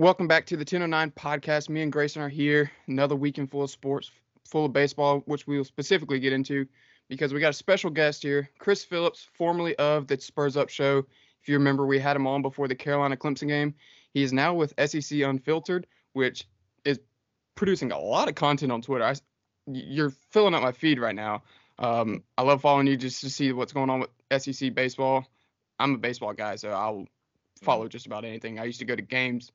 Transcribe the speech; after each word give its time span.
Welcome 0.00 0.28
back 0.28 0.46
to 0.46 0.56
the 0.56 0.60
1009 0.60 1.10
podcast. 1.10 1.68
Me 1.68 1.82
and 1.82 1.92
Grayson 1.92 2.22
are 2.22 2.28
here. 2.30 2.72
Another 2.86 3.14
weekend 3.14 3.50
full 3.50 3.64
of 3.64 3.70
sports, 3.70 4.10
full 4.46 4.64
of 4.64 4.72
baseball, 4.72 5.18
which 5.26 5.46
we 5.46 5.58
will 5.58 5.64
specifically 5.66 6.18
get 6.18 6.32
into 6.32 6.66
because 7.10 7.34
we 7.34 7.40
got 7.40 7.50
a 7.50 7.52
special 7.52 7.90
guest 7.90 8.22
here, 8.22 8.48
Chris 8.58 8.82
Phillips, 8.82 9.28
formerly 9.34 9.76
of 9.76 10.06
the 10.06 10.18
Spurs 10.18 10.56
Up 10.56 10.70
Show. 10.70 11.04
If 11.42 11.50
you 11.50 11.58
remember, 11.58 11.84
we 11.84 11.98
had 11.98 12.16
him 12.16 12.26
on 12.26 12.40
before 12.40 12.66
the 12.66 12.74
Carolina 12.74 13.14
Clemson 13.14 13.48
game. 13.48 13.74
He 14.14 14.22
is 14.22 14.32
now 14.32 14.54
with 14.54 14.72
SEC 14.82 15.20
Unfiltered, 15.20 15.86
which 16.14 16.48
is 16.86 16.98
producing 17.54 17.92
a 17.92 17.98
lot 17.98 18.26
of 18.26 18.34
content 18.34 18.72
on 18.72 18.80
Twitter. 18.80 19.04
I, 19.04 19.16
you're 19.66 20.14
filling 20.30 20.54
up 20.54 20.62
my 20.62 20.72
feed 20.72 20.98
right 20.98 21.14
now. 21.14 21.42
Um, 21.78 22.24
I 22.38 22.42
love 22.42 22.62
following 22.62 22.86
you 22.86 22.96
just 22.96 23.20
to 23.20 23.28
see 23.28 23.52
what's 23.52 23.74
going 23.74 23.90
on 23.90 24.00
with 24.00 24.42
SEC 24.42 24.74
baseball. 24.74 25.26
I'm 25.78 25.96
a 25.96 25.98
baseball 25.98 26.32
guy, 26.32 26.56
so 26.56 26.70
I'll 26.70 27.06
follow 27.60 27.86
just 27.86 28.06
about 28.06 28.24
anything. 28.24 28.58
I 28.58 28.64
used 28.64 28.78
to 28.78 28.86
go 28.86 28.96
to 28.96 29.02
games 29.02 29.52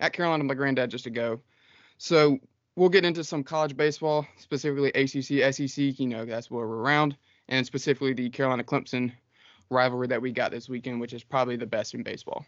at 0.00 0.12
Carolina 0.12 0.44
my 0.44 0.54
granddad 0.54 0.90
just 0.90 1.04
to 1.04 1.10
go. 1.10 1.40
So 1.98 2.38
we'll 2.76 2.88
get 2.88 3.04
into 3.04 3.24
some 3.24 3.42
college 3.42 3.76
baseball, 3.76 4.26
specifically 4.38 4.90
ACC, 4.90 5.52
SEC. 5.52 5.98
You 5.98 6.06
know, 6.06 6.24
that's 6.24 6.50
where 6.50 6.66
we're 6.66 6.76
around, 6.76 7.16
and 7.48 7.66
specifically 7.66 8.14
the 8.14 8.30
Carolina 8.30 8.64
Clemson 8.64 9.12
rivalry 9.70 10.06
that 10.06 10.22
we 10.22 10.32
got 10.32 10.50
this 10.50 10.68
weekend, 10.68 11.00
which 11.00 11.12
is 11.12 11.22
probably 11.22 11.56
the 11.56 11.66
best 11.66 11.94
in 11.94 12.02
baseball. 12.02 12.46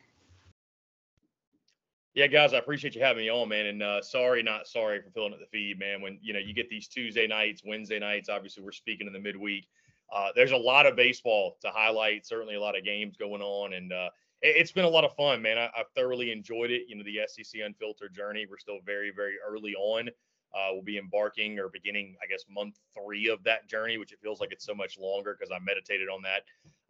Yeah, 2.14 2.26
guys, 2.26 2.54
I 2.54 2.58
appreciate 2.58 2.96
you 2.96 3.02
having 3.02 3.24
me 3.24 3.30
on, 3.30 3.48
man. 3.48 3.66
And 3.66 3.82
uh, 3.82 4.02
sorry, 4.02 4.42
not 4.42 4.66
sorry 4.66 5.00
for 5.00 5.10
filling 5.10 5.32
up 5.32 5.38
the 5.38 5.46
feed, 5.46 5.78
man. 5.78 6.00
When 6.00 6.18
you 6.20 6.32
know 6.32 6.40
you 6.40 6.54
get 6.54 6.68
these 6.68 6.88
Tuesday 6.88 7.26
nights, 7.26 7.62
Wednesday 7.64 7.98
nights, 7.98 8.28
obviously 8.28 8.64
we're 8.64 8.72
speaking 8.72 9.06
in 9.06 9.12
the 9.12 9.20
midweek. 9.20 9.68
Uh, 10.12 10.30
there's 10.34 10.50
a 10.50 10.56
lot 10.56 10.86
of 10.86 10.96
baseball 10.96 11.56
to 11.60 11.70
highlight. 11.70 12.26
Certainly, 12.26 12.56
a 12.56 12.60
lot 12.60 12.76
of 12.76 12.84
games 12.84 13.16
going 13.16 13.42
on, 13.42 13.74
and 13.74 13.92
uh, 13.92 14.08
it, 14.42 14.58
has 14.58 14.72
been 14.72 14.84
a 14.84 14.88
lot 14.88 15.04
of 15.04 15.14
fun, 15.14 15.42
man. 15.42 15.58
I, 15.58 15.84
thoroughly 15.94 16.32
enjoyed 16.32 16.70
it. 16.70 16.82
You 16.88 16.96
know, 16.96 17.04
the 17.04 17.20
SEC 17.26 17.60
Unfiltered 17.64 18.14
journey. 18.14 18.46
We're 18.48 18.58
still 18.58 18.78
very, 18.84 19.12
very 19.14 19.34
early 19.46 19.74
on. 19.74 20.08
Uh, 20.52 20.68
we'll 20.72 20.82
be 20.82 20.98
embarking 20.98 21.58
or 21.60 21.68
beginning, 21.68 22.16
I 22.22 22.26
guess, 22.26 22.44
month 22.50 22.80
three 22.92 23.28
of 23.28 23.42
that 23.44 23.68
journey, 23.68 23.98
which 23.98 24.12
it 24.12 24.18
feels 24.20 24.40
like 24.40 24.50
it's 24.50 24.66
so 24.66 24.74
much 24.74 24.98
longer 24.98 25.36
because 25.38 25.52
I 25.54 25.58
meditated 25.64 26.08
on 26.08 26.22
that. 26.22 26.42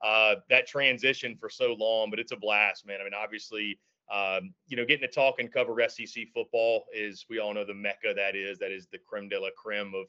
Uh, 0.02 0.36
that 0.48 0.66
transition 0.66 1.36
for 1.38 1.50
so 1.50 1.74
long, 1.78 2.08
but 2.08 2.18
it's 2.18 2.32
a 2.32 2.36
blast, 2.36 2.86
man. 2.86 3.00
I 3.00 3.04
mean, 3.04 3.12
obviously 3.14 3.78
um, 4.10 4.52
you 4.66 4.76
know, 4.76 4.84
getting 4.84 5.06
to 5.06 5.14
talk 5.14 5.36
and 5.38 5.52
cover 5.52 5.76
SEC 5.88 6.24
football 6.34 6.86
is, 6.92 7.26
we 7.30 7.38
all 7.38 7.54
know 7.54 7.64
the 7.64 7.74
mecca 7.74 8.12
that 8.16 8.34
is. 8.34 8.58
That 8.58 8.72
is 8.72 8.88
the 8.90 8.98
creme 8.98 9.28
de 9.28 9.40
la 9.40 9.50
creme 9.56 9.94
of 9.94 10.06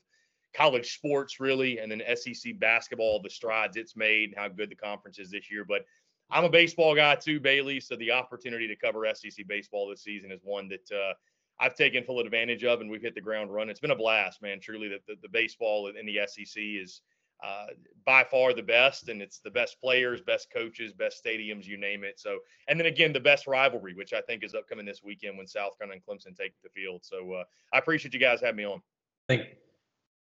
college 0.56 0.96
sports, 0.96 1.40
really. 1.40 1.78
And 1.80 1.92
then 1.92 2.02
SEC 2.16 2.60
basketball, 2.60 3.22
the 3.22 3.30
strides 3.30 3.78
it's 3.78 3.96
made, 3.96 4.30
and 4.30 4.38
how 4.38 4.48
good 4.48 4.72
the 4.72 4.76
conference 4.76 5.20
is 5.20 5.30
this 5.30 5.52
year. 5.52 5.66
But 5.68 5.86
I'm 6.32 6.46
a 6.46 6.50
baseball 6.50 6.96
guy 6.96 7.16
too, 7.16 7.40
Bailey. 7.40 7.80
So 7.80 7.96
the 7.98 8.12
opportunity 8.12 8.68
to 8.68 8.76
cover 8.76 9.06
SEC 9.14 9.48
baseball 9.48 9.90
this 9.90 10.04
season 10.04 10.32
is 10.32 10.40
one 10.44 10.70
that 10.70 10.92
uh, 10.92 11.14
I've 11.60 11.76
taken 11.76 12.04
full 12.04 12.20
advantage 12.20 12.64
of, 12.64 12.82
and 12.82 12.90
we've 12.90 13.02
hit 13.02 13.16
the 13.16 13.22
ground 13.22 13.54
running. 13.54 13.70
It's 13.70 13.80
been 13.80 13.92
a 13.92 13.96
blast, 13.96 14.42
man. 14.42 14.60
Truly, 14.60 14.88
the, 14.88 15.16
the, 15.22 15.30
baseball 15.30 15.88
in 15.88 16.06
the 16.06 16.20
SEC 16.26 16.56
is 16.58 17.02
uh, 17.44 17.68
by 18.06 18.24
far 18.24 18.54
the 18.54 18.64
best, 18.64 19.10
and 19.10 19.22
it's 19.22 19.40
the 19.40 19.52
best 19.52 19.80
players, 19.82 20.22
best 20.22 20.48
coaches, 20.54 20.94
best 20.94 21.24
stadiums, 21.24 21.66
you 21.66 21.78
name 21.78 22.04
it. 22.04 22.20
So, 22.20 22.40
and 22.68 22.80
then 22.80 22.88
again, 22.88 23.14
the 23.14 23.20
best 23.20 23.46
rivalry, 23.46 23.94
which 23.94 24.14
I 24.14 24.22
think 24.22 24.44
is 24.44 24.56
upcoming 24.56 24.86
this 24.86 25.02
weekend 25.04 25.38
when 25.38 25.48
South 25.48 25.78
Carolina 25.78 26.02
and 26.08 26.20
Clemson 26.20 26.36
take 26.36 26.54
the 26.64 26.70
field. 26.70 27.02
So, 27.04 27.34
uh, 27.34 27.44
I 27.74 27.80
appreciate 27.80 28.14
you 28.14 28.20
guys 28.20 28.42
having 28.42 28.58
me 28.58 28.66
on. 28.66 28.82
I 29.30 29.36
think 29.36 29.50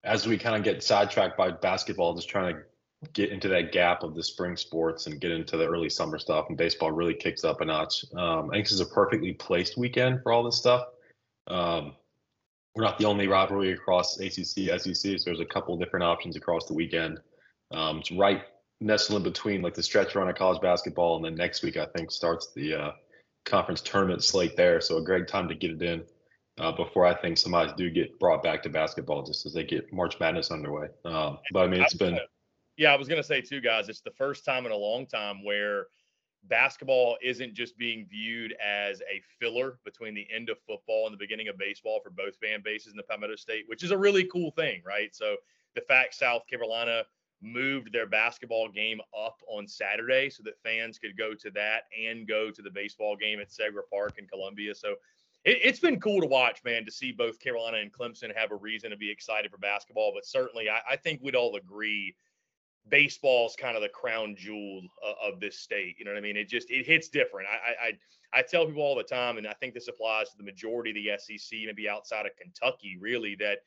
as 0.04 0.28
we 0.28 0.38
kind 0.38 0.56
of 0.56 0.64
get 0.64 0.84
sidetracked 0.84 1.38
by 1.38 1.52
basketball, 1.52 2.16
just 2.16 2.30
trying 2.30 2.56
to 2.56 2.62
get 3.14 3.32
into 3.32 3.48
that 3.48 3.72
gap 3.72 4.04
of 4.04 4.16
the 4.16 4.24
spring 4.24 4.56
sports 4.56 5.08
and 5.08 5.20
get 5.20 5.32
into 5.32 5.58
the 5.58 5.68
early 5.68 5.90
summer 5.90 6.20
stuff, 6.20 6.46
and 6.50 6.58
baseball 6.58 6.92
really 6.92 7.14
kicks 7.14 7.44
up 7.44 7.62
a 7.62 7.66
notch. 7.66 8.06
Um, 8.16 8.50
I 8.50 8.54
think 8.54 8.66
this 8.66 8.74
is 8.74 8.80
a 8.80 8.86
perfectly 8.86 9.34
placed 9.34 9.78
weekend 9.78 10.22
for 10.22 10.32
all 10.32 10.44
this 10.44 10.58
stuff. 10.58 10.86
Um, 11.48 11.96
we're 12.76 12.84
not 12.84 12.98
the 12.98 13.06
only 13.06 13.28
rivalry 13.28 13.72
across 13.72 14.20
ACC, 14.20 14.80
SEC. 14.80 14.96
So 14.96 15.24
there's 15.26 15.40
a 15.40 15.46
couple 15.46 15.76
different 15.78 16.04
options 16.04 16.36
across 16.36 16.66
the 16.66 16.74
weekend. 16.74 17.20
Um, 17.72 18.00
it's 18.00 18.12
right 18.12 18.44
nestled 18.80 19.18
in 19.18 19.24
between 19.24 19.62
like 19.62 19.76
the 19.76 19.84
stretch 19.84 20.16
run 20.16 20.30
of 20.30 20.36
college 20.36 20.62
basketball, 20.62 21.16
and 21.16 21.26
then 21.26 21.36
next 21.36 21.64
week 21.64 21.78
I 21.78 21.86
think 21.86 22.12
starts 22.12 22.52
the 22.56 22.74
uh, 22.74 22.92
conference 23.46 23.82
tournament 23.82 24.24
slate 24.24 24.56
there. 24.56 24.82
So 24.82 24.98
a 24.98 25.04
great 25.04 25.28
time 25.28 25.48
to 25.50 25.56
get 25.56 25.72
it 25.72 25.82
in 25.82 26.04
uh, 26.60 26.72
before 26.72 27.06
I 27.06 27.14
think 27.14 27.38
some 27.38 27.54
eyes 27.54 27.72
do 27.78 27.90
get 27.90 28.20
brought 28.20 28.44
back 28.44 28.64
to 28.64 28.70
basketball 28.70 29.24
just 29.24 29.46
as 29.46 29.54
they 29.54 29.64
get 29.64 29.92
March 29.94 30.20
Madness 30.20 30.52
underway. 30.52 30.88
Um, 31.06 31.40
but 31.52 31.64
I 31.64 31.68
mean, 31.68 31.82
it's 31.82 31.94
been. 31.94 32.20
Yeah, 32.78 32.94
I 32.94 32.96
was 32.98 33.08
gonna 33.08 33.24
say 33.24 33.42
too, 33.42 33.62
guys. 33.62 33.90
It's 33.90 34.02
the 34.02 34.12
first 34.12 34.46
time 34.46 34.66
in 34.66 34.72
a 34.72 34.78
long 34.78 35.06
time 35.06 35.44
where 35.44 35.88
basketball 36.46 37.18
isn't 37.22 37.54
just 37.54 37.78
being 37.78 38.06
viewed 38.10 38.54
as 38.54 39.02
a 39.02 39.22
filler 39.40 39.78
between 39.86 40.14
the 40.14 40.28
end 40.34 40.50
of 40.50 40.58
football 40.66 41.06
and 41.06 41.14
the 41.14 41.18
beginning 41.18 41.48
of 41.48 41.58
baseball 41.58 42.00
for 42.04 42.10
both 42.10 42.36
fan 42.38 42.62
bases 42.64 42.92
in 42.92 42.98
the 42.98 43.04
Palmetto 43.04 43.36
State, 43.36 43.66
which 43.68 43.84
is 43.84 43.92
a 43.92 43.98
really 43.98 44.26
cool 44.26 44.52
thing, 44.52 44.82
right? 44.86 45.14
So 45.16 45.36
the 45.76 45.82
fact 45.82 46.16
South 46.16 46.48
Carolina 46.48 47.04
moved 47.42 47.92
their 47.92 48.08
basketball 48.08 48.70
game 48.70 49.02
up 49.18 49.42
on 49.48 49.68
Saturday 49.68 50.30
so 50.30 50.44
that 50.44 50.62
fans 50.64 51.00
could 51.00 51.18
go 51.18 51.34
to 51.34 51.50
that 51.52 51.84
and 51.98 52.28
go 52.28 52.52
to 52.52 52.62
the 52.62 52.70
baseball 52.70 53.16
game 53.16 53.40
at 53.40 53.50
Segra 53.50 53.82
Park 53.92 54.16
in 54.18 54.28
Columbia. 54.28 54.76
So 54.76 54.96
it, 55.44 55.66
has 55.66 55.80
been 55.80 56.00
cool 56.00 56.22
to 56.22 56.28
watch, 56.28 56.64
man, 56.64 56.86
to 56.86 56.92
see 56.92 57.12
both 57.12 57.40
Carolina 57.40 57.78
and 57.78 57.92
Clemson 57.92 58.36
have 58.36 58.52
a 58.52 58.56
reason 58.56 58.92
to 58.92 58.98
be 58.98 59.10
excited 59.10 59.50
for 59.50 59.58
basketball. 59.58 60.12
But 60.14 60.26
certainly, 60.26 60.70
I, 60.70 60.82
I 60.92 60.96
think 60.96 61.20
we'd 61.24 61.36
all 61.36 61.56
agree 61.56 62.16
baseball's 62.90 63.56
kind 63.56 63.76
of 63.76 63.82
the 63.82 63.90
crown 63.90 64.36
jewel 64.38 64.82
of, 65.04 65.34
of, 65.34 65.40
this 65.40 65.60
state. 65.60 65.96
You 65.98 66.06
know 66.06 66.12
what 66.12 66.18
I 66.18 66.22
mean? 66.22 66.38
It 66.38 66.50
just 66.50 66.70
it 66.72 66.86
hits 66.86 67.10
different. 67.10 67.48
I, 67.50 67.88
I 67.88 68.40
I 68.40 68.42
tell 68.42 68.66
people 68.66 68.82
all 68.82 68.96
the 68.96 69.04
time, 69.04 69.38
and 69.38 69.48
I 69.48 69.54
think 69.54 69.74
this 69.74 69.88
applies 69.88 70.30
to 70.30 70.38
the 70.38 70.44
majority 70.44 70.92
of 70.92 70.96
the 70.96 71.38
SEC, 71.38 71.60
maybe 71.66 71.90
outside 71.90 72.26
of 72.26 72.32
Kentucky, 72.38 72.98
really, 73.00 73.36
that 73.36 73.60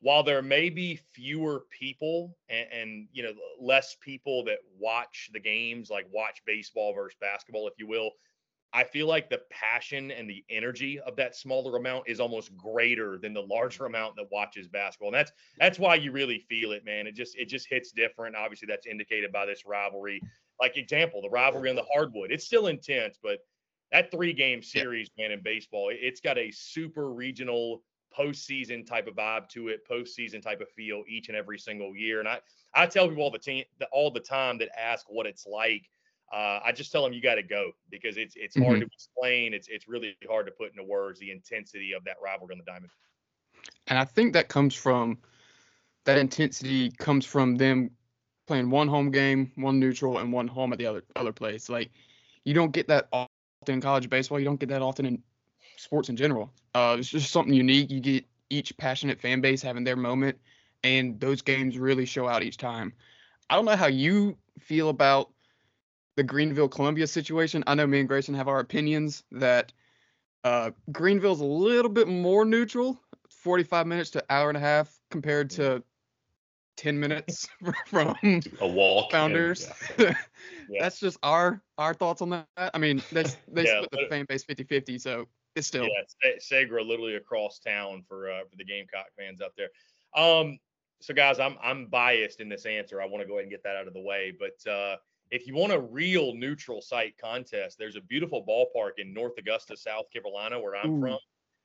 while 0.00 0.24
there 0.24 0.42
may 0.42 0.68
be 0.68 0.96
fewer 0.96 1.64
people 1.70 2.36
and, 2.48 2.66
and 2.72 3.08
you 3.12 3.22
know 3.22 3.32
less 3.60 3.96
people 4.00 4.44
that 4.44 4.58
watch 4.78 5.30
the 5.32 5.40
games, 5.40 5.90
like 5.90 6.06
watch 6.12 6.42
baseball 6.46 6.92
versus 6.94 7.16
basketball, 7.20 7.68
if 7.68 7.74
you 7.78 7.86
will, 7.86 8.10
I 8.74 8.84
feel 8.84 9.06
like 9.06 9.28
the 9.28 9.42
passion 9.50 10.10
and 10.10 10.28
the 10.28 10.44
energy 10.48 10.98
of 11.00 11.14
that 11.16 11.36
smaller 11.36 11.76
amount 11.76 12.08
is 12.08 12.20
almost 12.20 12.56
greater 12.56 13.18
than 13.18 13.34
the 13.34 13.42
larger 13.42 13.84
amount 13.84 14.16
that 14.16 14.30
watches 14.30 14.66
basketball. 14.66 15.08
And 15.08 15.16
that's 15.16 15.32
that's 15.58 15.78
why 15.78 15.96
you 15.96 16.10
really 16.10 16.38
feel 16.38 16.72
it, 16.72 16.84
man. 16.84 17.06
It 17.06 17.14
just 17.14 17.36
it 17.36 17.48
just 17.48 17.68
hits 17.68 17.92
different. 17.92 18.34
Obviously, 18.34 18.66
that's 18.66 18.86
indicated 18.86 19.30
by 19.30 19.44
this 19.44 19.66
rivalry. 19.66 20.22
Like 20.60 20.76
example, 20.76 21.20
the 21.20 21.28
rivalry 21.28 21.68
on 21.70 21.76
the 21.76 21.84
hardwood. 21.92 22.30
It's 22.30 22.44
still 22.46 22.68
intense, 22.68 23.18
but 23.22 23.40
that 23.90 24.10
three 24.10 24.32
game 24.32 24.62
series, 24.62 25.10
yeah. 25.16 25.24
man, 25.28 25.32
in 25.32 25.42
baseball, 25.42 25.90
it's 25.92 26.20
got 26.20 26.38
a 26.38 26.50
super 26.50 27.12
regional 27.12 27.82
postseason 28.18 28.86
type 28.86 29.06
of 29.06 29.14
vibe 29.14 29.48
to 29.50 29.68
it, 29.68 29.86
postseason 29.88 30.42
type 30.42 30.60
of 30.60 30.68
feel 30.70 31.02
each 31.08 31.28
and 31.28 31.36
every 31.36 31.58
single 31.58 31.94
year. 31.94 32.20
And 32.20 32.28
I 32.28 32.40
I 32.74 32.86
tell 32.86 33.06
people 33.08 33.22
all 33.24 33.30
the 33.30 33.38
team 33.38 33.64
all 33.92 34.10
the 34.10 34.20
time 34.20 34.56
that 34.58 34.70
ask 34.78 35.06
what 35.10 35.26
it's 35.26 35.46
like 35.46 35.90
uh, 36.32 36.60
I 36.64 36.72
just 36.72 36.90
tell 36.90 37.04
them 37.04 37.12
you 37.12 37.20
got 37.20 37.34
to 37.34 37.42
go 37.42 37.72
because 37.90 38.16
it's 38.16 38.34
it's 38.36 38.56
hard 38.56 38.70
mm-hmm. 38.70 38.80
to 38.80 38.86
explain. 38.86 39.52
It's 39.54 39.68
it's 39.68 39.86
really 39.86 40.16
hard 40.28 40.46
to 40.46 40.52
put 40.52 40.70
into 40.70 40.82
words 40.82 41.20
the 41.20 41.30
intensity 41.30 41.92
of 41.92 42.04
that 42.04 42.16
rivalry 42.22 42.52
on 42.52 42.58
the 42.58 42.64
diamond. 42.64 42.90
And 43.88 43.98
I 43.98 44.04
think 44.04 44.32
that 44.32 44.48
comes 44.48 44.74
from 44.74 45.18
that 46.04 46.16
intensity 46.16 46.90
comes 46.90 47.26
from 47.26 47.56
them 47.56 47.90
playing 48.46 48.70
one 48.70 48.88
home 48.88 49.10
game, 49.10 49.52
one 49.56 49.78
neutral, 49.78 50.18
and 50.18 50.32
one 50.32 50.48
home 50.48 50.72
at 50.72 50.78
the 50.78 50.86
other 50.86 51.04
other 51.16 51.32
place. 51.32 51.68
Like 51.68 51.90
you 52.44 52.54
don't 52.54 52.72
get 52.72 52.88
that 52.88 53.08
often 53.12 53.28
in 53.68 53.82
college 53.82 54.08
baseball. 54.08 54.38
You 54.38 54.46
don't 54.46 54.58
get 54.58 54.70
that 54.70 54.80
often 54.80 55.04
in 55.04 55.22
sports 55.76 56.08
in 56.08 56.16
general. 56.16 56.50
Uh, 56.74 56.96
it's 56.98 57.10
just 57.10 57.30
something 57.30 57.52
unique. 57.52 57.90
You 57.90 58.00
get 58.00 58.24
each 58.48 58.74
passionate 58.78 59.20
fan 59.20 59.42
base 59.42 59.60
having 59.60 59.84
their 59.84 59.96
moment, 59.96 60.38
and 60.82 61.20
those 61.20 61.42
games 61.42 61.78
really 61.78 62.06
show 62.06 62.26
out 62.26 62.42
each 62.42 62.56
time. 62.56 62.94
I 63.50 63.56
don't 63.56 63.66
know 63.66 63.76
how 63.76 63.88
you 63.88 64.38
feel 64.58 64.88
about 64.88 65.31
the 66.16 66.22
Greenville 66.22 66.68
Columbia 66.68 67.06
situation. 67.06 67.64
I 67.66 67.74
know 67.74 67.86
me 67.86 68.00
and 68.00 68.08
Grayson 68.08 68.34
have 68.34 68.48
our 68.48 68.60
opinions 68.60 69.24
that 69.32 69.72
uh, 70.44 70.70
Greenville's 70.90 71.40
a 71.40 71.44
little 71.44 71.90
bit 71.90 72.08
more 72.08 72.44
neutral, 72.44 73.00
45 73.28 73.86
minutes 73.86 74.10
to 74.10 74.24
hour 74.28 74.48
and 74.48 74.56
a 74.56 74.60
half 74.60 74.98
compared 75.10 75.50
to 75.50 75.82
10 76.76 76.98
minutes 76.98 77.48
from 77.86 78.16
a 78.60 78.68
walk 78.68 79.12
founders. 79.12 79.68
yeah. 79.98 80.14
yeah. 80.68 80.82
That's 80.82 80.98
just 80.98 81.18
our 81.22 81.62
our 81.78 81.94
thoughts 81.94 82.22
on 82.22 82.30
that. 82.30 82.46
I 82.56 82.78
mean, 82.78 83.02
they 83.12 83.24
they 83.48 83.64
yeah, 83.64 83.82
split 83.82 83.90
the 83.90 84.06
fan 84.08 84.26
base 84.28 84.44
50-50, 84.44 85.00
so 85.00 85.26
it's 85.54 85.66
still 85.66 85.84
yeah, 85.84 86.30
Segra 86.40 86.86
literally 86.86 87.16
across 87.16 87.58
town 87.58 88.02
for 88.08 88.30
uh, 88.30 88.40
for 88.50 88.56
the 88.56 88.64
Gamecock 88.64 89.06
fans 89.18 89.40
out 89.40 89.52
there. 89.56 89.68
Um, 90.14 90.58
so 91.00 91.14
guys, 91.14 91.38
I'm 91.38 91.56
I'm 91.62 91.86
biased 91.86 92.40
in 92.40 92.48
this 92.48 92.64
answer. 92.64 93.02
I 93.02 93.06
want 93.06 93.22
to 93.22 93.28
go 93.28 93.34
ahead 93.34 93.44
and 93.44 93.50
get 93.50 93.62
that 93.64 93.76
out 93.76 93.86
of 93.86 93.92
the 93.92 94.00
way, 94.00 94.32
but 94.38 94.70
uh, 94.70 94.96
if 95.32 95.46
you 95.46 95.54
want 95.54 95.72
a 95.72 95.80
real 95.80 96.34
neutral 96.34 96.82
site 96.82 97.16
contest, 97.16 97.78
there's 97.78 97.96
a 97.96 98.02
beautiful 98.02 98.44
ballpark 98.46 98.98
in 98.98 99.14
North 99.14 99.32
Augusta, 99.38 99.76
South 99.76 100.04
Carolina, 100.12 100.60
where 100.60 100.76
I'm 100.76 100.98
Ooh. 100.98 101.00
from, 101.00 101.18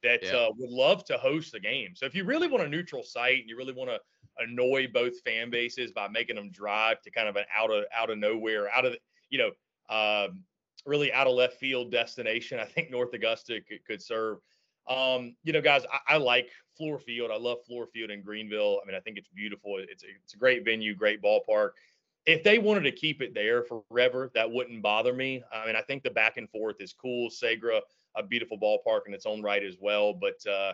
that 0.04 0.24
yeah. 0.24 0.32
uh, 0.32 0.50
would 0.58 0.70
love 0.70 1.04
to 1.06 1.18
host 1.18 1.52
the 1.52 1.60
game. 1.60 1.90
So 1.94 2.06
if 2.06 2.16
you 2.16 2.24
really 2.24 2.48
want 2.48 2.64
a 2.64 2.70
neutral 2.70 3.04
site 3.04 3.42
and 3.42 3.50
you 3.50 3.58
really 3.58 3.74
want 3.74 3.90
to 3.90 4.00
annoy 4.40 4.88
both 4.92 5.20
fan 5.22 5.50
bases 5.50 5.92
by 5.92 6.08
making 6.08 6.38
them 6.38 6.50
drive 6.50 7.02
to 7.02 7.12
kind 7.12 7.28
of 7.28 7.36
an 7.36 7.44
out 7.56 7.70
of 7.70 7.84
out 7.96 8.10
of 8.10 8.18
nowhere, 8.18 8.70
out 8.74 8.86
of 8.86 8.96
you 9.30 9.38
know, 9.38 9.52
um, 9.94 10.44
really 10.86 11.12
out 11.12 11.28
of 11.28 11.34
left 11.34 11.60
field 11.60 11.92
destination. 11.92 12.60
I 12.62 12.66
think 12.66 12.90
North 12.90 13.14
Augusta 13.14 13.60
could, 13.68 13.84
could 13.86 14.02
serve. 14.02 14.38
Um, 14.90 15.36
you 15.44 15.52
know, 15.52 15.60
guys, 15.60 15.84
I, 15.92 16.14
I, 16.14 16.18
like 16.18 16.50
Fluor 16.80 17.02
Field. 17.02 17.30
I 17.30 17.36
love 17.36 17.58
Fluor 17.70 17.90
Field 17.92 18.10
in 18.10 18.22
Greenville. 18.22 18.80
I 18.82 18.88
mean, 18.88 18.96
I 18.96 19.02
think 19.02 19.18
it's 19.18 19.28
beautiful. 19.28 19.80
It's 19.80 20.04
a, 20.04 20.08
it's 20.24 20.34
a 20.34 20.38
great 20.38 20.64
venue, 20.64 20.96
great 20.96 21.22
ballpark. 21.22 21.72
If 22.28 22.44
they 22.44 22.60
wanted 22.60 22.82
to 22.82 22.92
keep 22.92 23.22
it 23.22 23.34
there 23.34 23.64
forever, 23.64 24.30
that 24.36 24.52
wouldn't 24.52 24.82
bother 24.82 25.14
me. 25.14 25.42
I 25.52 25.66
mean, 25.66 25.78
I 25.78 25.82
think 25.82 26.04
the 26.04 26.10
back 26.10 26.36
and 26.36 26.50
forth 26.50 26.82
is 26.82 26.94
cool. 26.94 27.30
Segra, 27.30 27.80
a 28.18 28.24
beautiful 28.24 28.60
ballpark 28.60 29.08
in 29.08 29.14
its 29.14 29.26
own 29.26 29.42
right 29.42 29.64
as 29.64 29.78
well. 29.80 30.14
But 30.14 30.46
uh, 30.46 30.74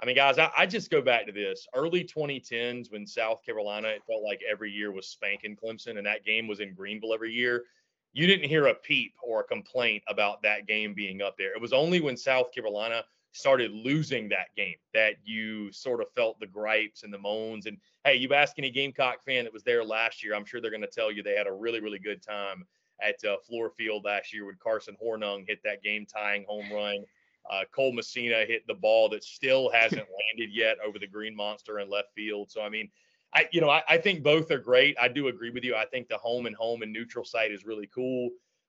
I 0.00 0.06
mean, 0.06 0.14
guys, 0.14 0.38
I, 0.38 0.50
I, 0.56 0.64
just 0.64 0.90
go 0.90 1.02
back 1.02 1.26
to 1.26 1.32
this 1.32 1.66
early 1.74 2.04
2010s 2.04 2.92
when 2.92 3.04
South 3.04 3.44
Carolina, 3.44 3.88
it 3.88 4.02
felt 4.06 4.22
like 4.22 4.42
every 4.48 4.70
year 4.70 4.92
was 4.92 5.08
spanking 5.08 5.56
Clemson, 5.56 5.98
and 5.98 6.06
that 6.06 6.24
game 6.24 6.46
was 6.46 6.60
in 6.60 6.72
Greenville 6.72 7.12
every 7.12 7.32
year. 7.32 7.64
You 8.12 8.28
didn't 8.28 8.48
hear 8.48 8.66
a 8.66 8.74
peep 8.74 9.14
or 9.24 9.40
a 9.40 9.44
complaint 9.44 10.04
about 10.08 10.40
that 10.42 10.68
game 10.68 10.94
being 10.94 11.20
up 11.20 11.36
there. 11.36 11.52
It 11.52 11.60
was 11.60 11.72
only 11.72 12.00
when 12.00 12.16
South 12.16 12.52
Carolina 12.52 13.02
started 13.32 13.72
losing 13.72 14.28
that 14.28 14.48
game 14.56 14.76
that 14.94 15.14
you 15.24 15.72
sort 15.72 16.00
of 16.00 16.12
felt 16.12 16.38
the 16.38 16.46
gripes 16.46 17.02
and 17.02 17.12
the 17.12 17.18
moans. 17.18 17.66
And 17.66 17.78
hey, 18.04 18.16
you 18.16 18.32
ask 18.34 18.58
any 18.58 18.70
Gamecock 18.70 19.22
fan 19.24 19.44
that 19.44 19.52
was 19.52 19.64
there 19.64 19.84
last 19.84 20.22
year, 20.22 20.34
I'm 20.34 20.44
sure 20.44 20.60
they're 20.60 20.70
going 20.70 20.82
to 20.82 20.86
tell 20.86 21.10
you 21.10 21.22
they 21.22 21.36
had 21.36 21.46
a 21.46 21.52
really, 21.52 21.80
really 21.80 21.98
good 21.98 22.22
time 22.22 22.64
at 23.02 23.16
uh, 23.24 23.36
Fluor 23.48 23.70
Field 23.76 24.04
last 24.04 24.32
year 24.32 24.46
when 24.46 24.56
Carson 24.62 24.96
Hornung 25.02 25.44
hit 25.46 25.60
that 25.64 25.82
game 25.82 26.06
tying 26.06 26.44
home 26.46 26.70
run. 26.72 27.04
Uh, 27.50 27.62
Cole 27.72 27.92
Messina 27.92 28.44
hit 28.46 28.66
the 28.66 28.74
ball 28.74 29.08
that 29.08 29.24
still 29.24 29.70
hasn't 29.70 30.06
landed 30.38 30.54
yet 30.54 30.76
over 30.84 30.98
the 30.98 31.06
Green 31.06 31.34
Monster 31.34 31.80
in 31.80 31.90
left 31.90 32.08
field. 32.14 32.50
So, 32.50 32.62
I 32.62 32.68
mean, 32.68 32.88
I, 33.34 33.48
you 33.50 33.60
know, 33.60 33.70
I, 33.70 33.82
I, 33.88 33.98
think 33.98 34.22
both 34.22 34.50
are 34.50 34.58
great. 34.58 34.96
I 35.00 35.08
do 35.08 35.28
agree 35.28 35.50
with 35.50 35.64
you. 35.64 35.74
I 35.74 35.86
think 35.86 36.08
the 36.08 36.18
home 36.18 36.46
and 36.46 36.54
home 36.54 36.82
and 36.82 36.92
neutral 36.92 37.24
site 37.24 37.50
is 37.50 37.64
really 37.64 37.88
cool. 37.92 38.28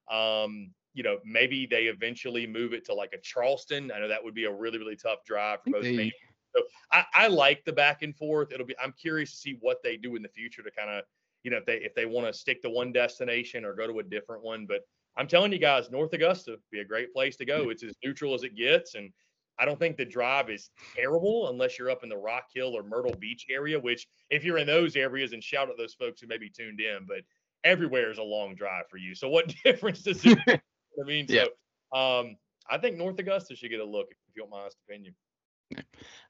Um, 0.10 0.72
you 0.94 1.04
know, 1.04 1.18
maybe 1.26 1.66
they 1.66 1.86
eventually 1.86 2.46
move 2.46 2.74
it 2.74 2.86
to 2.86 2.94
like 2.94 3.14
a 3.14 3.18
Charleston. 3.22 3.92
I 3.94 4.00
know 4.00 4.08
that 4.08 4.24
would 4.24 4.36
be 4.36 4.46
a 4.46 4.52
really, 4.52 4.78
really 4.78 4.96
tough 4.96 5.26
drive 5.26 5.60
for 5.64 5.72
both 5.72 5.84
teams. 5.84 6.14
So 6.56 6.64
I, 6.92 7.06
I, 7.14 7.28
like 7.28 7.66
the 7.66 7.74
back 7.74 8.04
and 8.04 8.16
forth. 8.16 8.52
It'll 8.52 8.66
be. 8.66 8.76
I'm 8.82 8.94
curious 8.94 9.32
to 9.32 9.38
see 9.38 9.58
what 9.62 9.82
they 9.84 9.98
do 9.98 10.16
in 10.16 10.22
the 10.22 10.30
future 10.30 10.62
to 10.62 10.70
kind 10.70 10.90
of, 10.90 11.04
you 11.44 11.50
know, 11.50 11.58
if 11.58 11.66
they 11.66 11.78
if 11.78 11.96
they 11.96 12.06
want 12.06 12.28
to 12.28 12.34
stick 12.34 12.62
to 12.62 12.70
one 12.70 12.92
destination 12.92 13.66
or 13.66 13.74
go 13.74 13.88
to 13.88 14.00
a 14.00 14.04
different 14.04 14.44
one. 14.44 14.68
But 14.68 14.82
I'm 15.18 15.28
telling 15.28 15.52
you 15.52 15.58
guys, 15.58 15.90
North 15.90 16.14
Augusta 16.14 16.52
would 16.52 16.60
be 16.72 16.82
a 16.82 16.86
great 16.86 17.12
place 17.12 17.36
to 17.38 17.46
go. 17.46 17.70
It's 17.70 17.84
as 17.84 17.96
neutral 18.04 18.36
as 18.36 18.44
it 18.44 18.56
gets, 18.56 18.94
and 18.94 19.12
I 19.58 19.66
don't 19.66 19.80
think 19.80 19.98
the 19.98 20.06
drive 20.06 20.52
is 20.52 20.70
terrible 20.96 21.50
unless 21.50 21.80
you're 21.80 21.90
up 21.90 22.04
in 22.04 22.10
the 22.10 22.18
Rock 22.18 22.46
Hill 22.54 22.78
or 22.78 22.84
Myrtle 22.84 23.16
Beach 23.20 23.48
area. 23.50 23.80
Which, 23.80 24.08
if 24.30 24.44
you're 24.44 24.60
in 24.60 24.68
those 24.68 24.96
areas, 24.96 25.34
and 25.34 25.44
shout 25.44 25.72
at 25.72 25.78
those 25.78 25.96
folks 25.96 26.22
who 26.22 26.28
may 26.28 26.38
be 26.38 26.52
tuned 26.52 26.82
in, 26.82 27.06
but 27.08 27.22
everywhere 27.64 28.12
is 28.12 28.20
a 28.20 28.24
long 28.24 28.54
drive 28.54 28.88
for 28.90 28.98
you. 28.98 29.16
So 29.16 29.28
what 29.28 29.54
difference 29.64 30.04
does 30.04 30.24
it 30.24 30.62
I 31.02 31.06
mean? 31.06 31.26
Yeah. 31.30 31.46
Um, 31.94 32.38
I 32.70 32.78
think 32.78 32.98
North 32.98 33.20
Augusta 33.20 33.56
should 33.56 33.70
get 33.70 33.80
a 33.80 33.86
look, 33.86 34.08
if 34.10 34.18
you 34.36 34.42
don't 34.42 34.50
my 34.50 34.68
opinion. 34.88 35.16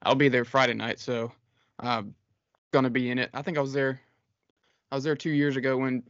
I'll 0.02 0.14
be 0.14 0.28
there 0.28 0.44
Friday 0.44 0.74
night, 0.74 0.98
so 0.98 1.32
I'm 1.78 2.14
gonna 2.72 2.90
be 2.90 3.10
in 3.10 3.18
it. 3.18 3.30
I 3.34 3.42
think 3.42 3.58
I 3.58 3.60
was 3.60 3.72
there. 3.72 4.00
I 4.90 4.94
was 4.94 5.04
there 5.04 5.16
two 5.16 5.30
years 5.30 5.56
ago 5.56 5.76
when 5.76 6.02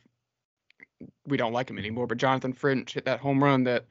we 1.27 1.37
don't 1.37 1.53
like 1.53 1.71
him 1.71 1.79
anymore, 1.79 2.07
but 2.07 2.19
Jonathan 2.19 2.53
French 2.53 2.95
hit 2.95 3.05
that 3.07 3.21
home 3.21 3.43
run 3.43 3.65
that 3.65 3.87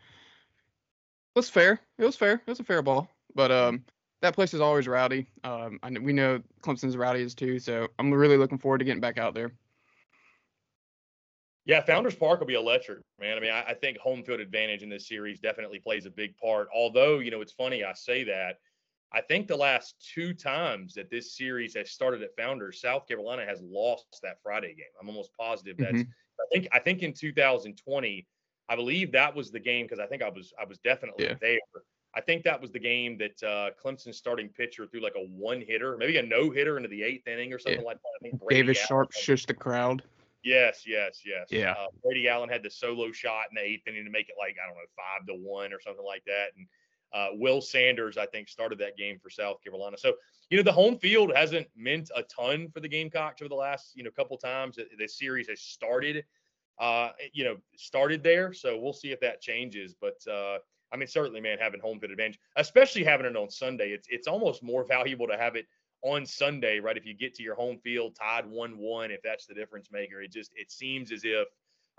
was 1.36 1.50
fair. 1.50 1.80
It 1.98 2.06
was 2.06 2.16
fair. 2.16 2.34
It 2.34 2.48
was 2.48 2.60
a 2.60 2.64
fair 2.64 2.82
ball, 2.82 3.10
but 3.36 3.52
um, 3.52 3.84
that 4.22 4.36
place 4.36 4.54
is 4.54 4.62
always 4.62 4.88
rowdy. 4.88 5.28
Um, 5.44 5.80
I, 5.84 5.90
we 5.92 6.14
know 6.14 6.42
Clemson's 6.62 6.98
rowdy 6.98 7.22
is 7.22 7.36
too, 7.36 7.60
so 7.60 7.88
I'm 8.00 8.14
really 8.14 8.38
looking 8.38 8.58
forward 8.58 8.80
to 8.80 8.86
getting 8.86 9.02
back 9.02 9.18
out 9.18 9.34
there. 9.34 9.52
Yeah, 11.66 11.82
Founders 11.84 12.16
Park 12.16 12.40
will 12.40 12.48
be 12.48 12.56
electric, 12.56 13.00
man. 13.20 13.38
I 13.38 13.40
mean, 13.40 13.52
I, 13.52 13.64
I, 13.70 13.74
think 13.74 13.98
home 13.98 14.22
field 14.24 14.42
advantage 14.42 14.84
in 14.84 14.90
this 14.90 15.08
series 15.08 15.40
definitely 15.40 15.80
plays 15.80 16.06
a 16.06 16.10
big 16.10 16.36
part. 16.38 16.68
Although, 16.76 17.20
you 17.20 17.32
know, 17.32 17.40
it's 17.40 17.54
funny 17.54 17.86
I 17.86 17.94
say 17.94 18.26
that. 18.26 18.58
I 19.14 19.22
think 19.22 19.48
the 19.48 19.56
last 19.56 19.96
two 20.14 20.34
times 20.34 20.94
that 20.96 21.10
this 21.10 21.38
series 21.38 21.76
has 21.76 21.92
started 21.92 22.22
at 22.24 22.36
Founders, 22.36 22.82
South 22.82 23.08
Carolina 23.08 23.46
has 23.46 23.62
lost 23.62 24.20
that 24.24 24.42
Friday 24.42 24.74
game. 24.74 24.86
I'm 25.00 25.08
almost 25.08 25.32
positive 25.40 25.78
that's. 25.78 25.94
Mm-hmm. 25.94 26.02
I 26.02 26.46
think 26.52 26.68
I 26.74 26.80
think 26.80 27.04
in 27.04 27.14
2020, 27.14 28.28
I 28.68 28.76
believe 28.76 29.12
that 29.12 29.36
was 29.36 29.52
the 29.52 29.60
game 29.60 29.86
because 29.86 30.00
I 30.00 30.08
think 30.08 30.24
I 30.24 30.30
was 30.30 30.52
I 30.60 30.66
was 30.66 30.80
definitely 30.80 31.26
yeah. 31.26 31.36
there. 31.40 31.60
I 32.16 32.22
think 32.22 32.44
that 32.44 32.60
was 32.60 32.72
the 32.72 32.80
game 32.80 33.18
that 33.20 33.44
uh, 33.44 33.70
Clemson's 33.84 34.18
starting 34.18 34.50
pitcher 34.50 34.88
threw 34.88 35.02
like 35.02 35.16
a 35.16 35.26
one 35.26 35.62
hitter, 35.62 35.96
maybe 35.98 36.18
a 36.18 36.24
no 36.24 36.50
hitter 36.50 36.78
into 36.78 36.90
the 36.90 37.04
eighth 37.04 37.28
inning 37.28 37.54
or 37.54 37.60
something 37.60 37.82
yeah. 37.82 37.88
like 37.88 37.98
that. 37.98 38.10
I 38.20 38.30
think 38.30 38.42
Davis 38.50 38.78
Sharpe 38.78 39.12
shushed 39.12 39.48
the 39.48 39.54
crowd. 39.54 40.04
Yes, 40.44 40.84
yes, 40.86 41.22
yes. 41.26 41.48
Yeah. 41.50 41.72
Uh, 41.72 41.88
Brady 42.04 42.28
Allen 42.28 42.50
had 42.50 42.64
the 42.64 42.70
solo 42.70 43.12
shot 43.12 43.46
in 43.50 43.56
the 43.56 43.62
eighth 43.62 43.88
inning 43.88 44.04
to 44.04 44.12
make 44.12 44.30
it 44.30 44.36
like 44.38 44.58
I 44.62 44.68
don't 44.68 44.76
know 44.76 44.84
five 44.96 45.26
to 45.28 45.34
one 45.34 45.72
or 45.72 45.80
something 45.80 46.06
like 46.06 46.24
that, 46.26 46.48
and 46.58 46.68
uh, 47.14 47.28
Will 47.40 47.62
Sanders 47.62 48.18
I 48.18 48.26
think 48.26 48.50
started 48.50 48.80
that 48.80 48.98
game 48.98 49.20
for 49.22 49.30
South 49.30 49.64
Carolina. 49.64 49.98
So 49.98 50.14
you 50.50 50.58
know 50.58 50.64
the 50.64 50.72
home 50.72 50.98
field 50.98 51.32
hasn't 51.34 51.68
meant 51.76 52.12
a 52.16 52.24
ton 52.24 52.70
for 52.74 52.82
the 52.82 52.90
Gamecocks 52.90 53.42
over 53.42 53.50
the 53.50 53.56
last 53.56 53.92
you 53.96 54.04
know 54.04 54.12
couple 54.12 54.38
times 54.38 54.76
that 54.76 54.88
this 54.98 55.18
series 55.18 55.48
has 55.48 55.62
started. 55.62 56.26
Uh, 56.80 57.12
you 57.34 57.44
know, 57.44 57.56
started 57.78 58.24
there, 58.24 58.52
so 58.52 58.76
we'll 58.76 58.94
see 58.94 59.12
if 59.12 59.20
that 59.20 59.40
changes. 59.40 59.94
But 59.94 60.18
uh, 60.28 60.58
I 60.92 60.98
mean, 60.98 61.08
certainly, 61.08 61.40
man, 61.40 61.60
having 61.60 61.80
home 61.80 62.00
field 62.00 62.12
advantage, 62.12 62.40
especially 62.56 63.04
having 63.04 63.28
it 63.28 63.36
on 63.36 63.50
Sunday, 63.50 63.92
it's 63.92 64.08
it's 64.10 64.28
almost 64.28 64.64
more 64.64 64.84
valuable 64.88 65.28
to 65.28 65.38
have 65.38 65.56
it 65.56 65.68
on 66.04 66.26
Sunday, 66.26 66.80
right? 66.80 66.98
If 66.98 67.06
you 67.06 67.14
get 67.14 67.34
to 67.36 67.44
your 67.44 67.56
home 67.56 67.78
field 67.84 68.16
tied 68.16 68.46
one-one, 68.46 69.10
if 69.10 69.22
that's 69.24 69.46
the 69.46 69.54
difference 69.54 69.90
maker, 69.92 70.22
it 70.22 70.32
just 70.32 70.52
it 70.56 70.72
seems 70.72 71.12
as 71.12 71.22
if, 71.24 71.48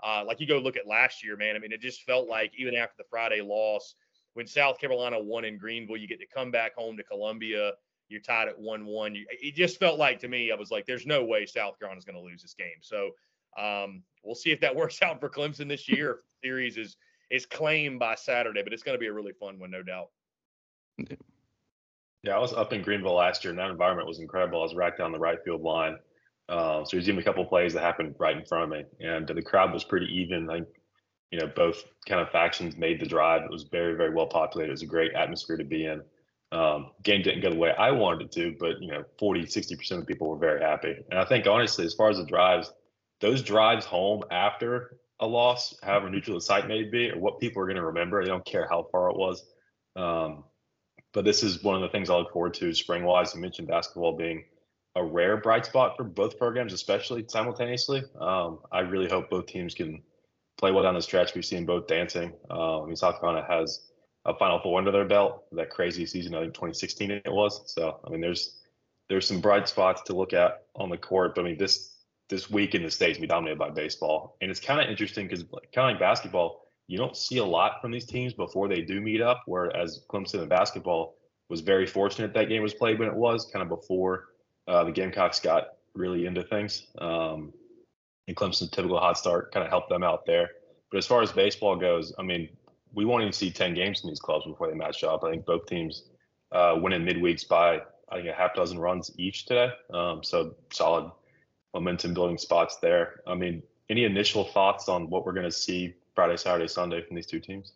uh, 0.03 0.23
like 0.25 0.39
you 0.39 0.47
go 0.47 0.59
look 0.59 0.77
at 0.77 0.87
last 0.87 1.23
year, 1.23 1.35
man. 1.35 1.55
I 1.55 1.59
mean, 1.59 1.71
it 1.71 1.81
just 1.81 2.03
felt 2.03 2.29
like 2.29 2.51
even 2.57 2.75
after 2.75 2.95
the 2.97 3.05
Friday 3.09 3.41
loss, 3.41 3.95
when 4.33 4.47
South 4.47 4.79
Carolina 4.79 5.19
won 5.19 5.43
in 5.43 5.57
Greenville, 5.57 5.97
you 5.97 6.07
get 6.07 6.19
to 6.19 6.27
come 6.27 6.51
back 6.51 6.75
home 6.75 6.97
to 6.97 7.03
Columbia. 7.03 7.71
You're 8.07 8.21
tied 8.21 8.47
at 8.47 8.59
one-one. 8.59 9.15
It 9.41 9.55
just 9.55 9.79
felt 9.79 9.97
like 9.97 10.19
to 10.19 10.27
me, 10.27 10.51
I 10.51 10.55
was 10.55 10.69
like, 10.69 10.85
there's 10.85 11.07
no 11.07 11.25
way 11.25 11.45
South 11.45 11.79
Carolina's 11.79 12.05
going 12.05 12.17
to 12.17 12.21
lose 12.21 12.43
this 12.43 12.53
game. 12.53 12.77
So 12.81 13.11
um, 13.57 14.03
we'll 14.23 14.35
see 14.35 14.51
if 14.51 14.59
that 14.59 14.75
works 14.75 15.01
out 15.01 15.19
for 15.19 15.29
Clemson 15.29 15.67
this 15.67 15.89
year. 15.89 16.11
if 16.11 16.17
the 16.17 16.47
series 16.47 16.77
is 16.77 16.97
is 17.31 17.47
claimed 17.47 17.97
by 17.97 18.13
Saturday, 18.13 18.61
but 18.61 18.71
it's 18.71 18.83
going 18.83 18.95
to 18.95 18.99
be 18.99 19.07
a 19.07 19.13
really 19.13 19.33
fun 19.33 19.57
one, 19.57 19.71
no 19.71 19.81
doubt. 19.81 20.09
Yeah, 22.25 22.37
I 22.37 22.39
was 22.39 22.53
up 22.53 22.73
in 22.73 22.81
Greenville 22.81 23.13
last 23.13 23.43
year, 23.43 23.51
and 23.51 23.59
that 23.59 23.69
environment 23.69 24.07
was 24.07 24.19
incredible. 24.19 24.59
I 24.59 24.63
was 24.63 24.73
right 24.73 24.97
down 24.97 25.11
the 25.11 25.19
right 25.19 25.37
field 25.45 25.61
line. 25.61 25.97
Uh, 26.49 26.83
so 26.83 26.97
there's 26.97 27.07
even 27.07 27.19
a 27.19 27.23
couple 27.23 27.45
plays 27.45 27.73
that 27.73 27.81
happened 27.81 28.15
right 28.17 28.35
in 28.35 28.45
front 28.45 28.63
of 28.63 28.69
me, 28.69 28.83
and 28.99 29.27
the 29.27 29.41
crowd 29.41 29.71
was 29.71 29.83
pretty 29.83 30.07
even. 30.07 30.49
I 30.49 30.55
think, 30.55 30.67
you 31.31 31.39
know, 31.39 31.47
both 31.47 31.83
kind 32.07 32.21
of 32.21 32.29
factions 32.31 32.77
made 32.77 32.99
the 32.99 33.05
drive. 33.05 33.43
It 33.43 33.51
was 33.51 33.63
very, 33.63 33.95
very 33.95 34.11
well 34.11 34.25
populated. 34.25 34.69
It 34.69 34.73
was 34.73 34.81
a 34.81 34.87
great 34.87 35.13
atmosphere 35.13 35.57
to 35.57 35.63
be 35.63 35.85
in. 35.85 36.01
Um, 36.51 36.91
game 37.03 37.21
didn't 37.21 37.41
go 37.41 37.49
the 37.51 37.57
way 37.57 37.73
I 37.77 37.91
wanted 37.91 38.25
it 38.25 38.31
to, 38.33 38.55
but 38.59 38.81
you 38.81 38.87
know, 38.87 39.03
40, 39.19 39.41
60% 39.43 39.91
of 39.99 40.07
people 40.07 40.27
were 40.27 40.37
very 40.37 40.61
happy. 40.61 40.95
And 41.09 41.19
I 41.19 41.25
think 41.25 41.45
honestly, 41.45 41.85
as 41.85 41.93
far 41.93 42.09
as 42.09 42.17
the 42.17 42.25
drives, 42.25 42.71
those 43.21 43.43
drives 43.43 43.85
home 43.85 44.23
after 44.31 44.97
a 45.19 45.27
loss, 45.27 45.75
however 45.83 46.09
neutral 46.09 46.37
the 46.37 46.41
site 46.41 46.67
may 46.67 46.83
be, 46.83 47.11
or 47.11 47.19
what 47.19 47.39
people 47.39 47.61
are 47.61 47.65
going 47.65 47.77
to 47.77 47.85
remember. 47.85 48.23
They 48.23 48.29
don't 48.29 48.45
care 48.45 48.67
how 48.69 48.87
far 48.91 49.09
it 49.09 49.17
was. 49.17 49.45
Um, 49.95 50.43
but 51.15 51.23
this 51.23 51.43
is 51.43 51.63
one 51.63 51.75
of 51.75 51.81
the 51.81 51.87
things 51.87 52.09
I 52.09 52.15
look 52.15 52.33
forward 52.33 52.53
to 52.55 52.73
spring 52.73 53.05
wise. 53.05 53.33
You 53.33 53.39
mentioned 53.39 53.69
basketball 53.69 54.17
being 54.17 54.43
a 54.95 55.03
rare 55.03 55.37
bright 55.37 55.65
spot 55.65 55.95
for 55.95 56.03
both 56.03 56.37
programs, 56.37 56.73
especially 56.73 57.23
simultaneously. 57.27 58.03
Um, 58.19 58.59
I 58.69 58.81
really 58.81 59.07
hope 59.07 59.29
both 59.29 59.47
teams 59.47 59.73
can 59.73 60.03
play 60.57 60.71
well 60.71 60.83
down 60.83 60.93
the 60.93 61.01
stretch. 61.01 61.33
We've 61.33 61.45
seen 61.45 61.65
both 61.65 61.87
dancing. 61.87 62.33
Um, 62.49 62.83
I 62.83 62.85
mean, 62.85 62.95
South 62.97 63.21
Carolina 63.21 63.47
has 63.49 63.87
a 64.25 64.35
Final 64.35 64.59
Four 64.59 64.77
under 64.77 64.91
their 64.91 65.05
belt. 65.05 65.45
That 65.53 65.69
crazy 65.69 66.05
season, 66.05 66.35
I 66.35 66.41
think 66.41 66.53
2016 66.53 67.11
it 67.11 67.23
was. 67.27 67.61
So 67.73 67.97
I 68.05 68.09
mean, 68.09 68.19
there's 68.19 68.57
there's 69.07 69.25
some 69.25 69.39
bright 69.39 69.69
spots 69.69 70.01
to 70.07 70.15
look 70.15 70.33
at 70.33 70.65
on 70.75 70.89
the 70.89 70.97
court. 70.97 71.35
But 71.35 71.41
I 71.41 71.43
mean, 71.45 71.57
this 71.57 71.95
this 72.27 72.49
week 72.49 72.75
in 72.75 72.83
the 72.83 72.91
states 72.91 73.19
be 73.19 73.27
dominated 73.27 73.57
by 73.57 73.69
baseball, 73.69 74.35
and 74.41 74.51
it's 74.51 74.59
kind 74.59 74.81
of 74.81 74.89
interesting 74.89 75.27
because 75.27 75.43
kind 75.73 75.89
of 75.89 75.93
like 75.93 75.99
basketball 75.99 76.64
you 76.87 76.97
don't 76.97 77.17
see 77.17 77.37
a 77.37 77.45
lot 77.45 77.81
from 77.81 77.91
these 77.91 78.05
teams 78.05 78.33
before 78.33 78.67
they 78.67 78.81
do 78.81 79.01
meet 79.01 79.21
up. 79.21 79.43
Whereas 79.45 80.05
Clemson 80.09 80.39
and 80.41 80.49
basketball 80.49 81.15
was 81.49 81.61
very 81.61 81.85
fortunate 81.85 82.33
that 82.33 82.49
game 82.49 82.61
was 82.61 82.73
played 82.73 82.99
when 82.99 83.07
it 83.07 83.15
was, 83.15 83.49
kind 83.51 83.63
of 83.63 83.69
before 83.69 84.25
uh, 84.67 84.83
the 84.83 84.91
Gamecocks 84.91 85.39
got 85.39 85.69
really 85.93 86.25
into 86.25 86.43
things. 86.43 86.87
Um, 86.99 87.53
and 88.27 88.35
Clemson's 88.35 88.69
typical 88.71 88.99
hot 88.99 89.17
start 89.17 89.51
kind 89.51 89.63
of 89.63 89.69
helped 89.69 89.89
them 89.89 90.03
out 90.03 90.25
there. 90.25 90.49
But 90.91 90.97
as 90.97 91.07
far 91.07 91.21
as 91.21 91.31
baseball 91.31 91.75
goes, 91.75 92.13
I 92.17 92.23
mean, 92.23 92.49
we 92.93 93.05
won't 93.05 93.21
even 93.21 93.33
see 93.33 93.51
10 93.51 93.73
games 93.73 94.03
in 94.03 94.09
these 94.09 94.19
clubs 94.19 94.45
before 94.45 94.69
they 94.69 94.75
match 94.75 95.03
up. 95.03 95.23
I 95.23 95.31
think 95.31 95.45
both 95.45 95.65
teams 95.65 96.03
uh, 96.51 96.77
win 96.81 96.93
in 96.93 97.05
midweeks 97.05 97.47
by, 97.47 97.81
I 98.09 98.15
think, 98.15 98.29
a 98.29 98.33
half 98.33 98.55
dozen 98.55 98.79
runs 98.79 99.11
each 99.17 99.45
today. 99.45 99.71
Um, 99.93 100.23
so 100.23 100.55
solid 100.71 101.11
momentum 101.73 102.13
building 102.13 102.37
spots 102.37 102.77
there. 102.77 103.21
I 103.27 103.35
mean, 103.35 103.61
any 103.89 104.05
initial 104.05 104.45
thoughts 104.45 104.87
on 104.87 105.09
what 105.09 105.25
we're 105.25 105.33
going 105.33 105.45
to 105.45 105.51
see 105.51 105.93
Friday, 106.15 106.37
Saturday, 106.37 106.67
Sunday 106.67 107.01
from 107.05 107.15
these 107.15 107.27
two 107.27 107.39
teams? 107.39 107.73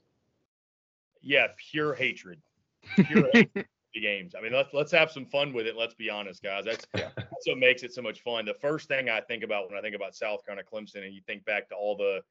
Yeah, 1.21 1.47
pure 1.71 1.93
hatred. 1.93 2.41
Pure 2.95 3.29
hatred 3.33 3.67
the 3.93 3.99
games. 3.99 4.35
I 4.37 4.41
mean, 4.41 4.53
let's 4.53 4.73
let's 4.73 4.91
have 4.91 5.11
some 5.11 5.25
fun 5.25 5.53
with 5.53 5.67
it. 5.67 5.75
Let's 5.75 5.95
be 5.95 6.09
honest, 6.09 6.43
guys. 6.43 6.65
That's 6.65 6.85
yeah. 6.95 7.09
that's 7.15 7.47
what 7.47 7.57
makes 7.57 7.83
it 7.83 7.93
so 7.93 8.01
much 8.01 8.21
fun. 8.21 8.45
The 8.45 8.53
first 8.53 8.87
thing 8.87 9.09
I 9.09 9.21
think 9.21 9.43
about 9.43 9.69
when 9.69 9.77
I 9.77 9.81
think 9.81 9.95
about 9.95 10.15
South 10.15 10.45
Carolina 10.45 10.67
Clemson, 10.71 11.03
and 11.03 11.13
you 11.13 11.21
think 11.25 11.45
back 11.45 11.69
to 11.69 11.75
all 11.75 11.97
the 11.97 12.21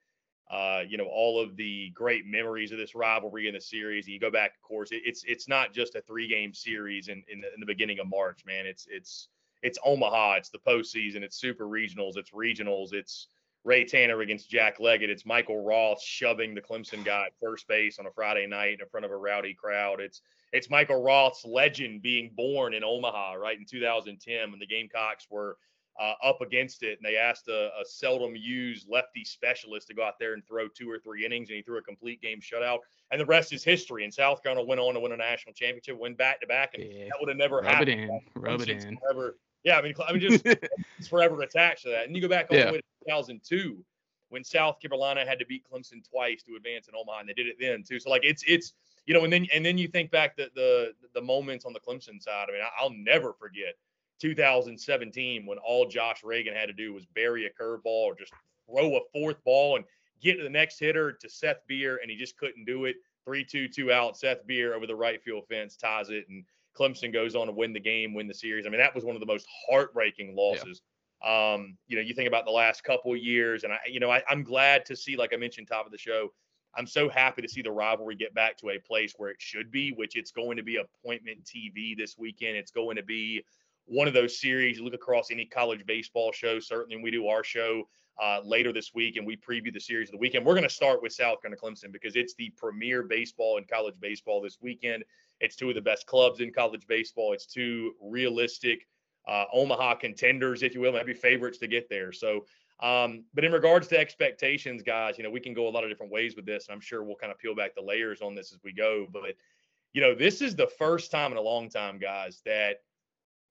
uh, 0.50 0.83
you 0.88 0.97
know, 0.97 1.05
all 1.05 1.38
of 1.38 1.57
the 1.57 1.91
great 1.91 2.27
memories 2.27 2.73
of 2.73 2.79
this 2.79 2.95
rivalry 2.95 3.49
in 3.49 3.55
the 3.55 3.61
series. 3.61 4.07
And 4.07 4.15
you 4.15 4.21
go 4.21 4.31
back, 4.31 4.55
of 4.55 4.62
course, 4.62 4.93
it, 4.93 5.03
it's 5.05 5.23
it's 5.25 5.49
not 5.49 5.75
just 5.75 5.95
a 5.95 6.00
three 6.00 6.27
game 6.27 6.55
series 6.55 7.09
in 7.09 7.23
in 7.29 7.41
the, 7.41 7.53
in 7.53 7.61
the 7.61 7.67
beginning 7.67 7.99
of 7.99 8.09
March, 8.09 8.45
man. 8.47 8.67
It's 8.67 8.87
it's 8.91 9.29
it's 9.62 9.79
Omaha, 9.85 10.35
it's 10.35 10.50
the 10.50 10.59
postseason, 10.59 11.23
it's 11.23 11.37
super 11.37 11.65
regionals, 11.65 12.17
it's 12.17 12.31
regionals, 12.31 12.93
it's 12.93 13.27
Ray 13.69 13.85
Tanner 13.85 14.23
against 14.23 14.49
Jack 14.49 14.81
Leggett, 14.81 15.11
it's 15.11 15.27
Michael 15.27 15.63
Roth 15.63 16.03
shoving 16.03 16.55
the 16.55 16.61
Clemson 16.63 17.05
guy 17.05 17.27
at 17.27 17.33
first 17.39 17.69
base 17.69 17.99
on 17.99 18.07
a 18.07 18.11
Friday 18.11 18.47
night 18.47 18.79
in 18.81 18.89
front 18.89 19.05
of 19.05 19.13
a 19.13 19.17
rowdy 19.17 19.53
crowd. 19.53 20.01
It's 20.01 20.23
it's 20.55 20.71
Michael 20.71 21.03
Roth's 21.03 21.45
legend 21.45 22.01
being 22.01 22.31
born 22.35 22.73
in 22.73 22.83
Omaha, 22.83 23.35
right 23.35 23.59
in 23.59 23.67
2010 23.67 24.51
when 24.51 24.59
the 24.59 24.67
Gamecocks 24.67 25.27
were 25.31 25.59
uh, 26.01 26.15
up 26.25 26.41
against 26.41 26.83
it, 26.83 26.99
and 26.99 27.05
they 27.05 27.19
asked 27.19 27.49
a, 27.49 27.67
a, 27.79 27.85
seldom 27.85 28.35
used 28.35 28.89
lefty 28.89 29.23
specialist 29.23 29.89
to 29.89 29.95
go 29.95 30.03
out 30.03 30.15
there 30.19 30.33
and 30.33 30.47
throw 30.47 30.67
two 30.69 30.91
or 30.91 30.99
three 30.99 31.27
innings, 31.27 31.51
and 31.51 31.57
he 31.57 31.63
threw 31.63 31.77
a 31.77 31.83
complete 31.83 32.23
game 32.23 32.41
shutout. 32.41 32.79
And 33.11 33.21
the 33.21 33.27
rest 33.27 33.53
is 33.53 33.63
history. 33.65 34.05
And 34.05 34.15
South 34.15 34.43
Carolina 34.43 34.67
went 34.67 34.81
on 34.81 34.95
to 34.95 35.01
win 35.01 35.13
a 35.13 35.17
national 35.17 35.55
championship, 35.55 35.99
win 35.99 36.15
back 36.15 36.41
to 36.41 36.47
back, 36.47 36.73
and 36.73 36.85
yeah. 36.85 37.05
that 37.07 37.17
would 37.21 37.29
have 37.29 37.37
never 37.37 37.57
Rub 37.57 37.67
happened. 37.67 37.91
It 37.91 37.99
in. 37.99 38.21
Rub 38.35 38.61
it 38.63 38.71
in. 38.71 38.97
Forever. 38.97 39.35
Yeah, 39.65 39.79
I 39.79 39.83
mean, 39.83 39.95
I 40.07 40.12
mean, 40.12 40.21
just 40.21 40.47
it's 40.99 41.09
forever 41.09 41.41
attached 41.43 41.83
to 41.85 41.91
that. 41.91 42.07
And 42.07 42.15
you 42.15 42.23
go 42.23 42.29
back 42.29 42.47
all 42.50 42.57
yeah. 42.57 42.67
the 42.67 42.73
way 42.73 42.79
to 42.79 42.85
2002 43.07 43.85
when 44.31 44.45
South 44.45 44.81
Carolina 44.81 45.25
had 45.27 45.38
to 45.38 45.47
beat 45.47 45.65
Clemson 45.71 46.09
twice 46.09 46.43
to 46.45 46.57
advance 46.57 46.88
in 46.88 46.95
Omaha, 46.95 47.21
and 47.21 47.29
they 47.29 47.33
did 47.33 47.47
it 47.47 47.57
then 47.59 47.83
too. 47.83 47.99
So 47.99 48.11
like 48.11 48.25
it's 48.25 48.45
it's 48.47 48.75
you 49.07 49.15
know, 49.15 49.25
and 49.25 49.33
then 49.33 49.47
and 49.55 49.65
then 49.65 49.79
you 49.79 49.88
think 49.88 50.11
back 50.11 50.37
the 50.37 50.50
the 50.55 50.93
the 51.15 51.23
moments 51.23 51.65
on 51.65 51.73
the 51.73 51.81
Clemson 51.81 52.23
side. 52.23 52.47
I 52.49 52.53
mean, 52.53 52.62
I'll 52.79 52.91
never 52.91 53.33
forget 53.33 53.75
2017 54.21 55.47
when 55.47 55.59
all 55.59 55.87
Josh 55.87 56.23
Reagan 56.23 56.55
had 56.55 56.67
to 56.67 56.73
do 56.73 56.93
was 56.93 57.07
bury 57.07 57.47
a 57.47 57.50
curveball 57.50 57.85
or 57.85 58.15
just 58.15 58.33
throw 58.67 58.97
a 58.97 59.00
fourth 59.12 59.43
ball 59.45 59.77
and 59.77 59.85
get 60.21 60.37
to 60.37 60.43
the 60.43 60.50
next 60.50 60.79
hitter 60.79 61.12
to 61.12 61.29
Seth 61.29 61.67
Beer, 61.67 61.99
and 62.03 62.11
he 62.11 62.17
just 62.17 62.37
couldn't 62.37 62.65
do 62.65 62.85
it. 62.85 62.97
3 63.25 63.45
2 63.45 63.69
2 63.69 63.93
out. 63.93 64.17
Seth 64.17 64.47
Beer 64.47 64.75
over 64.75 64.87
the 64.87 64.97
right 64.97 65.23
field 65.23 65.45
fence 65.49 65.77
ties 65.77 66.11
it, 66.11 66.27
and 66.29 66.45
Clemson 66.77 67.13
goes 67.13 67.35
on 67.35 67.47
to 67.47 67.53
win 67.53 67.73
the 67.73 67.81
game, 67.81 68.15
win 68.15 68.27
the 68.27 68.35
series. 68.35 68.67
I 68.67 68.71
mean, 68.71 68.81
that 68.81 68.95
was 68.95 69.05
one 69.05 69.17
of 69.17 69.21
the 69.21 69.27
most 69.27 69.47
heartbreaking 69.69 70.35
losses. 70.37 70.81
Yeah. 71.25 71.55
Um, 71.55 71.77
you 71.89 71.97
know, 71.97 72.03
you 72.03 72.15
think 72.15 72.29
about 72.29 72.45
the 72.45 72.53
last 72.53 72.85
couple 72.85 73.13
of 73.13 73.19
years, 73.19 73.65
and 73.65 73.73
I, 73.73 73.79
you 73.91 73.99
know, 73.99 74.11
I, 74.11 74.23
I'm 74.29 74.45
glad 74.45 74.85
to 74.87 74.97
see, 74.97 75.17
like 75.17 75.33
I 75.33 75.37
mentioned, 75.37 75.67
top 75.67 75.85
of 75.85 75.93
the 75.93 75.99
show, 75.99 76.29
I'm 76.77 76.87
so 76.87 77.09
happy 77.09 77.43
to 77.43 77.49
see 77.49 77.63
the 77.63 77.73
rivalry 77.73 78.15
get 78.15 78.35
back 78.35 78.57
to 78.59 78.71
a 78.71 78.79
place 78.79 79.15
where 79.17 79.31
it 79.31 79.41
should 79.41 79.73
be, 79.73 79.91
which 79.93 80.17
it's 80.17 80.31
going 80.31 80.57
to 80.57 80.63
be 80.63 80.77
appointment 80.77 81.45
TV 81.45 81.97
this 81.97 82.17
weekend. 82.17 82.57
It's 82.57 82.71
going 82.71 82.97
to 82.97 83.03
be 83.03 83.43
one 83.87 84.07
of 84.07 84.15
those 84.15 84.41
series. 84.41 84.79
You 84.79 84.85
look 84.85 84.95
across 84.95 85.31
any 85.31 85.45
college 85.45 85.85
baseball 85.87 86.31
show. 86.31 86.61
Certainly, 86.61 87.03
we 87.03 87.11
do 87.11 87.27
our 87.27 87.43
show 87.43 87.89
uh, 88.21 88.41
later 88.45 88.73
this 88.73 88.93
week, 88.95 89.17
and 89.17 89.27
we 89.27 89.37
preview 89.37 89.73
the 89.73 89.81
series 89.81 90.09
of 90.09 90.13
the 90.13 90.19
weekend. 90.19 90.45
We're 90.45 90.55
going 90.55 90.65
to 90.65 90.75
start 90.75 91.03
with 91.03 91.13
South 91.13 91.41
Carolina 91.41 91.61
Clemson 91.61 91.93
because 91.93 92.17
it's 92.17 92.35
the 92.35 92.51
premier 92.57 93.03
baseball 93.03 93.59
in 93.59 93.65
college 93.65 93.95
baseball 94.01 94.41
this 94.41 94.59
weekend. 94.61 95.05
It's 95.41 95.55
two 95.55 95.69
of 95.69 95.75
the 95.77 95.81
best 95.81 96.07
clubs 96.07 96.41
in 96.41 96.53
college 96.53 96.87
baseball. 96.89 97.33
It's 97.33 97.47
two 97.47 97.93
realistic 98.01 98.87
uh, 99.29 99.45
Omaha 99.53 99.97
contenders, 99.97 100.63
if 100.63 100.75
you 100.75 100.81
will, 100.81 100.93
maybe 100.93 101.15
favorites 101.15 101.59
to 101.59 101.69
get 101.69 101.89
there. 101.89 102.13
So, 102.13 102.47
um, 102.81 103.25
but 103.35 103.45
in 103.45 103.53
regards 103.53 103.87
to 103.89 103.99
expectations, 103.99 104.83
guys, 104.83 105.19
you 105.19 105.25
know, 105.25 105.31
we 105.31 105.41
can 105.41 105.55
go 105.55 105.69
a 105.69 105.71
lot 105.71 105.85
of 105.85 105.91
different 105.91 106.11
ways 106.11 106.35
with 106.35 106.47
this, 106.47 106.67
and 106.67 106.75
I'm 106.75 106.81
sure 106.81 107.05
we'll 107.05 107.17
kind 107.17 107.31
of 107.31 107.39
peel 107.39 107.55
back 107.55 107.75
the 107.75 107.83
layers 107.83 108.23
on 108.23 108.35
this 108.35 108.53
as 108.53 108.59
we 108.65 108.73
go. 108.73 109.07
But, 109.13 109.37
you 109.93 110.01
know, 110.01 110.15
this 110.15 110.41
is 110.41 110.57
the 110.57 110.67
first 110.67 111.11
time 111.11 111.31
in 111.33 111.39
a 111.39 111.43
long 111.43 111.69
time, 111.69 111.99
guys, 111.99 112.41
that 112.47 112.83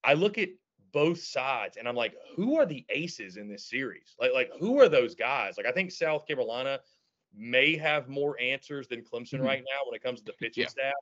I 0.03 0.13
look 0.13 0.37
at 0.37 0.49
both 0.91 1.21
sides 1.21 1.77
and 1.77 1.87
I'm 1.87 1.95
like, 1.95 2.15
who 2.35 2.57
are 2.57 2.65
the 2.65 2.85
aces 2.89 3.37
in 3.37 3.47
this 3.47 3.65
series? 3.69 4.15
Like, 4.19 4.33
like 4.33 4.51
who 4.59 4.79
are 4.79 4.89
those 4.89 5.15
guys? 5.15 5.55
Like, 5.57 5.65
I 5.65 5.71
think 5.71 5.91
South 5.91 6.27
Carolina 6.27 6.79
may 7.35 7.75
have 7.75 8.09
more 8.09 8.39
answers 8.39 8.87
than 8.87 9.01
Clemson 9.01 9.35
mm-hmm. 9.35 9.43
right 9.43 9.59
now 9.59 9.85
when 9.85 9.95
it 9.95 10.03
comes 10.03 10.19
to 10.19 10.25
the 10.25 10.33
pitching 10.33 10.63
yeah. 10.63 10.69
staff. 10.69 10.93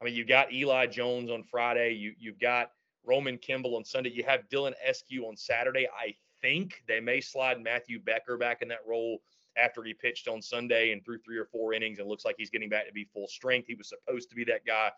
I 0.00 0.04
mean, 0.04 0.14
you 0.14 0.24
got 0.24 0.52
Eli 0.52 0.86
Jones 0.86 1.30
on 1.30 1.44
Friday. 1.44 1.92
You 1.92 2.14
you've 2.18 2.40
got 2.40 2.70
Roman 3.04 3.38
Kimball 3.38 3.76
on 3.76 3.84
Sunday. 3.84 4.10
You 4.10 4.24
have 4.24 4.48
Dylan 4.48 4.72
Eskew 4.86 5.28
on 5.28 5.36
Saturday. 5.36 5.86
I 5.88 6.14
think 6.40 6.82
they 6.88 7.00
may 7.00 7.20
slide 7.20 7.60
Matthew 7.60 8.00
Becker 8.00 8.36
back 8.36 8.62
in 8.62 8.68
that 8.68 8.80
role 8.86 9.20
after 9.56 9.82
he 9.82 9.94
pitched 9.94 10.28
on 10.28 10.40
Sunday 10.40 10.92
and 10.92 11.04
threw 11.04 11.18
three 11.18 11.36
or 11.36 11.44
four 11.44 11.72
innings 11.72 11.98
and 11.98 12.08
looks 12.08 12.24
like 12.24 12.36
he's 12.38 12.50
getting 12.50 12.68
back 12.68 12.86
to 12.86 12.92
be 12.92 13.04
full 13.04 13.28
strength. 13.28 13.66
He 13.68 13.74
was 13.74 13.88
supposed 13.88 14.28
to 14.30 14.34
be 14.34 14.44
that 14.44 14.64
guy 14.66 14.90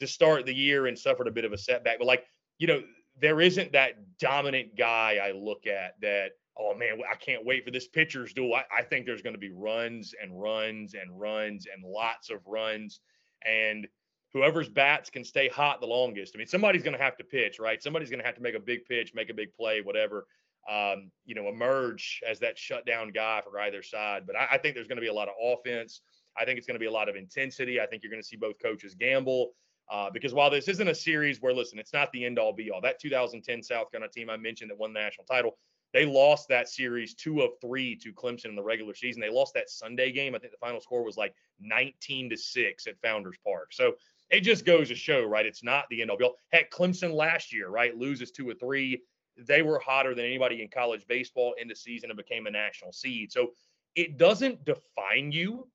to 0.00 0.06
start 0.06 0.46
the 0.46 0.54
year 0.54 0.86
and 0.86 0.98
suffered 0.98 1.28
a 1.28 1.32
bit 1.32 1.44
of 1.44 1.52
a 1.52 1.58
setback. 1.58 1.98
But 1.98 2.06
like, 2.06 2.24
you 2.58 2.66
know, 2.66 2.82
there 3.20 3.40
isn't 3.40 3.72
that 3.72 4.18
dominant 4.18 4.76
guy 4.76 5.18
I 5.22 5.32
look 5.32 5.66
at 5.66 6.00
that, 6.00 6.32
oh 6.58 6.74
man, 6.74 7.00
I 7.10 7.16
can't 7.16 7.44
wait 7.44 7.64
for 7.64 7.70
this 7.70 7.88
pitcher's 7.88 8.32
duel. 8.32 8.54
I, 8.54 8.64
I 8.78 8.82
think 8.82 9.06
there's 9.06 9.22
going 9.22 9.34
to 9.34 9.40
be 9.40 9.52
runs 9.52 10.14
and 10.20 10.40
runs 10.40 10.94
and 10.94 11.18
runs 11.18 11.66
and 11.72 11.84
lots 11.84 12.30
of 12.30 12.40
runs. 12.46 13.00
And 13.44 13.86
whoever's 14.32 14.68
bats 14.68 15.10
can 15.10 15.24
stay 15.24 15.48
hot 15.48 15.80
the 15.80 15.86
longest. 15.86 16.32
I 16.34 16.38
mean, 16.38 16.46
somebody's 16.46 16.82
going 16.82 16.96
to 16.96 17.02
have 17.02 17.16
to 17.18 17.24
pitch, 17.24 17.58
right? 17.58 17.82
Somebody's 17.82 18.10
going 18.10 18.20
to 18.20 18.26
have 18.26 18.34
to 18.34 18.42
make 18.42 18.54
a 18.54 18.60
big 18.60 18.84
pitch, 18.86 19.12
make 19.14 19.30
a 19.30 19.34
big 19.34 19.54
play, 19.54 19.80
whatever. 19.80 20.26
Um, 20.68 21.10
you 21.24 21.34
know, 21.34 21.48
emerge 21.48 22.20
as 22.28 22.40
that 22.40 22.58
shutdown 22.58 23.10
guy 23.10 23.40
for 23.42 23.58
either 23.60 23.82
side. 23.82 24.26
But 24.26 24.36
I, 24.36 24.48
I 24.52 24.58
think 24.58 24.74
there's 24.74 24.88
going 24.88 24.96
to 24.96 25.02
be 25.02 25.08
a 25.08 25.14
lot 25.14 25.28
of 25.28 25.34
offense. 25.42 26.02
I 26.36 26.44
think 26.44 26.58
it's 26.58 26.66
going 26.66 26.74
to 26.74 26.80
be 26.80 26.86
a 26.86 26.92
lot 26.92 27.08
of 27.08 27.16
intensity. 27.16 27.80
I 27.80 27.86
think 27.86 28.02
you're 28.02 28.12
going 28.12 28.22
to 28.22 28.26
see 28.26 28.36
both 28.36 28.56
coaches 28.62 28.94
gamble. 28.94 29.52
Uh, 29.90 30.10
because 30.10 30.34
while 30.34 30.50
this 30.50 30.68
isn't 30.68 30.88
a 30.88 30.94
series 30.94 31.40
where, 31.40 31.54
listen, 31.54 31.78
it's 31.78 31.92
not 31.92 32.12
the 32.12 32.24
end 32.24 32.38
all 32.38 32.52
be 32.52 32.70
all. 32.70 32.80
That 32.80 33.00
2010 33.00 33.62
South 33.62 33.90
Carolina 33.90 34.12
team 34.12 34.28
I 34.28 34.36
mentioned 34.36 34.70
that 34.70 34.78
won 34.78 34.92
the 34.92 35.00
national 35.00 35.24
title, 35.24 35.56
they 35.94 36.04
lost 36.04 36.48
that 36.48 36.68
series 36.68 37.14
two 37.14 37.40
of 37.40 37.52
three 37.60 37.96
to 37.96 38.12
Clemson 38.12 38.46
in 38.46 38.56
the 38.56 38.62
regular 38.62 38.94
season. 38.94 39.20
They 39.20 39.30
lost 39.30 39.54
that 39.54 39.70
Sunday 39.70 40.12
game. 40.12 40.34
I 40.34 40.38
think 40.38 40.52
the 40.52 40.58
final 40.58 40.80
score 40.80 41.02
was 41.02 41.16
like 41.16 41.34
19 41.60 42.30
to 42.30 42.36
six 42.36 42.86
at 42.86 43.00
Founders 43.00 43.38
Park. 43.42 43.72
So 43.72 43.94
it 44.30 44.40
just 44.40 44.66
goes 44.66 44.88
to 44.88 44.94
show, 44.94 45.24
right? 45.24 45.46
It's 45.46 45.64
not 45.64 45.86
the 45.88 46.02
end 46.02 46.10
all 46.10 46.18
be 46.18 46.24
all. 46.24 46.36
Heck, 46.52 46.70
Clemson 46.70 47.14
last 47.14 47.52
year, 47.52 47.70
right, 47.70 47.96
loses 47.96 48.30
two 48.30 48.48
or 48.48 48.54
three. 48.54 49.00
They 49.38 49.62
were 49.62 49.78
hotter 49.78 50.14
than 50.14 50.26
anybody 50.26 50.60
in 50.62 50.68
college 50.68 51.06
baseball 51.08 51.54
in 51.58 51.68
the 51.68 51.74
season 51.74 52.10
and 52.10 52.16
became 52.16 52.46
a 52.46 52.50
national 52.50 52.92
seed. 52.92 53.32
So 53.32 53.52
it 53.94 54.18
doesn't 54.18 54.64
define 54.64 55.32
you 55.32 55.66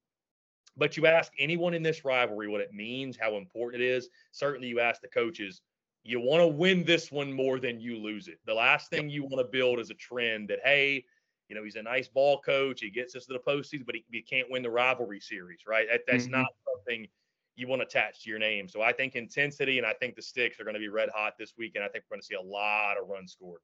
but 0.78 0.98
you 0.98 1.06
ask 1.06 1.32
anyone 1.38 1.74
in 1.74 1.84
this 1.84 2.04
rivalry 2.04 2.48
what 2.48 2.62
it 2.62 2.74
means, 2.74 3.18
how 3.20 3.36
important 3.38 3.82
it 3.82 3.88
is. 3.88 4.10
Certainly, 4.32 4.68
you 4.68 4.80
ask 4.80 5.02
the 5.02 5.08
coaches, 5.08 5.62
you 6.04 6.20
want 6.20 6.42
to 6.42 6.48
win 6.48 6.84
this 6.84 7.12
one 7.12 7.32
more 7.32 7.60
than 7.60 7.80
you 7.80 7.98
lose 7.98 8.28
it. 8.28 8.40
The 8.46 8.54
last 8.54 8.90
thing 8.90 9.10
you 9.10 9.24
want 9.24 9.38
to 9.38 9.52
build 9.52 9.80
is 9.80 9.90
a 9.90 9.96
trend 9.96 10.50
that, 10.50 10.60
hey, 10.64 11.06
you 11.48 11.56
know, 11.56 11.64
he's 11.64 11.76
a 11.76 11.84
nice 11.84 12.08
ball 12.08 12.42
coach. 12.42 12.82
He 12.82 12.90
gets 12.90 13.16
us 13.16 13.26
to 13.28 13.34
the 13.34 13.40
postseason, 13.40 13.86
but 13.86 13.96
he, 13.96 14.04
he 14.12 14.22
can't 14.22 14.50
win 14.50 14.64
the 14.64 14.70
rivalry 14.70 15.20
series, 15.20 15.62
right? 15.68 15.88
That, 15.90 16.02
that's 16.08 16.24
mm-hmm. 16.24 16.42
not 16.42 16.48
something 16.66 17.08
you 17.56 17.68
want 17.68 17.82
to 17.82 17.88
attach 17.88 18.24
to 18.24 18.30
your 18.30 18.40
name. 18.40 18.68
So 18.68 18.82
I 18.82 18.92
think 18.92 19.16
intensity 19.16 19.78
and 19.78 19.86
I 19.86 19.94
think 19.94 20.16
the 20.16 20.22
sticks 20.22 20.60
are 20.60 20.64
going 20.64 20.74
to 20.74 20.80
be 20.80 20.90
red 20.90 21.10
hot 21.14 21.34
this 21.38 21.54
week. 21.58 21.74
And 21.76 21.84
I 21.84 21.88
think 21.88 22.04
we're 22.10 22.16
going 22.16 22.22
to 22.22 22.26
see 22.26 22.36
a 22.36 22.42
lot 22.42 22.98
of 23.02 23.08
runs 23.08 23.34
scored. 23.34 23.62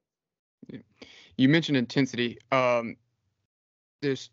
You 1.37 1.49
mentioned 1.49 1.77
intensity. 1.77 2.37
Um, 2.51 2.95
there's 4.01 4.29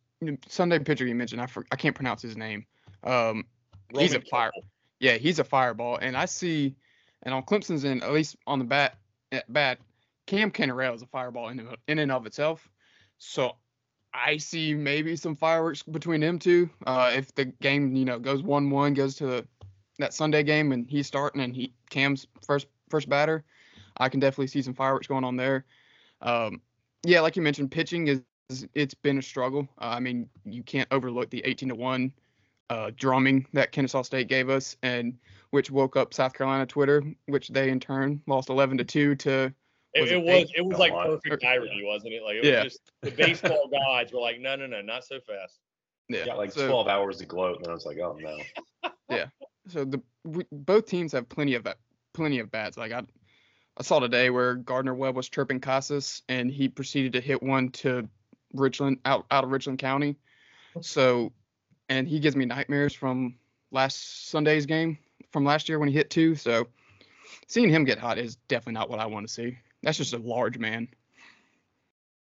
Sunday 0.49 0.78
pitcher 0.78 1.06
you 1.06 1.14
mentioned, 1.14 1.40
I 1.40 1.47
for, 1.47 1.64
I 1.71 1.76
can't 1.76 1.95
pronounce 1.95 2.23
his 2.23 2.37
name. 2.37 2.66
Um, 3.04 3.45
he's 3.97 4.14
a 4.14 4.21
fire. 4.21 4.52
Yeah, 5.00 5.14
he's 5.14 5.38
a 5.38 5.45
fireball, 5.45 5.97
and 5.97 6.16
I 6.16 6.25
see, 6.25 6.75
and 7.23 7.35
on 7.35 7.42
Clemson's 7.42 7.85
end, 7.85 8.02
at 8.02 8.12
least 8.12 8.37
on 8.47 8.59
the 8.59 8.64
bat, 8.64 8.97
at 9.33 9.50
bat, 9.52 9.78
Cam 10.26 10.50
Cannarella 10.50 10.95
is 10.95 11.02
a 11.02 11.06
fireball 11.06 11.49
in, 11.49 11.68
in 11.87 11.99
and 11.99 12.11
of 12.11 12.26
itself. 12.26 12.68
So 13.18 13.56
I 14.12 14.38
see 14.38 14.75
maybe 14.75 15.14
some 15.16 15.37
fireworks 15.37 15.83
between 15.83 16.21
them 16.21 16.38
two. 16.38 16.71
Uh, 16.87 17.12
if 17.14 17.35
the 17.35 17.45
game, 17.45 17.95
you 17.95 18.04
know, 18.04 18.18
goes 18.18 18.42
one-one, 18.42 18.95
goes 18.95 19.16
to 19.16 19.26
the, 19.26 19.47
that 19.99 20.14
Sunday 20.14 20.42
game, 20.42 20.73
and 20.73 20.88
he's 20.88 21.06
starting, 21.06 21.42
and 21.42 21.54
he 21.54 21.75
Cam's 21.90 22.26
first 22.47 22.66
first 22.88 23.09
batter, 23.09 23.45
I 23.99 24.09
can 24.09 24.21
definitely 24.21 24.47
see 24.49 24.62
some 24.62 24.75
fireworks 24.75 25.06
going 25.06 25.25
on 25.25 25.37
there. 25.37 25.64
Um, 26.23 26.61
yeah, 27.04 27.21
like 27.21 27.37
you 27.37 27.42
mentioned, 27.42 27.71
pitching 27.71 28.09
is 28.09 28.23
it's 28.75 28.95
been 28.95 29.19
a 29.19 29.23
struggle. 29.23 29.69
Uh, 29.81 29.95
I 29.97 30.00
mean, 30.00 30.29
you 30.45 30.62
can't 30.62 30.88
overlook 30.91 31.31
the 31.31 31.43
18 31.45 31.71
to 31.71 31.75
one 31.75 32.12
uh, 32.71 32.91
drumming 32.97 33.47
that 33.53 33.73
Kennesaw 33.73 34.03
State 34.03 34.29
gave 34.29 34.49
us, 34.49 34.76
and 34.83 35.17
which 35.50 35.71
woke 35.71 35.97
up 35.97 36.15
South 36.15 36.33
Carolina 36.33 36.67
Twitter, 36.67 37.03
which 37.26 37.49
they 37.49 37.71
in 37.71 37.81
turn 37.81 38.21
lost 38.26 38.49
11 38.49 38.79
to 38.79 38.85
two 38.85 39.15
to. 39.17 39.53
Was 39.99 40.11
it, 40.11 40.17
it, 40.17 40.25
was 40.25 40.53
it 40.57 40.65
was 40.65 40.79
like 40.79 40.93
perfect 40.93 41.43
irony, 41.45 41.83
wasn't 41.83 42.12
it? 42.12 42.23
Like 42.23 42.37
it 42.37 42.45
yeah. 42.45 42.65
was 42.65 42.73
just 42.75 42.93
the 43.03 43.11
baseball 43.23 43.69
gods 43.71 44.12
were 44.12 44.21
like, 44.21 44.41
no, 44.41 44.55
no, 44.57 44.67
no, 44.67 44.83
not 44.83 45.05
so 45.05 45.19
fast. 45.21 45.59
Yeah, 46.09 46.26
got 46.26 46.37
like 46.37 46.53
so, 46.53 46.69
12 46.69 46.87
hours 46.87 47.17
to 47.19 47.26
gloat, 47.26 47.59
and 47.59 47.69
I 47.69 47.73
was 47.73 47.87
like, 47.87 47.99
oh 47.99 48.19
no. 48.21 48.91
yeah. 49.09 49.26
So 49.69 49.85
the 49.85 50.00
we, 50.25 50.45
both 50.53 50.87
teams 50.87 51.12
have 51.12 51.29
plenty 51.29 51.55
of 51.55 51.67
plenty 52.12 52.41
of 52.41 52.50
bats. 52.50 52.76
Like 52.76 52.93
I, 52.93 53.03
I 53.76 53.83
saw 53.83 53.99
today 53.99 54.31
where 54.31 54.55
Gardner 54.55 54.95
Webb 54.95 55.17
was 55.17 55.29
chirping 55.29 55.61
Casas, 55.61 56.23
and 56.29 56.50
he 56.50 56.69
proceeded 56.69 57.15
to 57.15 57.21
hit 57.21 57.43
one 57.43 57.71
to 57.71 58.09
Richland 58.61 58.99
out 59.05 59.27
out 59.31 59.45
of 59.45 59.51
Richland 59.51 59.79
County. 59.79 60.17
So, 60.81 61.33
and 61.89 62.07
he 62.07 62.21
gives 62.21 62.37
me 62.37 62.45
nightmares 62.45 62.95
from 62.95 63.37
last 63.71 64.29
Sunday's 64.29 64.67
game 64.67 64.99
from 65.33 65.45
last 65.45 65.69
year 65.69 65.79
when 65.79 65.89
he 65.89 65.95
hit 65.95 66.11
two. 66.11 66.35
So, 66.35 66.67
seeing 67.47 67.71
him 67.71 67.85
get 67.85 67.99
hot 67.99 68.19
is 68.19 68.37
definitely 68.49 68.75
not 68.75 68.91
what 68.91 68.99
I 68.99 69.07
want 69.07 69.27
to 69.27 69.33
see. 69.33 69.59
That's 69.83 69.99
just 69.99 70.13
a 70.13 70.19
large 70.19 70.59
man. 70.59 70.89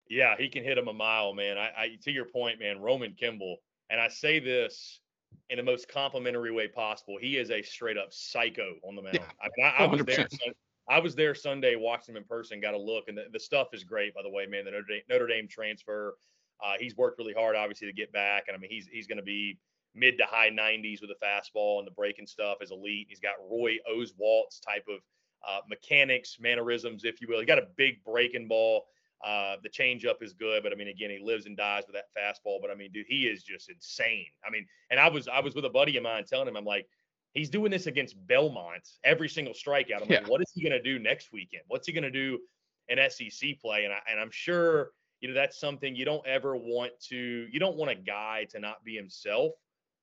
Yeah, 0.10 0.36
he 0.38 0.50
can 0.50 0.64
hit 0.64 0.78
him 0.78 0.88
a 0.88 0.94
mile, 0.94 1.34
man. 1.34 1.58
I, 1.58 1.70
I 1.78 1.90
to 2.04 2.12
your 2.12 2.26
point, 2.26 2.60
man. 2.60 2.80
Roman 2.80 3.14
Kimball, 3.14 3.58
and 3.90 4.02
I 4.02 4.08
say 4.08 4.40
this 4.40 5.02
in 5.50 5.58
the 5.58 5.64
most 5.64 5.88
complimentary 5.88 6.52
way 6.52 6.68
possible. 6.68 7.18
He 7.20 7.38
is 7.38 7.52
a 7.52 7.62
straight 7.62 7.98
up 7.98 8.12
psycho 8.12 8.76
on 8.84 8.96
the 8.96 9.02
mound. 9.02 9.16
Yeah, 9.16 9.26
I, 9.42 9.50
mean, 9.58 9.74
I, 9.78 9.84
I 9.84 9.88
was 9.88 10.02
there. 10.06 10.18
100%. 10.18 10.32
Sun- 10.32 10.54
I 10.90 11.00
was 11.00 11.16
there 11.16 11.36
Sunday, 11.36 11.76
watched 11.76 12.10
him 12.10 12.18
in 12.18 12.24
person, 12.24 12.60
got 12.60 12.74
a 12.74 12.78
look, 12.78 13.06
and 13.08 13.18
the, 13.18 13.26
the 13.32 13.40
stuff 13.40 13.68
is 13.74 13.84
great. 13.84 14.16
By 14.16 14.24
the 14.24 14.30
way, 14.30 14.48
man, 14.48 14.66
the 14.66 14.72
Notre 14.72 14.86
Dame, 14.88 15.02
Notre 15.10 15.28
Dame 15.28 15.48
transfer, 15.48 16.16
uh, 16.64 16.74
he's 16.80 16.98
worked 16.98 17.20
really 17.20 17.34
hard, 17.34 17.56
obviously, 17.56 17.88
to 17.88 17.94
get 17.94 18.12
back, 18.12 18.46
and 18.48 18.56
I 18.56 18.60
mean, 18.60 18.72
he's 18.72 18.88
he's 18.88 19.08
going 19.08 19.18
to 19.18 19.24
be 19.24 19.60
mid 19.96 20.18
to 20.18 20.26
high 20.26 20.50
90s 20.50 21.02
with 21.02 21.10
a 21.12 21.26
fastball 21.26 21.80
and 21.80 21.88
the 21.88 21.92
breaking 21.92 22.28
stuff 22.28 22.58
is 22.62 22.72
elite. 22.72 23.08
He's 23.10 23.20
got 23.20 23.34
Roy 23.50 23.78
Oswalt's 23.92 24.60
type 24.60 24.86
of 24.88 25.00
uh, 25.48 25.62
mechanics, 25.70 26.38
mannerisms, 26.40 27.04
if 27.06 27.22
you 27.22 27.28
will. 27.28 27.40
He 27.40 27.46
got 27.46 27.58
a 27.58 27.68
big 27.76 28.04
breaking 28.04 28.48
ball. 28.48 28.86
Uh, 29.26 29.58
the 29.64 29.70
changeup 29.70 30.22
is 30.22 30.34
good, 30.34 30.64
but 30.64 30.72
I 30.72 30.76
mean, 30.76 30.88
again, 30.88 31.10
he 31.10 31.20
lives 31.20 31.46
and 31.46 31.58
dies 31.58 31.84
with 31.88 31.96
that 31.96 32.06
fastball. 32.18 32.62
But 32.62 32.72
I 32.72 32.76
mean, 32.76 32.92
dude, 32.92 33.06
he 33.08 33.28
is 33.28 33.44
just 33.44 33.70
insane. 33.70 34.28
I 34.46 34.50
mean, 34.50 34.66
and 34.92 35.00
I 35.00 35.10
was 35.10 35.28
I 35.28 35.42
was 35.42 35.56
with 35.56 35.66
a 35.66 35.70
buddy 35.70 35.98
of 35.98 36.04
mine 36.04 36.24
telling 36.26 36.48
him, 36.48 36.56
I'm 36.56 36.66
like, 36.66 36.88
he's 37.34 37.50
doing 37.50 37.72
this 37.72 37.88
against 37.88 38.16
Belmont 38.28 38.88
every 39.04 39.30
single 39.30 39.54
strikeout. 39.54 40.02
I'm 40.02 40.10
Yeah. 40.10 40.20
like, 40.20 40.26
what 40.26 40.42
is 40.42 40.52
he 40.54 40.64
gonna 40.64 40.82
do 40.82 41.00
next 41.00 41.32
weekend? 41.32 41.64
What's 41.68 41.88
he 41.88 41.94
gonna 41.94 42.12
do 42.12 42.40
in 42.88 43.00
SEC 43.00 43.56
play? 43.56 43.86
And 43.86 43.94
I 43.94 44.02
and 44.10 44.20
I'm 44.20 44.32
sure 44.32 44.92
you 45.22 45.28
know 45.28 45.34
that's 45.34 45.60
something 45.60 45.96
you 45.96 46.06
don't 46.06 46.26
ever 46.26 46.56
want 46.56 46.94
to. 47.10 47.48
You 47.52 47.60
don't 47.60 47.78
want 47.78 47.92
a 47.92 47.96
guy 47.96 48.46
to 48.52 48.60
not 48.60 48.84
be 48.84 48.96
himself, 48.96 49.54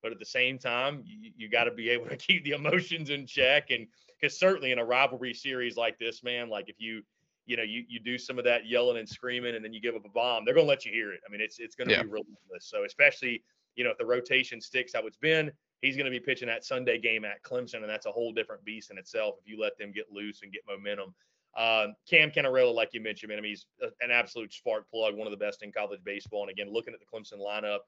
but 0.02 0.12
at 0.12 0.18
the 0.18 0.24
same 0.26 0.58
time, 0.58 1.02
you, 1.04 1.32
you 1.36 1.48
got 1.48 1.64
to 1.64 1.72
be 1.72 1.88
able 1.90 2.06
to 2.08 2.16
keep 2.16 2.44
the 2.44 2.52
emotions 2.52 3.10
in 3.10 3.26
check. 3.26 3.70
And 3.70 3.88
because 4.20 4.38
certainly 4.38 4.72
in 4.72 4.78
a 4.78 4.84
rivalry 4.84 5.34
series 5.34 5.76
like 5.76 5.98
this, 5.98 6.22
man, 6.22 6.48
like 6.48 6.68
if 6.68 6.76
you 6.80 7.02
you 7.48 7.56
know, 7.56 7.62
you 7.62 7.84
you 7.88 8.00
do 8.00 8.18
some 8.18 8.38
of 8.38 8.44
that 8.44 8.66
yelling 8.66 8.98
and 8.98 9.08
screaming, 9.08 9.54
and 9.54 9.64
then 9.64 9.72
you 9.72 9.80
give 9.80 9.94
up 9.94 10.04
a 10.04 10.08
bomb, 10.08 10.44
they're 10.44 10.54
gonna 10.54 10.66
let 10.66 10.84
you 10.84 10.92
hear 10.92 11.12
it. 11.12 11.20
I 11.26 11.30
mean, 11.30 11.40
it's 11.40 11.58
it's 11.60 11.76
gonna 11.76 11.92
Yeah. 11.92 12.02
be 12.02 12.06
relentless. 12.06 12.66
So 12.66 12.84
especially 12.84 13.44
you 13.76 13.84
know 13.84 13.90
if 13.90 13.98
the 13.98 14.06
rotation 14.06 14.60
sticks 14.60 14.92
how 14.94 15.06
it's 15.06 15.16
been, 15.16 15.52
he's 15.82 15.96
gonna 15.96 16.10
be 16.10 16.20
pitching 16.20 16.48
that 16.48 16.64
Sunday 16.64 16.98
game 16.98 17.24
at 17.24 17.42
Clemson, 17.42 17.76
and 17.76 17.88
that's 17.88 18.06
a 18.06 18.12
whole 18.12 18.32
different 18.32 18.64
beast 18.64 18.90
in 18.90 18.98
itself 18.98 19.36
if 19.40 19.48
you 19.48 19.60
let 19.60 19.76
them 19.78 19.92
get 19.92 20.10
loose 20.10 20.42
and 20.42 20.52
get 20.52 20.62
momentum. 20.68 21.14
Um, 21.56 21.94
Cam 22.08 22.30
Cannarella, 22.30 22.74
like 22.74 22.90
you 22.92 23.00
mentioned, 23.00 23.30
man, 23.30 23.38
I 23.38 23.40
mean, 23.40 23.52
he's 23.52 23.66
an 24.02 24.10
absolute 24.10 24.52
spark 24.52 24.90
plug, 24.90 25.14
one 25.16 25.26
of 25.26 25.30
the 25.30 25.38
best 25.38 25.62
in 25.62 25.72
college 25.72 26.00
baseball. 26.04 26.42
And 26.42 26.50
again, 26.50 26.70
looking 26.70 26.92
at 26.92 27.00
the 27.00 27.06
Clemson 27.06 27.40
lineup, 27.40 27.78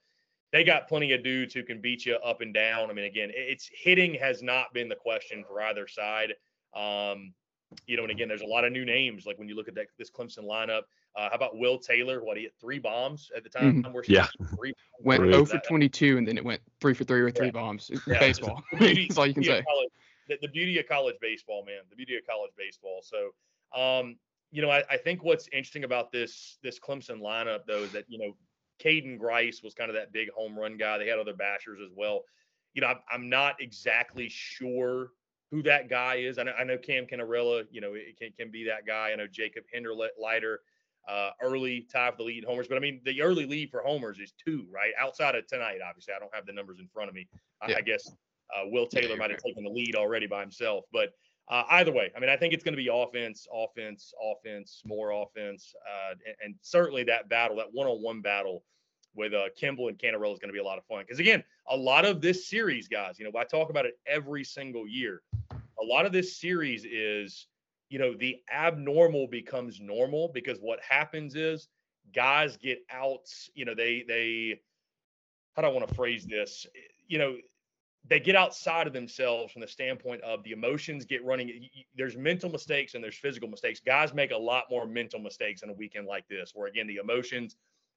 they 0.52 0.64
got 0.64 0.88
plenty 0.88 1.12
of 1.12 1.22
dudes 1.22 1.52
who 1.52 1.62
can 1.62 1.80
beat 1.80 2.06
you 2.06 2.14
up 2.16 2.40
and 2.40 2.54
down. 2.54 2.88
I 2.88 2.94
mean, 2.94 3.04
again, 3.04 3.30
it's 3.34 3.68
hitting 3.70 4.14
has 4.14 4.42
not 4.42 4.72
been 4.72 4.88
the 4.88 4.96
question 4.96 5.44
for 5.46 5.60
either 5.60 5.86
side. 5.86 6.32
Um, 6.74 7.34
you 7.86 7.96
know, 7.96 8.02
and 8.02 8.10
again, 8.10 8.28
there's 8.28 8.40
a 8.42 8.46
lot 8.46 8.64
of 8.64 8.72
new 8.72 8.84
names. 8.84 9.26
Like 9.26 9.38
when 9.38 9.48
you 9.48 9.54
look 9.54 9.68
at 9.68 9.74
that, 9.74 9.86
this 9.98 10.10
Clemson 10.10 10.44
lineup, 10.44 10.82
uh, 11.16 11.28
how 11.28 11.34
about 11.34 11.58
Will 11.58 11.78
Taylor? 11.78 12.22
What 12.24 12.36
he 12.36 12.44
hit 12.44 12.54
three 12.60 12.78
bombs 12.78 13.30
at 13.36 13.42
the 13.44 13.50
time? 13.50 13.84
We're 13.92 14.02
Yeah. 14.06 14.26
three 14.56 14.72
Went 15.00 15.20
Three. 15.22 15.32
0 15.32 15.44
for 15.44 15.58
22, 15.58 16.18
and 16.18 16.26
then 16.26 16.36
it 16.38 16.44
went 16.44 16.60
three 16.80 16.94
for 16.94 17.04
three 17.04 17.22
with 17.22 17.36
three 17.36 17.46
Yeah. 17.46 17.52
bombs. 17.52 17.90
Yeah. 18.06 18.18
baseball. 18.18 18.62
the 18.72 18.78
beauty- 18.78 19.06
That's 19.08 19.18
all 19.18 19.26
you 19.26 19.34
can 19.34 19.42
of 19.42 19.46
say. 19.46 19.62
college- 19.62 19.88
the, 20.28 20.38
the 20.42 20.48
beauty 20.48 20.78
of 20.78 20.86
college 20.88 21.16
baseball, 21.20 21.64
man. 21.64 21.80
The 21.88 21.96
beauty 21.96 22.16
of 22.16 22.26
college 22.26 22.50
baseball. 22.56 23.00
So, 23.02 23.30
um, 23.80 24.16
you 24.50 24.60
know, 24.62 24.70
I, 24.70 24.82
I 24.90 24.96
think 24.96 25.22
what's 25.24 25.46
interesting 25.48 25.84
about 25.84 26.10
this 26.12 26.58
this 26.62 26.78
Clemson 26.78 27.20
lineup, 27.20 27.60
though, 27.66 27.82
is 27.82 27.92
that 27.92 28.04
you 28.08 28.18
know, 28.18 28.36
Caden 28.82 29.18
Grice 29.18 29.62
was 29.62 29.74
kind 29.74 29.90
of 29.90 29.94
that 29.96 30.12
big 30.12 30.30
home 30.30 30.58
run 30.58 30.76
guy. 30.76 30.98
They 30.98 31.06
had 31.06 31.18
other 31.18 31.32
bashers 31.34 31.82
as 31.84 31.92
well. 31.94 32.24
You 32.74 32.82
know, 32.82 32.88
I'm, 32.88 32.98
I'm 33.10 33.28
not 33.28 33.60
exactly 33.60 34.28
sure 34.28 35.12
who 35.50 35.62
that 35.62 35.88
guy 35.88 36.16
is. 36.16 36.38
I 36.38 36.42
know, 36.44 36.52
I 36.58 36.64
know 36.64 36.76
Cam 36.78 37.06
Cannarella, 37.06 37.64
you 37.70 37.80
know, 37.80 37.94
it 37.94 38.18
can, 38.18 38.32
can 38.38 38.50
be 38.50 38.64
that 38.64 38.86
guy. 38.86 39.10
I 39.12 39.16
know 39.16 39.26
Jacob 39.26 39.64
Hinderleider, 39.74 40.56
uh, 41.08 41.30
early 41.42 41.86
tie 41.90 42.10
for 42.10 42.18
the 42.18 42.22
lead 42.24 42.44
in 42.44 42.48
homers. 42.48 42.68
But 42.68 42.76
I 42.76 42.80
mean, 42.80 43.00
the 43.04 43.22
early 43.22 43.46
lead 43.46 43.70
for 43.70 43.80
homers 43.80 44.18
is 44.18 44.32
two, 44.32 44.66
right? 44.70 44.92
Outside 45.00 45.34
of 45.34 45.46
tonight, 45.46 45.78
obviously. 45.86 46.12
I 46.14 46.18
don't 46.18 46.34
have 46.34 46.44
the 46.44 46.52
numbers 46.52 46.80
in 46.80 46.88
front 46.92 47.08
of 47.08 47.14
me. 47.14 47.26
I, 47.62 47.70
Yeah. 47.70 47.76
I 47.78 47.80
guess 47.80 48.10
uh, 48.54 48.64
Will 48.66 48.86
Taylor 48.86 49.08
you're 49.08 49.16
might 49.16 49.30
have 49.30 49.40
fair. 49.40 49.52
taken 49.52 49.64
the 49.64 49.70
lead 49.70 49.96
already 49.96 50.26
by 50.26 50.40
himself. 50.40 50.84
But 50.92 51.14
uh, 51.48 51.62
either 51.70 51.92
way, 51.92 52.12
I 52.14 52.20
mean, 52.20 52.28
I 52.28 52.36
think 52.36 52.52
it's 52.52 52.62
going 52.62 52.76
to 52.76 52.82
be 52.82 52.90
offense, 52.92 53.46
offense, 53.50 54.12
offense, 54.22 54.82
more 54.84 55.12
offense, 55.12 55.74
uh, 55.88 56.14
and, 56.26 56.36
and 56.44 56.54
certainly 56.60 57.04
that 57.04 57.30
battle, 57.30 57.56
that 57.56 57.72
one-on-one 57.72 58.20
battle 58.20 58.64
with 59.14 59.32
uh, 59.32 59.44
Kimball 59.56 59.88
and 59.88 59.98
Cannarella 59.98 60.34
is 60.34 60.38
going 60.38 60.50
to 60.50 60.52
be 60.52 60.58
a 60.58 60.64
lot 60.64 60.76
of 60.76 60.84
fun. 60.84 61.00
Because 61.00 61.18
again, 61.18 61.42
a 61.68 61.76
lot 61.76 62.04
of 62.04 62.20
this 62.20 62.48
series, 62.48 62.86
guys, 62.86 63.18
you 63.18 63.24
know, 63.24 63.38
I 63.38 63.44
talk 63.44 63.70
about 63.70 63.86
it 63.86 63.98
every 64.06 64.44
single 64.44 64.86
year. 64.86 65.22
A 65.80 65.84
lot 65.84 66.06
of 66.06 66.12
this 66.12 66.38
series 66.40 66.84
is, 66.84 67.46
you 67.88 67.98
know, 67.98 68.14
the 68.14 68.36
abnormal 68.52 69.26
becomes 69.28 69.80
normal 69.80 70.28
because 70.28 70.58
what 70.58 70.80
happens 70.80 71.34
is 71.34 71.68
guys 72.14 72.56
get 72.56 72.78
out. 72.90 73.26
You 73.54 73.64
know, 73.64 73.74
they 73.74 74.04
they 74.06 74.60
how 75.54 75.62
do 75.62 75.68
I 75.68 75.72
want 75.72 75.88
to 75.88 75.94
phrase 75.94 76.26
this? 76.26 76.66
You 77.06 77.18
know, 77.18 77.36
they 78.06 78.20
get 78.20 78.36
outside 78.36 78.86
of 78.86 78.92
themselves 78.92 79.52
from 79.52 79.60
the 79.60 79.68
standpoint 79.68 80.22
of 80.22 80.42
the 80.44 80.52
emotions 80.52 81.04
get 81.04 81.24
running. 81.24 81.68
There's 81.96 82.16
mental 82.16 82.50
mistakes 82.50 82.94
and 82.94 83.02
there's 83.02 83.18
physical 83.18 83.48
mistakes. 83.48 83.80
Guys 83.84 84.14
make 84.14 84.30
a 84.30 84.36
lot 84.36 84.64
more 84.70 84.86
mental 84.86 85.20
mistakes 85.20 85.62
in 85.62 85.70
a 85.70 85.74
weekend 85.74 86.06
like 86.06 86.26
this, 86.28 86.52
where 86.54 86.68
again 86.68 86.86
the 86.86 86.96
emotions 86.96 87.56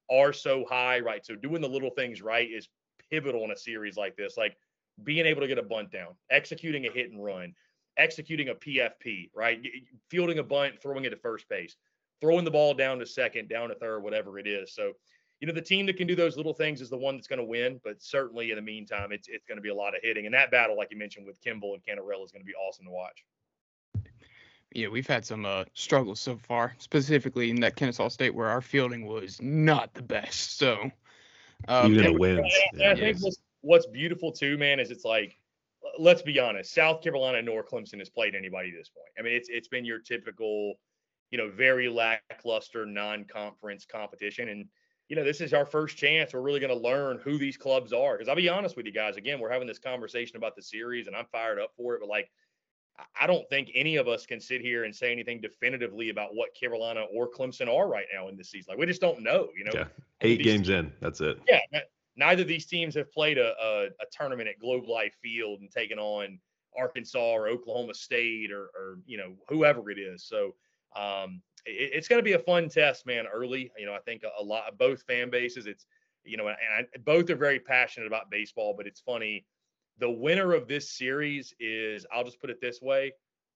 are 0.09 0.33
so 0.33 0.65
high, 0.69 0.99
right? 0.99 1.25
So 1.25 1.35
doing 1.35 1.61
the 1.61 1.69
little 1.69 1.91
things 1.91 2.21
right 2.21 2.49
is 2.49 2.67
pivotal 3.09 3.43
in 3.43 3.51
a 3.51 3.57
series 3.57 3.95
like 3.95 4.15
this, 4.17 4.37
like 4.37 4.57
being 5.03 5.25
able 5.25 5.41
to 5.41 5.47
get 5.47 5.57
a 5.57 5.63
bunt 5.63 5.91
down, 5.91 6.15
executing 6.29 6.85
a 6.87 6.91
hit 6.91 7.11
and 7.11 7.23
run, 7.23 7.53
executing 7.97 8.49
a 8.49 8.55
PFP, 8.55 9.29
right? 9.33 9.59
Y- 9.63 9.69
y- 9.73 9.81
Fielding 10.09 10.39
a 10.39 10.43
bunt, 10.43 10.81
throwing 10.81 11.05
it 11.05 11.09
to 11.11 11.17
first 11.17 11.47
base, 11.49 11.75
throwing 12.19 12.45
the 12.45 12.51
ball 12.51 12.73
down 12.73 12.99
to 12.99 13.05
second, 13.05 13.49
down 13.49 13.69
to 13.69 13.75
third, 13.75 14.01
whatever 14.01 14.39
it 14.39 14.47
is. 14.47 14.73
So 14.73 14.93
you 15.41 15.47
know, 15.47 15.53
the 15.53 15.61
team 15.61 15.87
that 15.87 15.97
can 15.97 16.05
do 16.05 16.15
those 16.15 16.37
little 16.37 16.53
things 16.53 16.81
is 16.81 16.89
the 16.89 16.97
one 16.97 17.15
that's 17.15 17.27
going 17.27 17.39
to 17.39 17.45
win. 17.45 17.81
But 17.83 18.01
certainly 18.01 18.51
in 18.51 18.57
the 18.57 18.61
meantime, 18.61 19.11
it's 19.11 19.27
it's 19.27 19.45
going 19.45 19.57
to 19.57 19.61
be 19.61 19.69
a 19.69 19.75
lot 19.75 19.95
of 19.95 20.01
hitting. 20.03 20.27
And 20.27 20.35
that 20.35 20.51
battle, 20.51 20.77
like 20.77 20.89
you 20.91 20.97
mentioned 20.97 21.25
with 21.25 21.41
Kimball 21.41 21.73
and 21.73 21.83
Cannarella, 21.83 22.23
is 22.23 22.31
going 22.31 22.43
to 22.43 22.45
be 22.45 22.53
awesome 22.53 22.85
to 22.85 22.91
watch. 22.91 23.25
Yeah, 24.73 24.87
we've 24.87 25.07
had 25.07 25.25
some 25.25 25.45
uh, 25.45 25.65
struggles 25.73 26.21
so 26.21 26.37
far, 26.37 26.75
specifically 26.77 27.49
in 27.49 27.59
that 27.59 27.75
Kennesaw 27.75 28.07
State 28.07 28.33
where 28.33 28.47
our 28.47 28.61
fielding 28.61 29.05
was 29.05 29.41
not 29.41 29.93
the 29.93 30.01
best. 30.01 30.57
So, 30.57 30.91
um, 31.67 31.91
Even 31.91 32.05
in 32.05 32.05
and 32.05 32.15
the 32.15 32.19
wins. 32.19 32.53
And 32.73 32.83
I 32.83 32.95
think 32.95 33.17
what's, 33.19 33.41
what's 33.59 33.85
beautiful 33.87 34.31
too, 34.31 34.57
man, 34.57 34.79
is 34.79 34.89
it's 34.89 35.03
like, 35.03 35.37
let's 35.99 36.21
be 36.21 36.39
honest, 36.39 36.73
South 36.73 37.01
Carolina 37.01 37.41
nor 37.41 37.63
Clemson 37.63 37.99
has 37.99 38.09
played 38.09 38.35
anybody 38.35 38.69
at 38.69 38.75
this 38.75 38.89
point. 38.89 39.09
I 39.17 39.21
mean, 39.21 39.33
it's 39.33 39.49
it's 39.49 39.67
been 39.67 39.85
your 39.85 39.99
typical, 39.99 40.75
you 41.31 41.37
know, 41.37 41.49
very 41.49 41.87
lackluster 41.89 42.85
non-conference 42.85 43.85
competition, 43.85 44.49
and 44.49 44.65
you 45.09 45.15
know, 45.17 45.23
this 45.25 45.41
is 45.41 45.53
our 45.53 45.65
first 45.65 45.97
chance. 45.97 46.33
We're 46.33 46.41
really 46.41 46.61
going 46.61 46.73
to 46.73 46.81
learn 46.81 47.19
who 47.21 47.37
these 47.37 47.57
clubs 47.57 47.91
are. 47.91 48.13
Because 48.13 48.29
I'll 48.29 48.35
be 48.35 48.47
honest 48.47 48.77
with 48.77 48.85
you 48.85 48.93
guys, 48.93 49.17
again, 49.17 49.39
we're 49.41 49.51
having 49.51 49.67
this 49.67 49.79
conversation 49.79 50.37
about 50.37 50.55
the 50.55 50.61
series, 50.61 51.07
and 51.07 51.15
I'm 51.15 51.25
fired 51.33 51.59
up 51.59 51.71
for 51.75 51.95
it. 51.95 51.99
But 51.99 52.07
like, 52.07 52.31
I- 53.19 53.27
don't 53.27 53.47
think 53.49 53.71
any 53.75 53.97
of 53.97 54.07
us 54.07 54.25
can 54.25 54.39
sit 54.39 54.61
here 54.61 54.85
and 54.85 54.95
say 54.95 55.11
anything 55.11 55.41
definitively 55.41 56.09
about 56.09 56.33
what 56.33 56.55
Carolina 56.55 57.03
or 57.13 57.29
Clemson 57.29 57.67
are 57.67 57.89
right 57.89 58.05
now 58.13 58.29
in 58.29 58.37
this 58.37 58.51
season. 58.51 58.67
Like, 58.71 58.77
we 58.79 58.85
just 58.85 59.01
don't 59.01 59.21
know. 59.21 59.49
You 59.57 59.65
know, 59.65 59.71
Yeah. 59.73 59.87
Eight 60.21 60.37
these- 60.37 60.45
games 60.45 60.69
in. 60.69 60.93
That's 61.01 61.19
it. 61.19 61.39
yeah, 61.45 61.59
neither 62.15 62.41
of 62.41 62.47
these 62.47 62.65
teams 62.65 62.95
have 62.95 63.11
played 63.11 63.37
a, 63.37 63.53
a, 63.61 63.85
a 63.85 64.05
tournament 64.11 64.49
at 64.49 64.59
Globe 64.59 64.87
Life 64.87 65.15
Field 65.21 65.61
and 65.61 65.71
taken 65.71 65.99
on 65.99 66.39
Arkansas 66.77 67.19
or 67.19 67.47
Oklahoma 67.47 67.93
State 67.93 68.51
or, 68.51 68.69
or 68.75 68.99
you 69.05 69.17
know 69.17 69.33
whoever 69.47 69.89
it 69.89 69.99
is. 69.99 70.25
So 70.25 70.55
um, 70.95 71.41
it, 71.65 71.91
it's 71.93 72.07
going 72.07 72.19
to 72.19 72.23
be 72.23 72.33
a 72.33 72.39
fun 72.39 72.69
test, 72.69 73.05
man. 73.05 73.25
Early, 73.31 73.71
you 73.77 73.85
know, 73.85 73.93
I 73.93 73.99
think 73.99 74.23
a, 74.23 74.41
a 74.41 74.43
lot 74.43 74.67
of 74.67 74.77
both 74.77 75.03
fan 75.03 75.29
bases. 75.29 75.67
It's 75.67 75.85
you 76.23 76.37
know, 76.37 76.47
and 76.47 76.57
I, 76.77 76.97
both 76.99 77.29
are 77.29 77.35
very 77.35 77.59
passionate 77.59 78.07
about 78.07 78.29
baseball. 78.29 78.73
But 78.75 78.87
it's 78.87 79.01
funny, 79.01 79.45
the 79.99 80.09
winner 80.09 80.53
of 80.53 80.67
this 80.67 80.97
series 80.97 81.53
is 81.59 82.05
I'll 82.13 82.23
just 82.23 82.39
put 82.39 82.49
it 82.49 82.61
this 82.61 82.81
way. 82.81 83.13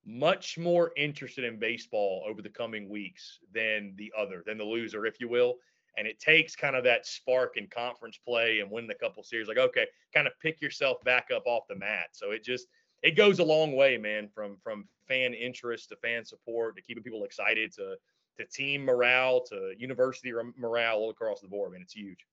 Much 0.07 0.59
more 0.59 0.91
interested 0.95 1.43
in 1.43 1.57
baseball 1.57 2.23
over 2.29 2.41
the 2.41 2.49
coming 2.49 2.89
weeks 2.89 3.39
than 3.51 3.95
the 3.97 4.13
other, 4.15 4.43
than 4.45 4.55
the 4.55 4.63
loser, 4.63 5.07
if 5.07 5.19
you 5.19 5.27
will 5.27 5.55
and 5.97 6.07
it 6.07 6.19
takes 6.19 6.55
kind 6.55 6.75
of 6.75 6.83
that 6.83 7.05
spark 7.05 7.57
in 7.57 7.67
conference 7.67 8.17
play 8.17 8.59
and 8.59 8.69
winning 8.69 8.91
a 8.91 8.95
couple 8.95 9.23
series 9.23 9.47
like 9.47 9.57
okay 9.57 9.85
kind 10.13 10.27
of 10.27 10.33
pick 10.41 10.61
yourself 10.61 10.97
back 11.03 11.27
up 11.33 11.43
off 11.45 11.63
the 11.69 11.75
mat 11.75 12.07
so 12.11 12.31
it 12.31 12.43
just 12.43 12.67
it 13.03 13.11
goes 13.15 13.39
a 13.39 13.43
long 13.43 13.75
way 13.75 13.97
man 13.97 14.27
from 14.27 14.57
from 14.63 14.87
fan 15.07 15.33
interest 15.33 15.89
to 15.89 15.95
fan 15.97 16.25
support 16.25 16.75
to 16.75 16.81
keeping 16.81 17.03
people 17.03 17.23
excited 17.23 17.71
to 17.71 17.95
to 18.37 18.45
team 18.47 18.83
morale 18.83 19.41
to 19.41 19.73
university 19.77 20.31
morale 20.57 20.97
all 20.97 21.09
across 21.09 21.41
the 21.41 21.47
board 21.47 21.71
I 21.71 21.73
man 21.73 21.81
it's 21.81 21.93
huge 21.93 22.25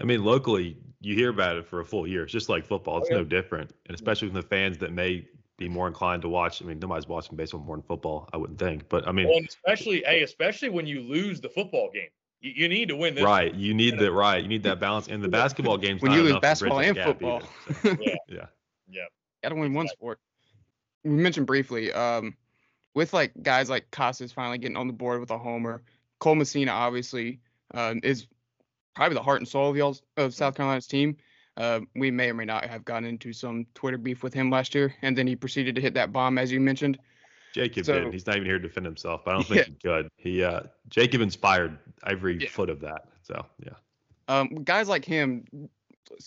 I 0.00 0.04
mean, 0.04 0.24
locally, 0.24 0.78
you 1.00 1.14
hear 1.14 1.28
about 1.28 1.56
it 1.56 1.66
for 1.66 1.80
a 1.80 1.84
full 1.84 2.06
year. 2.06 2.22
It's 2.22 2.32
just 2.32 2.48
like 2.48 2.64
football. 2.64 2.98
It's 2.98 3.08
Oh, 3.10 3.14
yeah. 3.14 3.18
no 3.18 3.24
different. 3.24 3.72
And 3.86 3.94
especially 3.94 4.28
from 4.28 4.36
the 4.36 4.42
fans 4.42 4.78
that 4.78 4.92
may 4.92 5.26
be 5.62 5.68
more 5.68 5.88
inclined 5.88 6.22
to 6.22 6.28
watch. 6.28 6.62
I 6.62 6.64
mean, 6.64 6.78
nobody's 6.78 7.08
watching 7.08 7.36
baseball 7.36 7.60
more 7.60 7.76
than 7.76 7.82
football, 7.82 8.28
I 8.32 8.36
wouldn't 8.36 8.58
think. 8.58 8.88
But 8.88 9.06
I 9.06 9.12
mean, 9.12 9.28
well, 9.28 9.40
especially 9.48 10.02
hey 10.06 10.22
especially 10.22 10.68
when 10.70 10.86
you 10.86 11.00
lose 11.00 11.40
the 11.40 11.48
football 11.48 11.90
game 11.92 12.08
you, 12.42 12.52
you 12.54 12.68
need 12.68 12.88
to 12.88 12.96
win 12.96 13.14
this 13.14 13.24
right. 13.24 13.54
You 13.54 13.72
need 13.72 13.98
that 13.98 14.12
right. 14.12 14.42
You 14.42 14.48
need 14.48 14.64
that 14.64 14.80
balance. 14.80 15.08
And 15.08 15.22
the 15.22 15.28
basketball 15.28 15.78
games 15.78 16.02
when 16.02 16.10
not 16.10 16.16
you 16.16 16.22
lose 16.22 16.30
enough 16.30 16.40
to 16.40 16.46
basketball 16.46 16.80
and 16.80 16.98
football, 16.98 17.42
either. 17.68 17.80
So, 17.82 17.88
yeah 18.00 18.14
yeah. 18.28 18.46
yeah 18.88 19.04
gotta 19.42 19.54
win 19.54 19.72
one 19.72 19.88
sport. 19.88 20.18
We 21.04 21.10
mentioned 21.10 21.46
briefly, 21.46 21.92
um, 21.92 22.36
with 22.94 23.12
like 23.12 23.32
guys 23.42 23.70
like 23.70 23.90
Casas 23.90 24.32
finally 24.32 24.58
getting 24.58 24.76
on 24.76 24.88
the 24.88 24.92
board 24.92 25.20
with 25.20 25.30
a 25.30 25.38
homer. 25.38 25.82
Cole 26.18 26.34
Messina 26.34 26.72
obviously 26.72 27.40
um, 27.74 28.00
is 28.02 28.26
probably 28.94 29.14
the 29.14 29.22
heart 29.22 29.40
and 29.40 29.48
soul 29.48 29.70
of 29.70 29.76
y'all 29.76 29.96
of 30.16 30.34
South 30.34 30.56
Carolina's 30.56 30.86
team. 30.86 31.16
Uh, 31.56 31.80
we 31.94 32.10
may 32.10 32.30
or 32.30 32.34
may 32.34 32.44
not 32.44 32.64
have 32.64 32.84
gotten 32.84 33.06
into 33.06 33.32
some 33.32 33.66
Twitter 33.74 33.98
beef 33.98 34.22
with 34.22 34.32
him 34.32 34.50
last 34.50 34.74
year, 34.74 34.94
and 35.02 35.16
then 35.16 35.26
he 35.26 35.36
proceeded 35.36 35.74
to 35.74 35.80
hit 35.80 35.94
that 35.94 36.12
bomb, 36.12 36.38
as 36.38 36.50
you 36.50 36.60
mentioned. 36.60 36.98
Jacob 37.52 37.84
so, 37.84 38.00
did. 38.00 38.12
He's 38.12 38.26
not 38.26 38.36
even 38.36 38.46
here 38.46 38.58
to 38.58 38.66
defend 38.66 38.86
himself, 38.86 39.22
but 39.24 39.32
I 39.32 39.34
don't 39.34 39.46
think 39.46 39.58
yeah. 39.58 39.64
he 39.64 39.74
could. 39.88 40.08
He 40.16 40.44
uh, 40.44 40.62
Jacob 40.88 41.20
inspired 41.20 41.78
every 42.06 42.38
yeah. 42.40 42.48
foot 42.48 42.70
of 42.70 42.80
that. 42.80 43.04
So 43.22 43.44
yeah. 43.64 43.74
Um, 44.28 44.48
guys 44.64 44.88
like 44.88 45.04
him, 45.04 45.44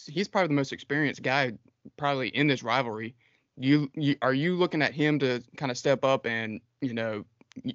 he's 0.07 0.27
probably 0.27 0.49
the 0.49 0.53
most 0.53 0.73
experienced 0.73 1.23
guy 1.23 1.53
probably 1.97 2.29
in 2.29 2.47
this 2.47 2.63
rivalry. 2.63 3.15
You, 3.57 3.89
you 3.95 4.15
are 4.21 4.33
you 4.33 4.55
looking 4.55 4.81
at 4.81 4.93
him 4.93 5.17
to 5.19 5.41
kind 5.57 5.71
of 5.71 5.77
step 5.77 6.03
up 6.03 6.25
and 6.25 6.59
you 6.81 6.93
know 6.93 7.25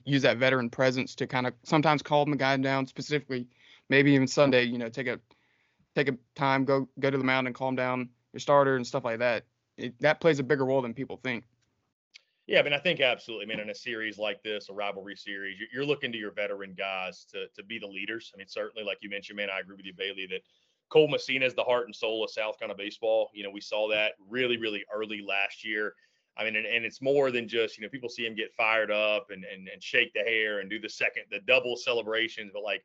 use 0.04 0.22
that 0.22 0.36
veteran 0.36 0.68
presence 0.68 1.14
to 1.16 1.26
kind 1.26 1.46
of 1.46 1.54
sometimes 1.64 2.02
calm 2.02 2.30
the 2.30 2.36
guy 2.36 2.56
down 2.58 2.86
specifically 2.86 3.46
maybe 3.88 4.12
even 4.12 4.26
Sunday 4.26 4.64
you 4.64 4.76
know 4.76 4.90
take 4.90 5.06
a 5.06 5.18
take 5.94 6.08
a 6.08 6.16
time 6.34 6.64
go 6.64 6.88
go 6.98 7.10
to 7.10 7.18
the 7.18 7.24
mound 7.24 7.46
and 7.46 7.54
calm 7.54 7.74
down 7.76 8.08
your 8.32 8.40
starter 8.40 8.76
and 8.76 8.86
stuff 8.86 9.04
like 9.04 9.18
that 9.18 9.44
it, 9.76 9.98
that 10.00 10.20
plays 10.20 10.38
a 10.38 10.42
bigger 10.42 10.64
role 10.64 10.82
than 10.82 10.94
people 10.94 11.16
think 11.22 11.44
yeah, 12.50 12.58
I 12.58 12.62
mean, 12.64 12.72
I 12.72 12.78
think 12.78 12.98
absolutely, 12.98 13.46
man. 13.46 13.60
In 13.60 13.70
a 13.70 13.74
series 13.76 14.18
like 14.18 14.42
this, 14.42 14.70
a 14.70 14.72
rivalry 14.72 15.14
series, 15.14 15.56
you're 15.72 15.84
looking 15.84 16.10
to 16.10 16.18
your 16.18 16.32
veteran 16.32 16.74
guys 16.76 17.24
to 17.30 17.46
to 17.54 17.62
be 17.62 17.78
the 17.78 17.86
leaders. 17.86 18.32
I 18.34 18.38
mean, 18.38 18.48
certainly, 18.48 18.84
like 18.84 18.98
you 19.02 19.08
mentioned, 19.08 19.36
man, 19.36 19.50
I 19.50 19.60
agree 19.60 19.76
with 19.76 19.86
you, 19.86 19.94
Bailey, 19.96 20.26
that 20.32 20.40
Cole 20.88 21.06
Messina 21.06 21.46
is 21.46 21.54
the 21.54 21.62
heart 21.62 21.86
and 21.86 21.94
soul 21.94 22.24
of 22.24 22.30
South 22.32 22.58
Carolina 22.58 22.76
baseball. 22.76 23.30
You 23.32 23.44
know, 23.44 23.50
we 23.50 23.60
saw 23.60 23.88
that 23.90 24.14
really, 24.28 24.56
really 24.56 24.84
early 24.92 25.22
last 25.22 25.64
year. 25.64 25.94
I 26.36 26.42
mean, 26.42 26.56
and, 26.56 26.66
and 26.66 26.84
it's 26.84 27.00
more 27.00 27.30
than 27.30 27.46
just, 27.46 27.78
you 27.78 27.84
know, 27.84 27.88
people 27.88 28.08
see 28.08 28.26
him 28.26 28.34
get 28.34 28.52
fired 28.52 28.90
up 28.90 29.28
and, 29.30 29.44
and 29.44 29.68
and 29.68 29.80
shake 29.80 30.12
the 30.12 30.20
hair 30.20 30.58
and 30.58 30.68
do 30.68 30.80
the 30.80 30.88
second, 30.88 31.26
the 31.30 31.38
double 31.46 31.76
celebrations, 31.76 32.50
but 32.52 32.64
like, 32.64 32.82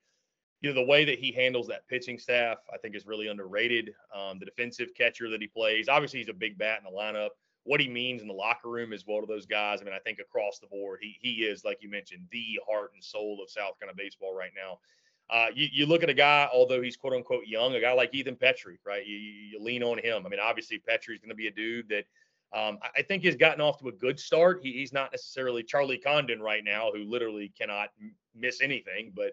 you 0.65 0.73
know, 0.73 0.81
the 0.81 0.87
way 0.87 1.05
that 1.05 1.19
he 1.19 1.31
handles 1.31 1.67
that 1.67 1.87
pitching 1.87 2.17
staff, 2.17 2.57
I 2.73 2.77
think 2.77 2.95
is 2.95 3.05
really 3.05 3.27
underrated. 3.27 3.93
Um, 4.13 4.39
the 4.39 4.45
defensive 4.45 4.89
catcher 4.97 5.29
that 5.29 5.41
he 5.41 5.47
plays, 5.47 5.87
obviously, 5.87 6.19
he's 6.19 6.29
a 6.29 6.33
big 6.33 6.57
bat 6.57 6.79
in 6.79 6.91
the 6.91 6.97
lineup 6.97 7.29
what 7.65 7.81
he 7.81 7.89
means 7.89 8.21
in 8.21 8.27
the 8.27 8.33
locker 8.33 8.69
room 8.69 8.93
as 8.93 9.05
well 9.07 9.19
to 9.19 9.25
those 9.25 9.47
guys. 9.47 9.81
I 9.81 9.85
mean, 9.85 9.93
I 9.93 9.99
think 9.99 10.19
across 10.19 10.59
the 10.59 10.67
board, 10.67 10.99
he 11.01 11.17
he 11.19 11.45
is 11.45 11.65
like 11.65 11.79
you 11.81 11.89
mentioned, 11.89 12.27
the 12.31 12.59
heart 12.67 12.91
and 12.93 13.03
soul 13.03 13.39
of 13.43 13.49
South 13.49 13.79
Carolina 13.79 13.97
baseball 13.97 14.35
right 14.35 14.51
now. 14.55 14.79
Uh, 15.31 15.47
you, 15.55 15.67
you 15.73 15.85
look 15.87 16.03
at 16.03 16.09
a 16.09 16.13
guy, 16.13 16.47
although 16.53 16.79
he's 16.79 16.95
quote 16.95 17.13
unquote 17.13 17.47
young, 17.47 17.73
a 17.73 17.81
guy 17.81 17.91
like 17.91 18.13
Ethan 18.13 18.35
Petry, 18.35 18.77
right? 18.85 19.05
You, 19.05 19.17
you 19.17 19.59
lean 19.59 19.81
on 19.81 19.97
him. 19.97 20.23
I 20.25 20.29
mean, 20.29 20.39
obviously 20.39 20.77
Petry's 20.77 21.19
going 21.19 21.29
to 21.29 21.35
be 21.35 21.47
a 21.47 21.51
dude 21.51 21.89
that 21.89 22.05
um, 22.53 22.77
I 22.95 23.01
think 23.01 23.23
he's 23.23 23.35
gotten 23.35 23.59
off 23.59 23.79
to 23.79 23.87
a 23.87 23.91
good 23.91 24.19
start. 24.19 24.59
He, 24.61 24.71
he's 24.73 24.93
not 24.93 25.11
necessarily 25.11 25.63
Charlie 25.63 25.97
Condon 25.97 26.41
right 26.41 26.63
now, 26.63 26.91
who 26.93 27.03
literally 27.03 27.51
cannot 27.59 27.89
miss 28.35 28.61
anything, 28.61 29.11
but 29.15 29.31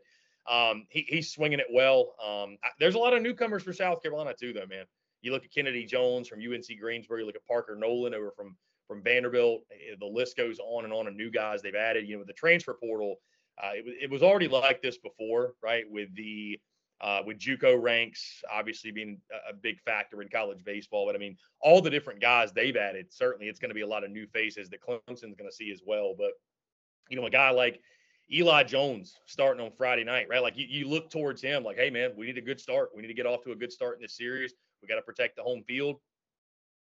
um, 0.50 0.86
he, 0.88 1.04
he's 1.08 1.32
swinging 1.32 1.60
it 1.60 1.66
well. 1.72 2.14
Um, 2.22 2.56
I, 2.64 2.68
there's 2.78 2.94
a 2.94 2.98
lot 2.98 3.14
of 3.14 3.22
newcomers 3.22 3.62
for 3.62 3.72
South 3.72 4.02
Carolina 4.02 4.34
too, 4.38 4.52
though, 4.52 4.66
man. 4.66 4.84
You 5.20 5.32
look 5.32 5.44
at 5.44 5.52
Kennedy 5.52 5.84
Jones 5.84 6.28
from 6.28 6.40
UNC 6.40 6.66
Greensboro. 6.80 7.18
You 7.18 7.26
look 7.26 7.36
at 7.36 7.46
Parker 7.46 7.76
Noland 7.76 8.14
over 8.14 8.32
from 8.36 8.56
from 8.88 9.02
Vanderbilt. 9.02 9.62
Eh, 9.70 9.94
the 9.98 10.06
list 10.06 10.36
goes 10.36 10.58
on 10.58 10.84
and 10.84 10.92
on 10.92 11.06
of 11.06 11.14
new 11.14 11.30
guys 11.30 11.62
they've 11.62 11.74
added. 11.74 12.06
You 12.06 12.14
know, 12.14 12.18
with 12.18 12.28
the 12.28 12.34
transfer 12.34 12.74
portal, 12.74 13.16
uh, 13.62 13.70
it, 13.74 13.84
it 14.02 14.10
was 14.10 14.22
already 14.22 14.48
like 14.48 14.82
this 14.82 14.98
before, 14.98 15.54
right? 15.62 15.84
With 15.88 16.14
the 16.16 16.58
uh, 17.00 17.20
with 17.26 17.38
JUCO 17.38 17.82
ranks 17.82 18.42
obviously 18.50 18.92
being 18.92 19.20
a, 19.48 19.52
big 19.52 19.80
factor 19.80 20.22
in 20.22 20.28
college 20.28 20.64
baseball. 20.64 21.04
But 21.04 21.16
I 21.16 21.18
mean, 21.18 21.36
all 21.60 21.82
the 21.82 21.90
different 21.90 22.20
guys 22.20 22.52
they've 22.52 22.76
added, 22.76 23.06
certainly 23.12 23.48
it's 23.48 23.58
going 23.58 23.70
to 23.70 23.74
be 23.74 23.80
a 23.80 23.86
lot 23.86 24.04
of 24.04 24.12
new 24.12 24.26
faces 24.28 24.70
that 24.70 24.80
Clemson's 24.80 25.34
going 25.34 25.50
to 25.50 25.52
see 25.52 25.72
as 25.72 25.82
well. 25.84 26.14
But 26.16 26.30
you 27.10 27.16
know, 27.16 27.26
a 27.26 27.30
guy 27.30 27.50
like 27.50 27.80
Eli 28.30 28.62
Jones 28.62 29.18
starting 29.26 29.64
on 29.64 29.70
Friday 29.72 30.04
night, 30.04 30.26
right? 30.28 30.42
Like 30.42 30.56
you, 30.56 30.66
you 30.68 30.88
look 30.88 31.10
towards 31.10 31.42
him, 31.42 31.64
like, 31.64 31.76
hey 31.76 31.90
man, 31.90 32.12
we 32.16 32.26
need 32.26 32.38
a 32.38 32.42
good 32.42 32.60
start. 32.60 32.90
We 32.94 33.02
need 33.02 33.08
to 33.08 33.14
get 33.14 33.26
off 33.26 33.42
to 33.44 33.52
a 33.52 33.56
good 33.56 33.72
start 33.72 33.96
in 33.96 34.02
this 34.02 34.16
series. 34.16 34.54
We 34.80 34.88
got 34.88 34.96
to 34.96 35.02
protect 35.02 35.36
the 35.36 35.42
home 35.42 35.62
field. 35.66 35.96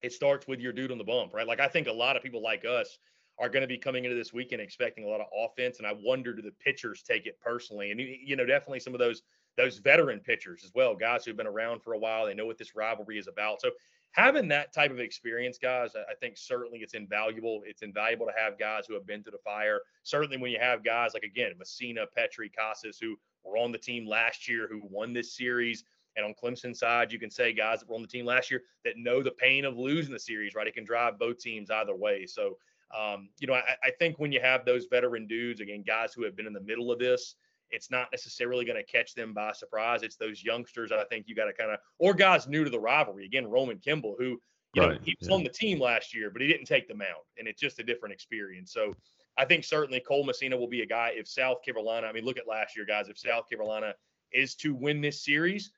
It 0.01 0.13
starts 0.13 0.47
with 0.47 0.59
your 0.59 0.73
dude 0.73 0.91
on 0.91 0.97
the 0.97 1.03
bump, 1.03 1.33
right? 1.33 1.47
Like 1.47 1.59
I 1.59 1.67
think 1.67 1.87
a 1.87 1.91
lot 1.91 2.15
of 2.15 2.23
people 2.23 2.41
like 2.41 2.65
us 2.65 2.97
are 3.39 3.49
going 3.49 3.61
to 3.61 3.67
be 3.67 3.77
coming 3.77 4.05
into 4.05 4.15
this 4.15 4.33
weekend 4.33 4.61
expecting 4.61 5.03
a 5.03 5.07
lot 5.07 5.21
of 5.21 5.27
offense, 5.35 5.79
and 5.79 5.87
I 5.87 5.93
wonder 6.03 6.33
do 6.33 6.41
the 6.41 6.53
pitchers 6.59 7.03
take 7.03 7.25
it 7.25 7.39
personally? 7.39 7.91
And 7.91 7.99
you 7.99 8.35
know, 8.35 8.45
definitely 8.45 8.79
some 8.79 8.93
of 8.93 8.99
those 8.99 9.21
those 9.57 9.79
veteran 9.79 10.19
pitchers 10.19 10.63
as 10.63 10.71
well, 10.73 10.95
guys 10.95 11.25
who've 11.25 11.35
been 11.35 11.47
around 11.47 11.81
for 11.81 11.93
a 11.93 11.97
while. 11.97 12.25
They 12.25 12.33
know 12.33 12.45
what 12.45 12.57
this 12.57 12.75
rivalry 12.75 13.17
is 13.17 13.27
about. 13.27 13.61
So 13.61 13.71
having 14.11 14.47
that 14.49 14.73
type 14.73 14.91
of 14.91 14.99
experience, 14.99 15.57
guys, 15.57 15.91
I 15.95 16.13
think 16.15 16.37
certainly 16.37 16.79
it's 16.79 16.93
invaluable. 16.93 17.61
It's 17.65 17.81
invaluable 17.81 18.25
to 18.27 18.33
have 18.37 18.59
guys 18.59 18.85
who 18.87 18.93
have 18.93 19.05
been 19.05 19.23
to 19.23 19.31
the 19.31 19.37
fire. 19.43 19.81
Certainly 20.03 20.37
when 20.37 20.51
you 20.51 20.59
have 20.59 20.83
guys 20.83 21.13
like 21.13 21.23
again 21.23 21.53
Messina, 21.57 22.05
Petry, 22.17 22.51
Casas, 22.53 22.99
who 22.99 23.15
were 23.43 23.57
on 23.57 23.71
the 23.71 23.77
team 23.77 24.05
last 24.05 24.47
year, 24.47 24.67
who 24.69 24.81
won 24.83 25.13
this 25.13 25.35
series. 25.35 25.83
And 26.17 26.25
on 26.25 26.33
Clemson 26.33 26.75
side, 26.75 27.11
you 27.11 27.19
can 27.19 27.29
say 27.29 27.53
guys 27.53 27.79
that 27.79 27.89
were 27.89 27.95
on 27.95 28.01
the 28.01 28.07
team 28.07 28.25
last 28.25 28.51
year 28.51 28.63
that 28.83 28.97
know 28.97 29.23
the 29.23 29.31
pain 29.31 29.63
of 29.63 29.77
losing 29.77 30.11
the 30.11 30.19
series, 30.19 30.55
right? 30.55 30.67
It 30.67 30.73
can 30.73 30.83
drive 30.83 31.17
both 31.17 31.37
teams 31.37 31.71
either 31.71 31.95
way. 31.95 32.25
So, 32.25 32.57
um, 32.97 33.29
you 33.39 33.47
know, 33.47 33.53
I, 33.53 33.75
I, 33.81 33.91
think 33.97 34.19
when 34.19 34.33
you 34.33 34.41
have 34.41 34.65
those 34.65 34.87
veteran 34.91 35.25
dudes, 35.25 35.61
again, 35.61 35.81
guys 35.87 36.13
who 36.13 36.25
have 36.25 36.35
been 36.35 36.47
in 36.47 36.51
the 36.51 36.59
middle 36.59 36.91
of 36.91 36.99
this, 36.99 37.35
it's 37.71 37.91
not 37.91 38.07
necessarily 38.11 38.65
going 38.65 38.77
to 38.83 38.91
catch 38.91 39.13
them 39.13 39.33
by 39.33 39.51
surprise. 39.53 40.03
It's 40.03 40.17
those 40.17 40.43
youngsters 40.43 40.89
that 40.89 40.99
I 40.99 41.05
think 41.05 41.25
you 41.27 41.35
got 41.35 41.45
to 41.45 41.53
kind 41.53 41.71
of, 41.71 41.79
or 41.99 42.13
guys 42.13 42.47
new 42.47 42.63
to 42.63 42.69
the 42.69 42.79
rivalry. 42.79 43.25
Again, 43.25 43.47
Roman 43.47 43.77
Kimball, 43.77 44.15
who, 44.17 44.39
you 44.73 44.81
right. 44.81 44.91
know, 44.91 44.99
he 45.03 45.15
was 45.19 45.29
yeah. 45.29 45.35
on 45.35 45.43
the 45.43 45.49
team 45.49 45.79
last 45.79 46.13
year, 46.15 46.29
but 46.29 46.41
he 46.41 46.47
didn't 46.47 46.65
take 46.65 46.87
the 46.87 46.95
mound, 46.95 47.23
and 47.37 47.47
it's 47.47 47.59
just 47.59 47.79
a 47.79 47.83
different 47.83 48.13
experience. 48.13 48.73
So, 48.73 48.95
I 49.37 49.45
think 49.45 49.63
certainly 49.63 50.01
Cole 50.01 50.25
Messina 50.25 50.57
will 50.57 50.67
be 50.67 50.81
a 50.81 50.85
guy 50.85 51.13
if 51.15 51.27
South 51.27 51.63
Carolina. 51.63 52.05
I 52.05 52.11
mean, 52.11 52.25
look 52.25 52.37
at 52.37 52.47
last 52.47 52.75
year, 52.75 52.85
guys. 52.85 53.07
If 53.07 53.17
South 53.17 53.49
Carolina 53.49 53.93
is 54.33 54.55
to 54.55 54.75
win 54.75 54.99
this 55.01 55.23
series, 55.23 55.71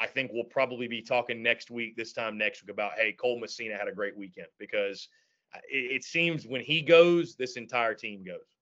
I 0.00 0.06
think 0.06 0.30
we'll 0.32 0.44
probably 0.44 0.88
be 0.88 1.02
talking 1.02 1.42
next 1.42 1.70
week, 1.70 1.96
this 1.96 2.12
time 2.12 2.36
next 2.36 2.62
week, 2.62 2.70
about 2.70 2.92
hey, 2.96 3.12
Cole 3.12 3.40
Messina 3.40 3.76
had 3.76 3.88
a 3.88 3.92
great 3.92 4.16
weekend 4.16 4.48
because 4.58 5.08
uh, 5.54 5.60
it, 5.70 5.92
it 5.92 6.04
seems 6.04 6.46
when 6.46 6.60
he 6.60 6.82
goes, 6.82 7.36
this 7.36 7.56
entire 7.56 7.94
team 7.94 8.24
goes. 8.24 8.55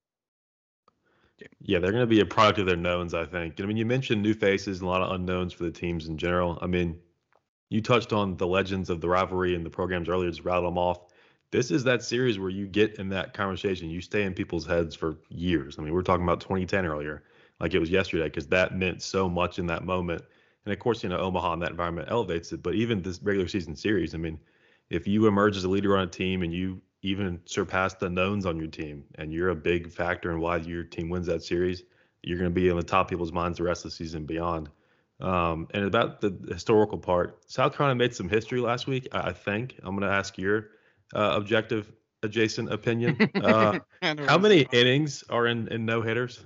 Yeah, 1.60 1.78
they're 1.78 1.92
going 1.92 2.02
to 2.02 2.06
be 2.06 2.20
a 2.20 2.26
product 2.26 2.58
of 2.60 2.66
their 2.66 2.76
knowns, 2.76 3.14
I 3.14 3.24
think. 3.24 3.60
I 3.60 3.64
mean, 3.64 3.76
you 3.76 3.86
mentioned 3.86 4.22
new 4.22 4.34
faces 4.34 4.80
and 4.80 4.86
a 4.86 4.90
lot 4.90 5.02
of 5.02 5.12
unknowns 5.12 5.52
for 5.52 5.64
the 5.64 5.70
teams 5.70 6.06
in 6.06 6.16
general. 6.16 6.58
I 6.62 6.66
mean, 6.66 6.98
you 7.70 7.80
touched 7.80 8.12
on 8.12 8.36
the 8.36 8.46
legends 8.46 8.90
of 8.90 9.00
the 9.00 9.08
rivalry 9.08 9.54
and 9.54 9.66
the 9.66 9.70
programs 9.70 10.08
earlier, 10.08 10.30
just 10.30 10.44
rattled 10.44 10.66
them 10.66 10.78
off. 10.78 11.00
This 11.50 11.70
is 11.70 11.84
that 11.84 12.02
series 12.02 12.38
where 12.38 12.50
you 12.50 12.66
get 12.66 12.96
in 12.96 13.08
that 13.10 13.34
conversation. 13.34 13.90
You 13.90 14.00
stay 14.00 14.22
in 14.22 14.34
people's 14.34 14.66
heads 14.66 14.94
for 14.94 15.18
years. 15.28 15.76
I 15.78 15.82
mean, 15.82 15.92
we 15.92 15.98
are 15.98 16.04
talking 16.04 16.24
about 16.24 16.40
2010 16.40 16.86
earlier, 16.86 17.24
like 17.60 17.74
it 17.74 17.78
was 17.78 17.90
yesterday, 17.90 18.24
because 18.24 18.46
that 18.48 18.76
meant 18.76 19.02
so 19.02 19.28
much 19.28 19.58
in 19.58 19.66
that 19.66 19.84
moment 19.84 20.22
and 20.64 20.72
of 20.72 20.78
course, 20.78 21.02
you 21.02 21.08
know, 21.08 21.18
Omaha 21.18 21.54
and 21.54 21.62
that 21.62 21.70
environment 21.70 22.08
elevates 22.10 22.52
it. 22.52 22.62
But 22.62 22.74
even 22.74 23.02
this 23.02 23.20
regular 23.22 23.48
season 23.48 23.76
series, 23.76 24.14
I 24.14 24.18
mean, 24.18 24.38
if 24.90 25.06
you 25.06 25.26
emerge 25.26 25.56
as 25.56 25.64
a 25.64 25.68
leader 25.68 25.96
on 25.96 26.04
a 26.04 26.10
team 26.10 26.42
and 26.42 26.52
you 26.52 26.80
even 27.04 27.38
surpass 27.44 27.94
the 27.94 28.08
knowns 28.08 28.46
on 28.46 28.56
your 28.56 28.66
team 28.66 29.04
and 29.16 29.32
you're 29.32 29.50
a 29.50 29.54
big 29.54 29.90
factor 29.90 30.30
in 30.32 30.40
why 30.40 30.56
your 30.56 30.82
team 30.82 31.10
wins 31.10 31.26
that 31.26 31.42
series, 31.42 31.82
you're 32.22 32.38
going 32.38 32.50
to 32.50 32.54
be 32.54 32.68
in 32.68 32.76
the 32.76 32.82
top 32.82 33.10
people's 33.10 33.30
minds 33.30 33.58
the 33.58 33.64
rest 33.64 33.84
of 33.84 33.90
the 33.90 33.96
season 33.96 34.24
beyond. 34.24 34.70
Um, 35.20 35.68
and 35.74 35.84
about 35.84 36.22
the 36.22 36.34
historical 36.48 36.98
part, 36.98 37.38
South 37.46 37.76
Carolina 37.76 37.96
made 37.96 38.14
some 38.14 38.28
history 38.28 38.58
last 38.58 38.86
week. 38.86 39.08
I 39.12 39.32
think 39.32 39.78
I'm 39.82 39.94
going 39.96 40.08
to 40.08 40.16
ask 40.16 40.38
your 40.38 40.70
uh, 41.14 41.34
objective 41.36 41.92
adjacent 42.22 42.72
opinion. 42.72 43.30
Uh, 43.44 43.78
how 44.26 44.38
many 44.38 44.66
innings 44.72 45.24
are 45.28 45.46
in, 45.46 45.68
in 45.68 45.84
no 45.84 46.00
hitters? 46.00 46.42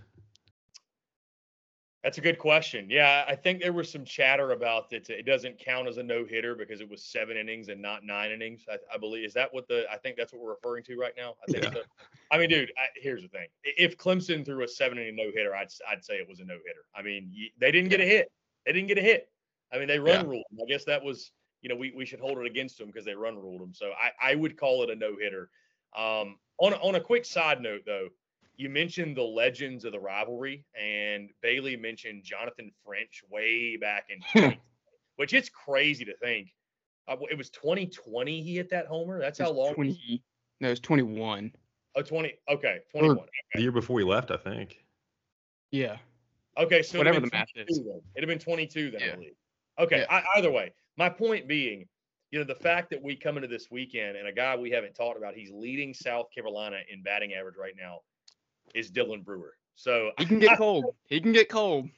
That's 2.05 2.19
a 2.19 2.21
good 2.21 2.39
question. 2.39 2.87
Yeah, 2.89 3.25
I 3.27 3.35
think 3.35 3.61
there 3.61 3.73
was 3.73 3.91
some 3.91 4.05
chatter 4.05 4.53
about 4.53 4.89
that. 4.91 5.11
It 5.11 5.27
doesn't 5.27 5.59
count 5.59 5.89
as 5.89 5.97
a 5.97 6.03
no 6.03 6.25
hitter 6.25 6.55
because 6.55 6.81
it 6.81 6.89
was 6.89 7.03
seven 7.03 7.37
innings 7.37 7.69
and 7.69 7.83
not 7.83 8.05
nine 8.05 8.31
innings. 8.31 8.65
I, 8.71 8.77
I, 8.95 8.99
believe 8.99 9.25
is 9.25 9.35
that 9.35 9.53
what 9.53 9.67
the 9.67 9.85
I 9.91 9.97
think 9.97 10.17
that's 10.17 10.33
what 10.33 10.41
we're 10.41 10.51
referring 10.51 10.85
to 10.85 10.97
right 10.97 11.13
now. 11.17 11.35
I 11.43 11.53
think 11.53 11.65
yeah. 11.65 11.73
so. 11.73 11.83
I 12.31 12.39
mean, 12.39 12.51
dude, 12.51 12.71
I, 12.79 12.87
here's 12.95 13.23
the 13.23 13.29
thing: 13.29 13.49
if 13.65 13.99
Clemson 13.99 14.45
threw 14.45 14.63
a 14.63 14.69
seven 14.69 14.97
inning 14.99 15.17
no 15.17 15.31
hitter, 15.35 15.57
I'd 15.57 15.73
I'd 15.91 16.05
say 16.05 16.15
it 16.15 16.29
was 16.29 16.39
a 16.39 16.45
no 16.45 16.55
hitter. 16.55 16.85
I 16.95 17.03
mean, 17.03 17.33
they 17.59 17.73
didn't 17.73 17.91
get 17.91 18.01
a 18.01 18.07
hit. 18.07 18.31
They 18.65 18.73
didn't 18.73 18.89
get 18.89 18.99
a 18.99 19.03
hit. 19.03 19.29
I 19.73 19.79
mean, 19.79 19.89
they 19.89 19.99
run 19.99 20.25
yeah. 20.25 20.31
ruled. 20.31 20.45
I 20.53 20.67
guess 20.69 20.85
that 20.85 21.03
was 21.03 21.33
you 21.63 21.69
know 21.69 21.77
we, 21.77 21.93
we 21.97 22.07
should 22.07 22.21
hold 22.21 22.39
it 22.39 22.47
against 22.47 22.79
them 22.79 22.87
because 22.87 23.05
they 23.05 23.15
run 23.15 23.37
ruled 23.37 23.61
them. 23.61 23.75
So 23.75 23.91
I 24.01 24.31
I 24.31 24.35
would 24.37 24.57
call 24.57 24.85
it 24.85 24.91
a 24.91 24.95
no 24.95 25.17
hitter. 25.21 25.51
Um, 25.97 26.37
on 26.59 26.75
on 26.75 26.95
a 26.95 27.01
quick 27.01 27.25
side 27.25 27.61
note 27.61 27.83
though 27.85 28.09
you 28.59 28.69
mentioned 28.69 29.17
the 29.17 29.23
legends 29.23 29.85
of 29.85 29.93
the 29.93 30.01
rivalry, 30.01 30.65
and 30.79 31.31
Bailey 31.43 31.77
mentioned 31.77 32.25
Jonathan 32.25 32.73
French 32.85 33.23
way 33.31 33.77
back 33.77 34.09
in, 34.35 34.57
which 35.17 35.33
it's 35.33 35.49
crazy 35.49 36.05
to 36.05 36.17
think. 36.17 36.53
Uh, 37.07 37.17
it 37.31 37.39
was 37.39 37.51
2020 37.51 38.43
he 38.43 38.57
hit 38.57 38.69
that 38.71 38.87
homer. 38.87 39.21
That's 39.21 39.39
how 39.39 39.53
long. 39.53 39.75
20, 39.75 40.23
no, 40.61 40.67
it 40.67 40.71
was 40.71 40.81
21. 40.81 41.53
Oh, 41.95 42.03
20. 42.03 42.35
Okay, 42.51 42.81
21. 42.91 43.17
Okay. 43.17 43.29
The 43.55 43.63
year 43.63 43.73
before 43.73 43.95
we 43.95 44.05
left, 44.05 44.33
I 44.33 44.37
think. 44.37 44.85
Yeah. 45.71 45.97
Okay, 46.59 46.83
so 46.83 46.99
whatever 46.99 47.21
the 47.21 47.31
math 47.33 47.47
is, 47.55 47.79
then. 47.79 48.01
it'd 48.17 48.29
have 48.29 48.39
been 48.39 48.45
22 48.45 48.91
then, 48.91 49.01
yeah. 49.01 49.07
I 49.07 49.15
believe. 49.15 49.33
Okay, 49.79 49.99
yeah. 50.11 50.23
I, 50.35 50.39
either 50.39 50.51
way, 50.51 50.73
my 50.97 51.09
point 51.09 51.47
being, 51.47 51.87
you 52.33 52.41
know, 52.41 52.45
the 52.45 52.57
fact 52.57 52.91
that 52.91 53.01
we 53.01 53.15
come 53.15 53.37
into 53.37 53.49
this 53.49 53.71
weekend 53.71 54.17
and 54.17 54.27
a 54.27 54.33
guy 54.33 54.57
we 54.57 54.71
haven't 54.71 54.95
talked 54.95 55.17
about, 55.17 55.35
he's 55.35 55.53
leading 55.53 55.95
South 55.95 56.27
Carolina 56.35 56.79
in 56.93 57.05
batting 57.05 57.35
average 57.35 57.55
right 57.57 57.75
now 57.79 58.01
is 58.75 58.91
Dylan 58.91 59.25
Brewer. 59.25 59.55
So 59.75 60.11
he 60.19 60.25
can 60.25 60.39
get 60.39 60.59
cold. 60.59 60.87
He 61.07 61.21
can 61.21 61.33
get 61.33 61.49
cold. 61.49 61.89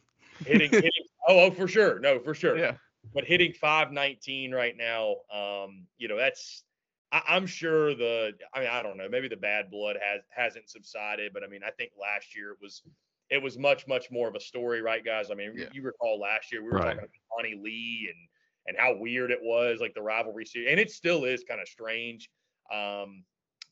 hitting, 0.45 0.71
hitting 0.71 0.91
Oh, 1.29 1.47
oh, 1.47 1.51
for 1.51 1.69
sure. 1.69 1.99
No, 2.01 2.19
for 2.19 2.35
sure. 2.35 2.59
Yeah. 2.59 2.75
But 3.15 3.25
hitting 3.25 3.53
519 3.53 4.53
right 4.53 4.77
now, 4.77 5.17
um, 5.33 5.87
you 5.97 6.09
know, 6.09 6.17
that's 6.17 6.65
I, 7.13 7.37
am 7.37 7.47
sure 7.47 7.95
the 7.95 8.33
I 8.55 8.61
mean, 8.61 8.69
I 8.69 8.83
don't 8.83 8.97
know, 8.97 9.09
maybe 9.09 9.29
the 9.29 9.37
bad 9.37 9.71
blood 9.71 9.97
has 10.03 10.21
hasn't 10.31 10.69
subsided, 10.69 11.33
but 11.33 11.43
I 11.43 11.47
mean, 11.47 11.63
I 11.67 11.71
think 11.71 11.93
last 12.01 12.37
year 12.37 12.51
it 12.51 12.59
was 12.61 12.83
it 13.31 13.43
was 13.43 13.59
much, 13.59 13.87
much 13.87 14.11
more 14.11 14.29
of 14.29 14.35
a 14.35 14.41
story, 14.41 14.83
right, 14.83 15.05
guys? 15.05 15.31
I 15.31 15.35
mean, 15.35 15.55
yeah. 15.57 15.67
you 15.73 15.83
recall 15.83 16.19
last 16.19 16.51
year 16.51 16.63
we 16.63 16.71
were 16.71 16.79
right. 16.79 16.85
talking 16.85 16.99
about 16.99 17.11
Monty 17.37 17.61
Lee 17.63 18.13
and 18.13 18.29
and 18.69 18.77
how 18.79 19.01
weird 19.01 19.31
it 19.31 19.41
was, 19.41 19.81
like 19.81 19.95
the 19.95 20.03
rivalry 20.03 20.45
series, 20.45 20.69
and 20.71 20.79
it 20.79 20.91
still 20.91 21.25
is 21.25 21.45
kind 21.49 21.61
of 21.61 21.69
strange. 21.69 22.29
Um, 22.73 23.25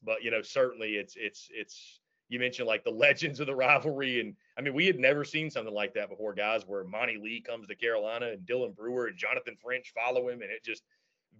but 0.02 0.22
you 0.22 0.30
know, 0.30 0.42
certainly 0.42 0.94
it's 0.94 1.14
it's 1.16 1.48
it's 1.52 2.00
you 2.28 2.38
mentioned 2.38 2.68
like 2.68 2.84
the 2.84 2.90
legends 2.90 3.40
of 3.40 3.46
the 3.46 3.54
rivalry, 3.54 4.20
and 4.20 4.34
I 4.56 4.60
mean, 4.60 4.74
we 4.74 4.86
had 4.86 4.98
never 4.98 5.24
seen 5.24 5.50
something 5.50 5.74
like 5.74 5.94
that 5.94 6.10
before, 6.10 6.34
guys. 6.34 6.62
Where 6.66 6.84
Monty 6.84 7.16
Lee 7.16 7.40
comes 7.40 7.66
to 7.66 7.74
Carolina 7.74 8.30
and 8.32 8.46
Dylan 8.46 8.74
Brewer 8.74 9.06
and 9.06 9.16
Jonathan 9.16 9.56
French 9.62 9.92
follow 9.94 10.28
him, 10.28 10.42
and 10.42 10.50
it 10.50 10.64
just 10.64 10.82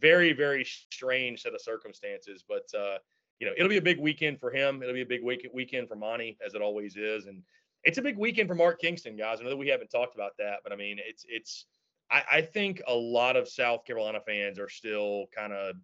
very 0.01 0.33
very 0.33 0.65
strange 0.65 1.43
set 1.43 1.55
of 1.55 1.61
circumstances. 1.61 2.45
But 2.47 2.67
uh, 2.79 2.99
you 3.39 3.47
know, 3.47 3.53
it'll 3.57 3.69
be 3.69 3.77
a 3.77 3.83
big 3.83 4.01
weekend 4.01 4.41
for 4.41 4.51
him. 4.51 4.83
It'll 4.83 4.95
be 4.95 5.03
a 5.03 5.07
big 5.07 5.23
week- 5.23 5.49
weekend 5.53 5.89
for 5.89 5.97
Monty, 5.97 6.39
as 6.45 6.55
it 6.55 6.63
always 6.63 6.97
is, 6.97 7.27
and 7.27 7.43
it's 7.85 7.99
a 7.99 8.03
big 8.03 8.19
weekend 8.19 8.49
for 8.49 8.55
Mark 8.55 8.81
Kingston, 8.81 9.17
guys. 9.17 9.39
I 9.41 9.45
know 9.45 9.51
that 9.51 9.57
we 9.57 9.69
haven't 9.69 9.91
talked 9.91 10.15
about 10.15 10.33
that, 10.39 10.61
but 10.63 10.73
I 10.73 10.77
mean, 10.77 10.99
it's 11.05 11.25
it's. 11.29 11.67
I, 12.11 12.23
I 12.33 12.41
think 12.41 12.81
a 12.89 12.95
lot 12.95 13.37
of 13.37 13.49
South 13.49 13.85
Carolina 13.85 14.21
fans 14.27 14.59
are 14.59 14.71
still 14.71 15.27
kind 15.37 15.53
of 15.53 15.77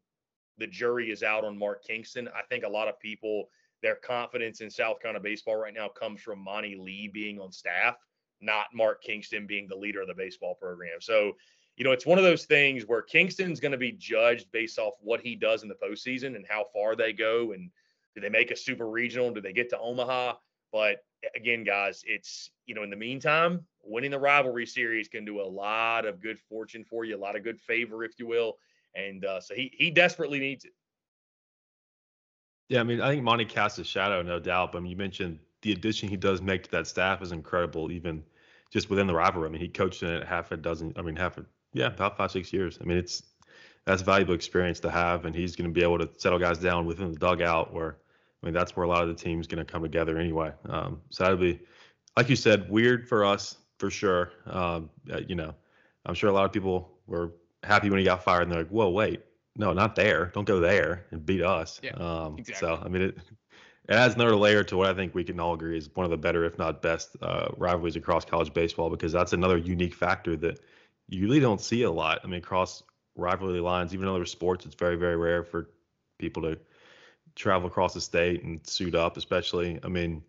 the 0.56 0.66
jury 0.66 1.10
is 1.10 1.22
out 1.22 1.44
on 1.44 1.58
Mark 1.58 1.84
Kingston. 1.84 2.28
I 2.34 2.42
think 2.48 2.64
a 2.64 2.68
lot 2.68 2.88
of 2.88 2.98
people 2.98 3.48
their 3.84 3.96
confidence 3.96 4.62
in 4.62 4.70
South 4.70 4.98
Carolina 4.98 5.22
baseball 5.22 5.56
right 5.56 5.74
now 5.74 5.88
comes 5.88 6.22
from 6.22 6.38
Monty 6.42 6.74
Lee 6.74 7.06
being 7.12 7.38
on 7.38 7.52
staff, 7.52 7.96
not 8.40 8.66
Mark 8.72 9.02
Kingston 9.02 9.46
being 9.46 9.68
the 9.68 9.76
leader 9.76 10.00
of 10.00 10.08
the 10.08 10.14
baseball 10.14 10.54
program. 10.54 11.02
So, 11.02 11.32
you 11.76 11.84
know, 11.84 11.92
it's 11.92 12.06
one 12.06 12.16
of 12.16 12.24
those 12.24 12.46
things 12.46 12.84
where 12.86 13.02
Kingston's 13.02 13.60
going 13.60 13.72
to 13.72 13.78
be 13.78 13.92
judged 13.92 14.50
based 14.52 14.78
off 14.78 14.94
what 15.02 15.20
he 15.20 15.36
does 15.36 15.62
in 15.62 15.68
the 15.68 15.74
postseason 15.74 16.34
and 16.34 16.46
how 16.48 16.64
far 16.72 16.96
they 16.96 17.12
go 17.12 17.52
and 17.52 17.70
do 18.14 18.22
they 18.22 18.30
make 18.30 18.50
a 18.50 18.56
super 18.56 18.88
regional? 18.88 19.30
Do 19.30 19.42
they 19.42 19.52
get 19.52 19.68
to 19.70 19.78
Omaha? 19.78 20.36
But 20.72 21.04
again, 21.36 21.62
guys, 21.62 22.02
it's, 22.06 22.50
you 22.64 22.74
know, 22.74 22.84
in 22.84 22.90
the 22.90 22.96
meantime, 22.96 23.66
winning 23.82 24.12
the 24.12 24.18
rivalry 24.18 24.64
series 24.64 25.08
can 25.08 25.26
do 25.26 25.42
a 25.42 25.42
lot 25.42 26.06
of 26.06 26.22
good 26.22 26.38
fortune 26.48 26.84
for 26.84 27.04
you, 27.04 27.16
a 27.16 27.18
lot 27.18 27.36
of 27.36 27.44
good 27.44 27.60
favor, 27.60 28.02
if 28.02 28.18
you 28.18 28.26
will. 28.26 28.56
And 28.94 29.26
uh, 29.26 29.42
so 29.42 29.54
he, 29.54 29.74
he 29.76 29.90
desperately 29.90 30.38
needs 30.38 30.64
it. 30.64 30.72
Yeah, 32.68 32.81
I 32.81 32.85
mean, 32.85 33.00
I 33.00 33.11
think 33.11 33.22
Monty 33.22 33.44
casts 33.44 33.79
a 33.79 33.85
shadow, 33.85 34.22
no 34.22 34.38
doubt. 34.40 34.72
But 34.72 34.79
I 34.79 34.81
mean, 34.83 34.90
you 34.90 34.96
mentioned 34.96 35.38
the 35.62 35.72
addition 35.72 36.09
he 36.09 36.16
does 36.16 36.40
make 36.40 36.64
to 36.64 36.70
that 36.72 36.87
staff 36.87 37.22
is 37.22 37.33
incredible, 37.33 37.90
even 37.90 38.22
just 38.70 38.90
within 38.90 39.07
the 39.07 39.14
rivalry. 39.14 39.48
I 39.48 39.53
mean, 39.53 39.61
he 39.61 39.68
coached 39.68 40.03
in 40.03 40.11
it 40.11 40.27
half 40.27 40.53
a 40.53 40.57
dozen, 40.57 40.92
I 40.96 41.03
mean, 41.03 41.16
half 41.16 41.38
a, 41.38 41.44
yeah, 41.72 41.87
about 41.87 42.16
five, 42.16 42.31
six 42.31 42.53
years. 42.53 42.79
I 42.81 42.85
mean, 42.85 42.98
it's, 42.98 43.22
that's 43.85 44.03
valuable 44.03 44.35
experience 44.35 44.81
to 44.81 44.90
have. 44.90 45.24
And 45.27 45.35
he's 45.35 45.57
going 45.57 45.68
to 45.68 45.74
be 45.74 45.83
able 45.83 45.98
to 45.98 46.09
settle 46.16 46.38
guys 46.38 46.59
down 46.59 46.87
within 46.87 47.12
the 47.12 47.18
dugout 47.18 47.72
where, 47.72 47.98
I 48.42 48.46
mean, 48.46 48.55
that's 48.55 48.77
where 48.77 48.85
a 48.85 48.88
lot 48.88 49.03
of 49.03 49.09
the 49.09 49.14
team's 49.14 49.46
going 49.46 49.64
to 49.64 49.70
come 49.70 49.83
together 49.83 50.18
anyway. 50.18 50.53
Um, 50.68 51.00
so 51.11 51.24
that'll 51.24 51.38
be, 51.38 51.61
like 52.16 52.29
you 52.29 52.37
said, 52.37 52.70
weird 52.70 53.09
for 53.09 53.24
us 53.24 53.57
for 53.79 53.90
sure. 53.90 54.33
Um, 54.46 54.90
uh, 55.12 55.20
you 55.27 55.35
know, 55.35 55.55
I'm 56.07 56.14
sure 56.14 56.31
a 56.31 56.33
lot 56.33 56.44
of 56.44 56.53
people 56.53 56.98
were 57.07 57.33
happy 57.62 57.90
when 57.90 57.98
he 57.98 58.05
got 58.05 58.22
fired 58.22 58.42
and 58.42 58.53
they're 58.53 58.61
like, 58.61 58.70
whoa, 58.70 58.90
wait, 58.90 59.22
no, 59.56 59.72
not 59.72 59.94
there. 59.94 60.30
Don't 60.34 60.46
go 60.46 60.60
there 60.60 61.06
and 61.10 61.24
beat 61.24 61.42
us. 61.42 61.80
Yeah, 61.82 61.92
um, 61.92 62.36
exactly. 62.38 62.68
So 62.68 62.82
I 62.82 62.88
mean, 62.88 63.02
it, 63.02 63.18
it 63.88 63.94
adds 63.94 64.14
another 64.14 64.34
layer 64.34 64.64
to 64.64 64.76
what 64.76 64.88
I 64.88 64.94
think 64.94 65.14
we 65.14 65.24
can 65.24 65.38
all 65.38 65.54
agree 65.54 65.76
is 65.76 65.88
one 65.94 66.04
of 66.04 66.10
the 66.10 66.16
better, 66.16 66.44
if 66.44 66.58
not 66.58 66.82
best, 66.82 67.16
uh, 67.22 67.48
rivalries 67.56 67.96
across 67.96 68.24
college 68.24 68.52
baseball 68.52 68.90
because 68.90 69.12
that's 69.12 69.32
another 69.32 69.56
unique 69.56 69.94
factor 69.94 70.36
that 70.36 70.60
you 71.08 71.22
really 71.22 71.40
don't 71.40 71.60
see 71.60 71.82
a 71.82 71.90
lot. 71.90 72.20
I 72.24 72.26
mean, 72.26 72.38
across 72.38 72.82
rivalry 73.14 73.60
lines, 73.60 73.94
even 73.94 74.08
other 74.08 74.24
sports, 74.24 74.66
it's 74.66 74.74
very, 74.74 74.96
very 74.96 75.16
rare 75.16 75.44
for 75.44 75.70
people 76.18 76.42
to 76.42 76.58
travel 77.34 77.68
across 77.68 77.94
the 77.94 78.00
state 78.00 78.42
and 78.42 78.66
suit 78.66 78.94
up, 78.94 79.16
especially. 79.16 79.78
I 79.84 79.88
mean, 79.88 80.22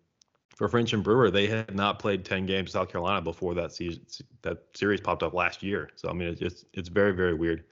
for 0.54 0.68
French 0.68 0.92
and 0.92 1.02
Brewer, 1.02 1.30
they 1.30 1.46
had 1.46 1.74
not 1.74 1.98
played 1.98 2.24
10 2.24 2.46
games 2.46 2.70
in 2.70 2.72
South 2.72 2.88
Carolina 2.88 3.22
before 3.22 3.54
that 3.54 3.72
season, 3.72 4.06
that 4.42 4.64
series 4.74 5.00
popped 5.00 5.22
up 5.22 5.34
last 5.34 5.62
year. 5.62 5.90
So 5.96 6.08
I 6.08 6.12
mean, 6.12 6.28
it's 6.28 6.40
just 6.40 6.66
it's 6.72 6.88
very, 6.88 7.12
very 7.12 7.34
weird. 7.34 7.64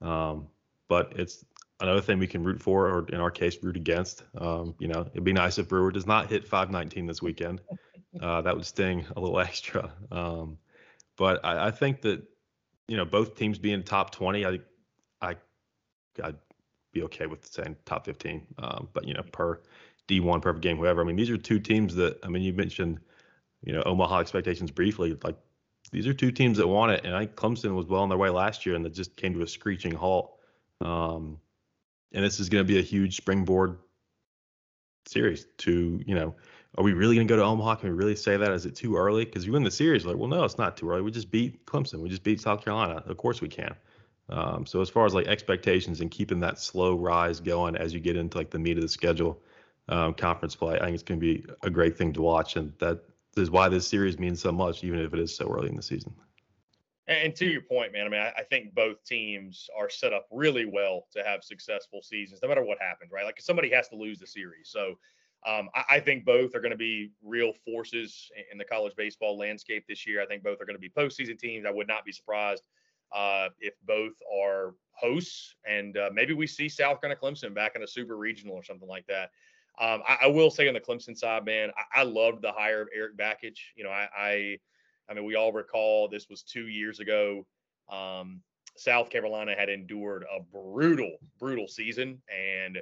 Um, 0.00 0.48
but 0.92 1.14
it's 1.16 1.42
another 1.80 2.02
thing 2.02 2.18
we 2.18 2.26
can 2.26 2.44
root 2.44 2.60
for, 2.60 2.86
or 2.86 3.08
in 3.08 3.18
our 3.18 3.30
case, 3.30 3.56
root 3.62 3.78
against. 3.78 4.24
Um, 4.36 4.74
you 4.78 4.88
know, 4.88 5.06
it'd 5.10 5.24
be 5.24 5.32
nice 5.32 5.56
if 5.56 5.70
Brewer 5.70 5.90
does 5.90 6.06
not 6.06 6.28
hit 6.28 6.46
519 6.46 7.06
this 7.06 7.22
weekend. 7.22 7.60
Uh, 8.20 8.42
that 8.42 8.54
would 8.54 8.66
sting 8.66 9.06
a 9.16 9.20
little 9.20 9.40
extra. 9.48 9.90
Um, 10.10 10.58
but 11.16 11.42
I, 11.46 11.68
I, 11.68 11.70
think 11.70 12.02
that 12.02 12.22
you 12.86 12.98
know 12.98 13.06
both 13.06 13.36
teams 13.36 13.58
being 13.58 13.82
top 13.82 14.10
20, 14.10 14.44
I 14.44 14.58
I 15.22 15.36
I'd 16.22 16.36
be 16.92 17.04
okay 17.04 17.24
with 17.24 17.46
saying 17.46 17.74
top 17.86 18.04
15. 18.04 18.46
Um, 18.58 18.88
but 18.92 19.08
you 19.08 19.14
know, 19.14 19.22
per 19.32 19.62
D1 20.08 20.42
perfect 20.42 20.62
game, 20.62 20.76
whoever. 20.76 21.00
I 21.00 21.04
mean, 21.04 21.16
these 21.16 21.30
are 21.30 21.38
two 21.38 21.58
teams 21.58 21.94
that 21.94 22.18
I 22.22 22.28
mean, 22.28 22.42
you 22.42 22.52
mentioned 22.52 23.00
you 23.64 23.72
know 23.72 23.82
Omaha 23.86 24.18
expectations 24.18 24.70
briefly. 24.70 25.16
Like 25.24 25.38
these 25.90 26.06
are 26.06 26.12
two 26.12 26.32
teams 26.32 26.58
that 26.58 26.68
want 26.68 26.92
it, 26.92 27.06
and 27.06 27.16
I 27.16 27.20
think 27.20 27.34
Clemson 27.34 27.74
was 27.74 27.86
well 27.86 28.02
on 28.02 28.10
their 28.10 28.18
way 28.18 28.28
last 28.28 28.66
year, 28.66 28.74
and 28.74 28.84
it 28.84 28.92
just 28.92 29.16
came 29.16 29.32
to 29.32 29.40
a 29.40 29.48
screeching 29.48 29.94
halt. 29.94 30.38
Um, 30.82 31.38
and 32.12 32.24
this 32.24 32.40
is 32.40 32.48
going 32.48 32.64
to 32.64 32.68
be 32.70 32.78
a 32.78 32.82
huge 32.82 33.16
springboard 33.16 33.78
series 35.06 35.46
to, 35.58 36.02
you 36.06 36.14
know, 36.14 36.34
are 36.78 36.84
we 36.84 36.92
really 36.92 37.16
going 37.16 37.26
to 37.26 37.32
go 37.32 37.36
to 37.36 37.44
Omaha? 37.44 37.76
Can 37.76 37.90
we 37.90 37.94
really 37.94 38.16
say 38.16 38.36
that? 38.36 38.50
Is 38.52 38.64
it 38.64 38.74
too 38.74 38.96
early? 38.96 39.24
Because 39.24 39.46
you 39.46 39.52
win 39.52 39.62
the 39.62 39.70
series, 39.70 40.06
like, 40.06 40.16
well, 40.16 40.28
no, 40.28 40.44
it's 40.44 40.58
not 40.58 40.76
too 40.76 40.90
early. 40.90 41.02
We 41.02 41.10
just 41.10 41.30
beat 41.30 41.66
Clemson. 41.66 42.00
We 42.00 42.08
just 42.08 42.22
beat 42.22 42.40
South 42.40 42.64
Carolina. 42.64 43.02
Of 43.06 43.16
course 43.18 43.40
we 43.40 43.48
can. 43.48 43.74
Um, 44.28 44.64
so 44.64 44.80
as 44.80 44.88
far 44.88 45.04
as 45.04 45.14
like 45.14 45.26
expectations 45.26 46.00
and 46.00 46.10
keeping 46.10 46.40
that 46.40 46.58
slow 46.58 46.96
rise 46.96 47.40
going 47.40 47.76
as 47.76 47.92
you 47.92 48.00
get 48.00 48.16
into 48.16 48.38
like 48.38 48.50
the 48.50 48.58
meat 48.58 48.78
of 48.78 48.82
the 48.82 48.88
schedule, 48.88 49.42
um, 49.88 50.14
conference 50.14 50.54
play, 50.54 50.76
I 50.76 50.84
think 50.84 50.94
it's 50.94 51.02
going 51.02 51.20
to 51.20 51.26
be 51.26 51.44
a 51.62 51.70
great 51.70 51.98
thing 51.98 52.12
to 52.14 52.22
watch, 52.22 52.56
and 52.56 52.72
that 52.78 53.00
is 53.36 53.50
why 53.50 53.68
this 53.68 53.86
series 53.86 54.18
means 54.18 54.40
so 54.40 54.52
much, 54.52 54.84
even 54.84 55.00
if 55.00 55.12
it 55.12 55.18
is 55.18 55.34
so 55.34 55.52
early 55.52 55.68
in 55.68 55.76
the 55.76 55.82
season. 55.82 56.14
And 57.08 57.34
to 57.36 57.46
your 57.46 57.62
point, 57.62 57.92
man, 57.92 58.06
I 58.06 58.08
mean, 58.08 58.20
I, 58.20 58.42
think 58.48 58.74
both 58.74 59.02
teams 59.04 59.68
are 59.76 59.90
set 59.90 60.12
up 60.12 60.26
really 60.30 60.66
well 60.66 61.08
to 61.12 61.24
have 61.24 61.42
successful 61.42 62.00
seasons, 62.00 62.38
no 62.42 62.48
matter 62.48 62.64
what 62.64 62.78
happens, 62.80 63.10
right? 63.10 63.24
Like 63.24 63.40
somebody 63.40 63.70
has 63.70 63.88
to 63.88 63.96
lose 63.96 64.20
the 64.20 64.26
series. 64.26 64.70
So 64.70 64.94
um, 65.44 65.68
I, 65.74 65.98
think 65.98 66.24
both 66.24 66.54
are 66.54 66.60
going 66.60 66.70
to 66.70 66.76
be 66.76 67.10
real 67.20 67.52
forces 67.64 68.30
in 68.52 68.56
the 68.56 68.64
college 68.64 68.92
baseball 68.96 69.36
landscape 69.36 69.84
this 69.88 70.06
year. 70.06 70.22
I 70.22 70.26
think 70.26 70.44
both 70.44 70.60
are 70.60 70.64
going 70.64 70.76
to 70.76 70.80
be 70.80 70.88
postseason 70.88 71.36
teams. 71.36 71.66
I 71.66 71.72
would 71.72 71.88
not 71.88 72.04
be 72.04 72.12
surprised 72.12 72.62
uh, 73.12 73.48
if 73.58 73.74
both 73.84 74.12
are 74.32 74.74
hosts, 74.92 75.56
and 75.66 75.96
uh, 75.96 76.10
maybe 76.12 76.34
we 76.34 76.46
see 76.46 76.68
South 76.68 77.00
Carolina 77.00 77.20
Clemson 77.20 77.52
back 77.52 77.74
in 77.74 77.82
a 77.82 77.86
super 77.86 78.16
regional 78.16 78.54
or 78.54 78.62
something 78.62 78.88
like 78.88 79.06
that. 79.08 79.30
Um, 79.80 80.02
I, 80.06 80.18
I, 80.22 80.26
will 80.28 80.50
say 80.50 80.68
on 80.68 80.74
the 80.74 80.80
Clemson 80.80 81.16
side, 81.16 81.44
man, 81.44 81.70
I, 81.76 82.00
I 82.00 82.02
loved 82.04 82.42
the 82.42 82.52
hire 82.52 82.82
of 82.82 82.88
Erik 82.94 83.16
Bakich. 83.16 83.58
You 83.74 83.84
know, 83.84 83.90
I 83.90 84.08
I 84.16 84.58
mean, 85.14 85.24
we 85.24 85.34
all 85.34 85.52
recall 85.52 86.08
this 86.08 86.28
was 86.28 86.42
two 86.42 86.68
years 86.68 87.00
ago. 87.00 87.46
Um, 87.90 88.40
South 88.76 89.10
Carolina 89.10 89.54
had 89.56 89.68
endured 89.68 90.24
a 90.24 90.40
brutal, 90.40 91.16
brutal 91.38 91.68
season. 91.68 92.20
And 92.34 92.78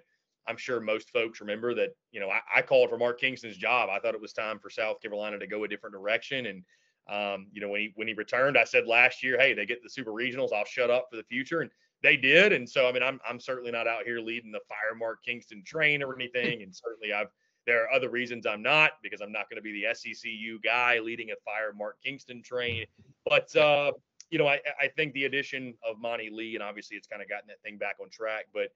I'm 0.47 0.57
sure 0.57 0.81
most 0.81 1.11
folks 1.11 1.41
remember 1.41 1.75
that, 1.75 1.91
you 2.13 2.21
know, 2.21 2.31
I, 2.31 2.41
I, 2.57 2.63
called 2.63 2.91
for 2.91 2.99
Mark 2.99 3.21
Kingston's 3.21 3.57
job. 3.57 3.89
I 3.91 3.99
thought 3.99 4.15
it 4.15 4.21
was 4.21 4.33
time 4.33 4.59
for 4.59 4.71
South 4.71 5.01
Carolina 5.01 5.39
to 5.39 5.47
go 5.47 5.65
a 5.65 5.69
different 5.69 5.95
direction. 5.95 6.47
And, 6.47 6.65
um, 7.09 7.49
you 7.53 7.61
know, 7.61 7.69
when 7.69 7.81
he 7.81 7.93
when 7.97 8.09
he 8.09 8.15
returned, 8.15 8.57
I 8.57 8.65
said 8.65 8.87
last 8.87 9.23
year, 9.23 9.39
hey, 9.39 9.53
they 9.53 9.67
get 9.67 9.83
the 9.83 9.91
super 9.91 10.13
regionals, 10.13 10.53
I'll 10.53 10.65
shut 10.65 10.91
up 10.91 11.07
for 11.11 11.17
the 11.17 11.25
future. 11.25 11.61
And 11.61 11.71
they 12.03 12.17
did. 12.17 12.53
And 12.53 12.69
so, 12.69 12.89
I 12.89 12.93
mean, 12.93 13.03
I'm 13.03 13.21
I'm 13.29 13.41
certainly 13.41 13.73
not 13.73 13.87
out 13.87 14.05
here 14.05 14.21
leading 14.21 14.53
the 14.53 14.61
fire 14.69 14.97
Mark 14.97 15.25
Kingston 15.25 15.63
train 15.65 16.03
or 16.03 16.15
anything. 16.15 16.63
And 16.63 16.75
certainly 16.75 17.13
I've 17.13 17.31
there 17.71 17.85
are 17.85 17.93
other 17.93 18.09
reasons 18.09 18.47
I'm 18.47 18.63
not 18.63 18.93
because 19.01 19.21
I'm 19.21 19.31
not 19.31 19.49
going 19.49 19.59
to 19.59 19.63
be 19.63 19.71
the 19.71 19.87
SECU 19.95 20.61
guy 20.61 20.99
leading 20.99 21.31
a 21.31 21.37
fire 21.45 21.73
Mark 21.73 21.99
Kingston 22.05 22.43
train. 22.43 22.85
But 23.25 23.55
uh, 23.55 23.93
you 24.31 24.39
know, 24.39 24.49
I, 24.49 24.61
I 24.81 24.89
think 24.89 25.13
the 25.13 25.27
addition 25.27 25.75
of 25.89 26.01
Monty 26.01 26.31
Lee 26.31 26.55
and 26.55 26.65
obviously 26.65 26.97
it's 26.97 27.07
kind 27.07 27.23
of 27.23 27.29
gotten 27.29 27.47
that 27.47 27.63
thing 27.63 27.79
back 27.79 27.97
on 28.03 28.11
track. 28.11 28.47
But 28.53 28.71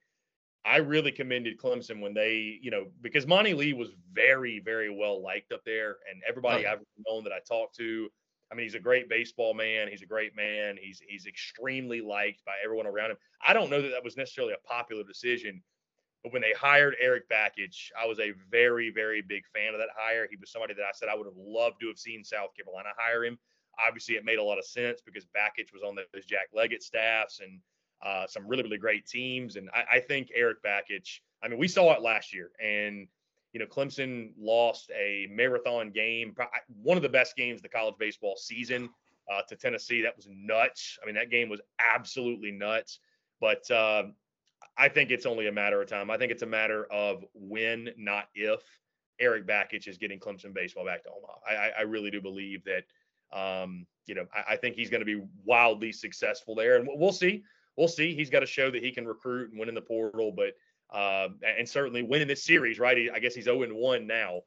I 0.64 0.76
really 0.76 1.11
commended 1.11 1.59
Clemson 1.59 2.00
when 2.00 2.14
they, 2.14 2.61
you 2.62 2.70
know, 2.70 2.87
because 3.02 3.26
Monty 3.26 3.52
Lee 3.52 3.72
was 3.72 3.88
very, 4.12 4.61
very 4.61 4.90
well 4.90 5.20
liked 5.20 5.52
up 5.52 5.64
there, 5.64 5.96
and 6.09 6.22
everybody 6.28 6.64
I've 6.64 6.80
known 7.04 7.24
that 7.24 7.33
I 7.33 7.40
talked 7.46 7.74
to. 7.76 8.09
I 8.52 8.54
mean, 8.54 8.64
he's 8.64 8.76
a 8.76 8.80
great 8.80 9.09
baseball 9.09 9.54
man. 9.54 9.88
He's 9.88 10.02
a 10.02 10.07
great 10.07 10.37
man. 10.37 10.76
He's 10.80 11.02
he's 11.04 11.26
extremely 11.26 12.00
liked 12.00 12.44
by 12.44 12.52
everyone 12.62 12.87
around 12.87 13.11
him. 13.11 13.16
I 13.44 13.54
don't 13.54 13.70
know 13.70 13.83
that 13.83 13.88
that 13.88 14.04
was 14.04 14.16
necessarily 14.16 14.52
a 14.52 14.68
popular 14.68 15.02
decision 15.02 15.62
but 16.24 16.32
when 16.32 16.40
they 16.40 16.54
hired 16.58 16.96
Erik 16.98 17.28
Bakich, 17.28 17.90
I 18.00 18.06
was 18.06 18.18
a 18.18 18.32
very, 18.50 18.90
very 18.90 19.20
big 19.20 19.44
fan 19.46 19.74
of 19.74 19.78
that 19.78 19.90
hire. 19.94 20.26
He 20.28 20.37
was 20.37 20.50
somebody 20.50 20.72
that 20.72 20.82
I 20.82 20.90
said 20.94 21.10
I 21.10 21.14
would 21.14 21.26
have 21.26 21.37
loved 21.37 21.80
to 21.82 21.88
have 21.88 21.98
seen 21.98 22.24
South 22.24 22.56
Carolina 22.56 22.88
hire 22.96 23.26
him. 23.26 23.38
Obviously, 23.87 24.14
it 24.14 24.24
made 24.24 24.38
a 24.38 24.42
lot 24.42 24.58
of 24.58 24.64
sense 24.64 25.02
because 25.04 25.26
Bakich 25.26 25.70
was 25.74 25.82
on 25.87 25.94
those 25.94 26.24
Jack 26.24 26.48
Leggett 26.54 26.82
staffs 26.82 27.40
and 27.40 27.60
uh, 28.02 28.26
some 28.26 28.46
really, 28.46 28.62
really 28.62 28.78
great 28.78 29.06
teams. 29.06 29.56
And 29.56 29.68
I, 29.74 29.96
I 29.96 30.00
think 30.00 30.30
Erik 30.34 30.62
Bakich, 30.62 31.20
I 31.42 31.48
mean, 31.48 31.58
we 31.58 31.68
saw 31.68 31.92
it 31.92 32.00
last 32.00 32.32
year. 32.32 32.50
And, 32.58 33.06
you 33.52 33.60
know, 33.60 33.66
Clemson 33.66 34.30
lost 34.38 34.90
a 34.98 35.28
marathon 35.30 35.90
game, 35.90 36.34
one 36.82 36.96
of 36.96 37.02
the 37.02 37.08
best 37.08 37.37
games 37.37 37.60
the 37.60 37.68
college 37.68 37.96
baseball 37.98 38.37
season 38.38 38.88
uh, 39.30 39.42
to 39.48 39.56
Tennessee. 39.56 40.00
That 40.00 40.16
was 40.16 40.26
nuts. 40.30 40.98
I 41.02 41.06
mean, 41.06 41.16
that 41.16 41.30
game 41.30 41.50
was 41.50 41.60
absolutely 41.94 42.50
nuts. 42.50 43.00
But 43.40 43.70
uh, 43.70 44.04
I 44.76 44.88
think 44.88 45.10
it's 45.10 45.26
only 45.26 45.46
a 45.46 45.52
matter 45.52 45.80
of 45.80 45.88
time. 45.88 46.10
I 46.10 46.18
think 46.18 46.32
it's 46.32 46.42
a 46.42 46.46
matter 46.46 46.87
of 46.90 47.24
when, 47.34 47.90
not 47.96 48.28
if, 48.34 48.60
Erik 49.20 49.46
Bakich 49.46 49.87
is 49.87 49.98
getting 49.98 50.18
Clemson 50.18 50.52
baseball 50.52 50.84
back 50.84 51.04
to 51.04 51.10
Omaha. 51.10 51.38
I, 51.48 51.70
I 51.78 51.82
really 51.82 52.10
do 52.10 52.20
believe 52.20 52.64
that. 52.64 52.84
Um, 53.32 53.87
you 54.06 54.14
know, 54.14 54.26
I, 54.34 54.52
I 54.52 54.56
think 54.56 54.76
he's 54.76 54.90
going 54.90 55.00
to 55.00 55.06
be 55.06 55.24
wildly 55.44 55.92
successful 55.92 56.54
there, 56.54 56.76
and 56.76 56.88
we'll 56.88 57.12
see. 57.12 57.42
We'll 57.76 57.88
see. 57.88 58.14
He's 58.14 58.30
got 58.30 58.40
to 58.40 58.46
show 58.46 58.70
that 58.70 58.82
he 58.82 58.92
can 58.92 59.06
recruit 59.06 59.50
and 59.50 59.58
win 59.58 59.68
in 59.68 59.74
the 59.74 59.80
portal, 59.80 60.32
but 60.32 60.54
uh, 60.92 61.28
and 61.42 61.68
certainly 61.68 62.02
winning 62.02 62.28
this 62.28 62.44
series, 62.44 62.78
right? 62.78 63.10
I 63.12 63.18
guess 63.18 63.34
he's 63.34 63.44
0 63.44 63.66
1 63.72 64.06
now. 64.06 64.42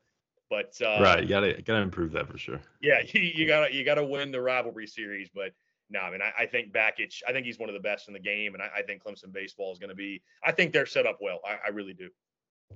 But 0.49 0.73
uh, 0.81 1.01
right, 1.01 1.21
you 1.21 1.27
gotta 1.27 1.61
gotta 1.61 1.81
improve 1.81 2.13
that 2.13 2.29
for 2.29 2.37
sure. 2.37 2.61
Yeah, 2.81 3.01
you, 3.13 3.21
you 3.21 3.47
gotta 3.47 3.73
you 3.73 3.83
gotta 3.83 4.03
win 4.03 4.31
the 4.31 4.41
rivalry 4.41 4.87
series. 4.87 5.29
But 5.33 5.51
no, 5.89 5.99
I 5.99 6.11
mean 6.11 6.21
I, 6.21 6.43
I 6.43 6.45
think 6.45 6.73
Bakich, 6.73 7.21
I 7.27 7.31
think 7.31 7.45
he's 7.45 7.59
one 7.59 7.69
of 7.69 7.73
the 7.73 7.81
best 7.81 8.07
in 8.07 8.13
the 8.13 8.19
game, 8.19 8.53
and 8.53 8.63
I, 8.63 8.69
I 8.77 8.81
think 8.81 9.03
Clemson 9.03 9.31
baseball 9.31 9.71
is 9.71 9.79
going 9.79 9.89
to 9.89 9.95
be. 9.95 10.21
I 10.43 10.51
think 10.51 10.73
they're 10.73 10.85
set 10.85 11.05
up 11.05 11.19
well. 11.21 11.39
I, 11.45 11.67
I 11.67 11.69
really 11.69 11.93
do. 11.93 12.09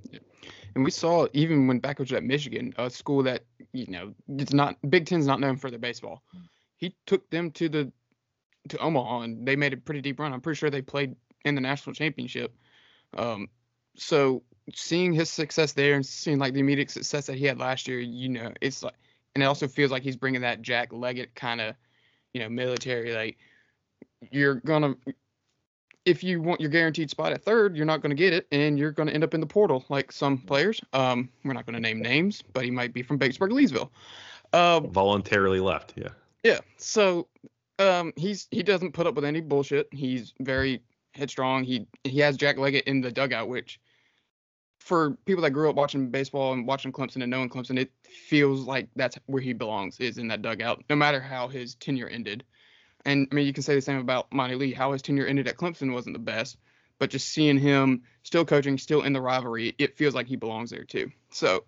Yeah. 0.09 0.19
And 0.75 0.85
we 0.85 0.91
saw 0.91 1.27
even 1.33 1.67
when 1.67 1.81
Bakich 1.81 1.99
was 1.99 2.13
at 2.13 2.23
Michigan, 2.23 2.73
a 2.77 2.89
school 2.89 3.23
that 3.23 3.43
you 3.73 3.87
know 3.87 4.13
it's 4.27 4.53
not 4.53 4.77
Big 4.89 5.05
Ten's 5.05 5.27
not 5.27 5.39
known 5.39 5.57
for 5.57 5.69
their 5.69 5.79
baseball. 5.79 6.23
He 6.77 6.95
took 7.05 7.29
them 7.29 7.51
to 7.51 7.69
the 7.69 7.91
to 8.69 8.77
Omaha 8.77 9.21
and 9.21 9.47
they 9.47 9.55
made 9.55 9.73
a 9.73 9.77
pretty 9.77 10.01
deep 10.01 10.19
run. 10.19 10.33
I'm 10.33 10.41
pretty 10.41 10.57
sure 10.57 10.69
they 10.69 10.81
played 10.81 11.15
in 11.45 11.55
the 11.55 11.61
national 11.61 11.93
championship. 11.93 12.55
Um, 13.17 13.49
so 13.97 14.43
seeing 14.73 15.13
his 15.13 15.29
success 15.29 15.73
there 15.73 15.95
and 15.95 16.05
seeing 16.05 16.39
like 16.39 16.53
the 16.53 16.59
immediate 16.59 16.91
success 16.91 17.25
that 17.27 17.37
he 17.37 17.45
had 17.45 17.59
last 17.59 17.87
year, 17.87 17.99
you 17.99 18.29
know, 18.29 18.51
it's 18.61 18.83
like, 18.83 18.95
and 19.33 19.43
it 19.43 19.47
also 19.47 19.67
feels 19.67 19.91
like 19.91 20.03
he's 20.03 20.15
bringing 20.15 20.41
that 20.41 20.61
Jack 20.61 20.93
Leggett 20.93 21.33
kind 21.35 21.61
of, 21.61 21.75
you 22.33 22.41
know, 22.41 22.49
military. 22.49 23.13
Like 23.13 23.37
you're 24.31 24.55
gonna, 24.55 24.95
if 26.05 26.23
you 26.23 26.41
want 26.41 26.61
your 26.61 26.69
guaranteed 26.69 27.09
spot 27.09 27.31
at 27.31 27.43
third, 27.43 27.75
you're 27.75 27.85
not 27.85 28.01
gonna 28.01 28.15
get 28.15 28.33
it, 28.33 28.47
and 28.51 28.77
you're 28.77 28.91
gonna 28.91 29.11
end 29.11 29.23
up 29.23 29.33
in 29.33 29.41
the 29.41 29.47
portal 29.47 29.85
like 29.89 30.11
some 30.11 30.37
players. 30.37 30.81
Um, 30.93 31.29
we're 31.43 31.53
not 31.53 31.65
gonna 31.65 31.79
name 31.79 32.01
names, 32.01 32.41
but 32.53 32.63
he 32.63 32.71
might 32.71 32.93
be 32.93 33.03
from 33.03 33.19
Batesburg, 33.19 33.51
Leesville. 33.51 33.89
Uh, 34.53 34.81
Voluntarily 34.81 35.59
left, 35.59 35.93
yeah. 35.95 36.09
Yeah. 36.43 36.59
So, 36.77 37.27
um, 37.79 38.13
he's 38.15 38.47
he 38.51 38.63
doesn't 38.63 38.91
put 38.93 39.07
up 39.07 39.15
with 39.15 39.25
any 39.25 39.41
bullshit. 39.41 39.87
He's 39.91 40.33
very 40.39 40.81
headstrong. 41.13 41.63
He 41.63 41.87
he 42.03 42.19
has 42.19 42.37
Jack 42.37 42.57
Leggett 42.57 42.85
in 42.85 43.01
the 43.01 43.11
dugout, 43.11 43.47
which 43.47 43.79
for 44.81 45.11
people 45.25 45.43
that 45.43 45.51
grew 45.51 45.69
up 45.69 45.75
watching 45.75 46.09
baseball 46.09 46.53
and 46.53 46.65
watching 46.65 46.91
Clemson 46.91 47.21
and 47.21 47.29
knowing 47.29 47.49
Clemson, 47.49 47.77
it 47.77 47.91
feels 48.03 48.61
like 48.61 48.89
that's 48.95 49.17
where 49.27 49.41
he 49.41 49.53
belongs 49.53 49.99
is 49.99 50.17
in 50.17 50.27
that 50.29 50.41
dugout, 50.41 50.83
no 50.89 50.95
matter 50.95 51.21
how 51.21 51.47
his 51.47 51.75
tenure 51.75 52.09
ended. 52.09 52.43
And 53.05 53.27
I 53.31 53.35
mean, 53.35 53.45
you 53.45 53.53
can 53.53 53.61
say 53.61 53.75
the 53.75 53.81
same 53.81 53.99
about 53.99 54.33
Monty 54.33 54.55
Lee. 54.55 54.73
How 54.73 54.91
his 54.91 55.03
tenure 55.03 55.27
ended 55.27 55.47
at 55.47 55.55
Clemson 55.57 55.93
wasn't 55.93 56.15
the 56.15 56.19
best, 56.19 56.57
but 56.97 57.11
just 57.11 57.29
seeing 57.29 57.59
him 57.59 58.01
still 58.23 58.43
coaching, 58.43 58.79
still 58.79 59.03
in 59.03 59.13
the 59.13 59.21
rivalry, 59.21 59.75
it 59.77 59.97
feels 59.97 60.15
like 60.15 60.25
he 60.25 60.35
belongs 60.35 60.71
there 60.71 60.83
too. 60.83 61.11
So, 61.29 61.63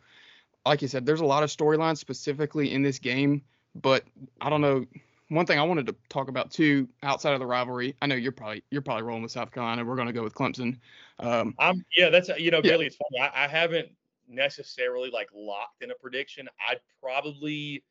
like 0.66 0.82
you 0.82 0.88
said, 0.88 1.06
there's 1.06 1.22
a 1.22 1.26
lot 1.26 1.44
of 1.44 1.52
storylines 1.52 1.98
specifically 1.98 2.74
in 2.74 2.82
this 2.82 2.98
game, 2.98 3.44
but 3.76 4.04
I 4.42 4.50
don't 4.50 4.62
know 4.62 4.86
one 5.34 5.46
thing 5.46 5.60
I 5.60 5.64
wanted 5.64 5.88
to 5.88 5.96
talk 6.10 6.30
about 6.30 6.52
too, 6.52 6.88
outside 7.02 7.34
of 7.34 7.40
the 7.40 7.46
rivalry. 7.46 7.96
I 8.02 8.08
know 8.08 8.16
you're 8.16 8.32
probably 8.32 8.64
you're 8.70 8.82
probably 8.82 9.04
rolling 9.04 9.24
with 9.24 9.32
South 9.32 9.52
Carolina. 9.52 9.84
We're 9.84 9.96
going 9.96 10.08
to 10.08 10.14
go 10.14 10.24
with 10.24 10.36
Clemson. 10.36 10.78
Um, 11.20 11.56
I'm 11.60 11.84
yeah, 11.96 12.10
that's 12.10 12.30
you 12.38 12.52
know, 12.52 12.62
yeah. 12.64 12.72
Billy. 12.72 12.86
It's 12.86 12.96
funny. 12.96 13.20
I, 13.22 13.46
I, 13.46 13.48
haven't 13.48 13.90
necessarily 14.28 15.10
like 15.10 15.30
locked 15.34 15.82
in 15.82 15.92
a 15.92 15.96
prediction. 15.96 16.48
I'd 16.70 16.80
probably, 17.02 17.84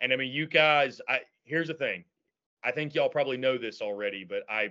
and 0.00 0.12
I 0.12 0.16
mean, 0.16 0.32
you 0.32 0.46
guys. 0.46 1.00
I 1.08 1.20
here's 1.44 1.68
the 1.68 1.74
thing. 1.74 2.04
I 2.62 2.70
think 2.70 2.94
y'all 2.94 3.08
probably 3.08 3.38
know 3.38 3.56
this 3.56 3.80
already, 3.80 4.24
but 4.24 4.42
I, 4.48 4.70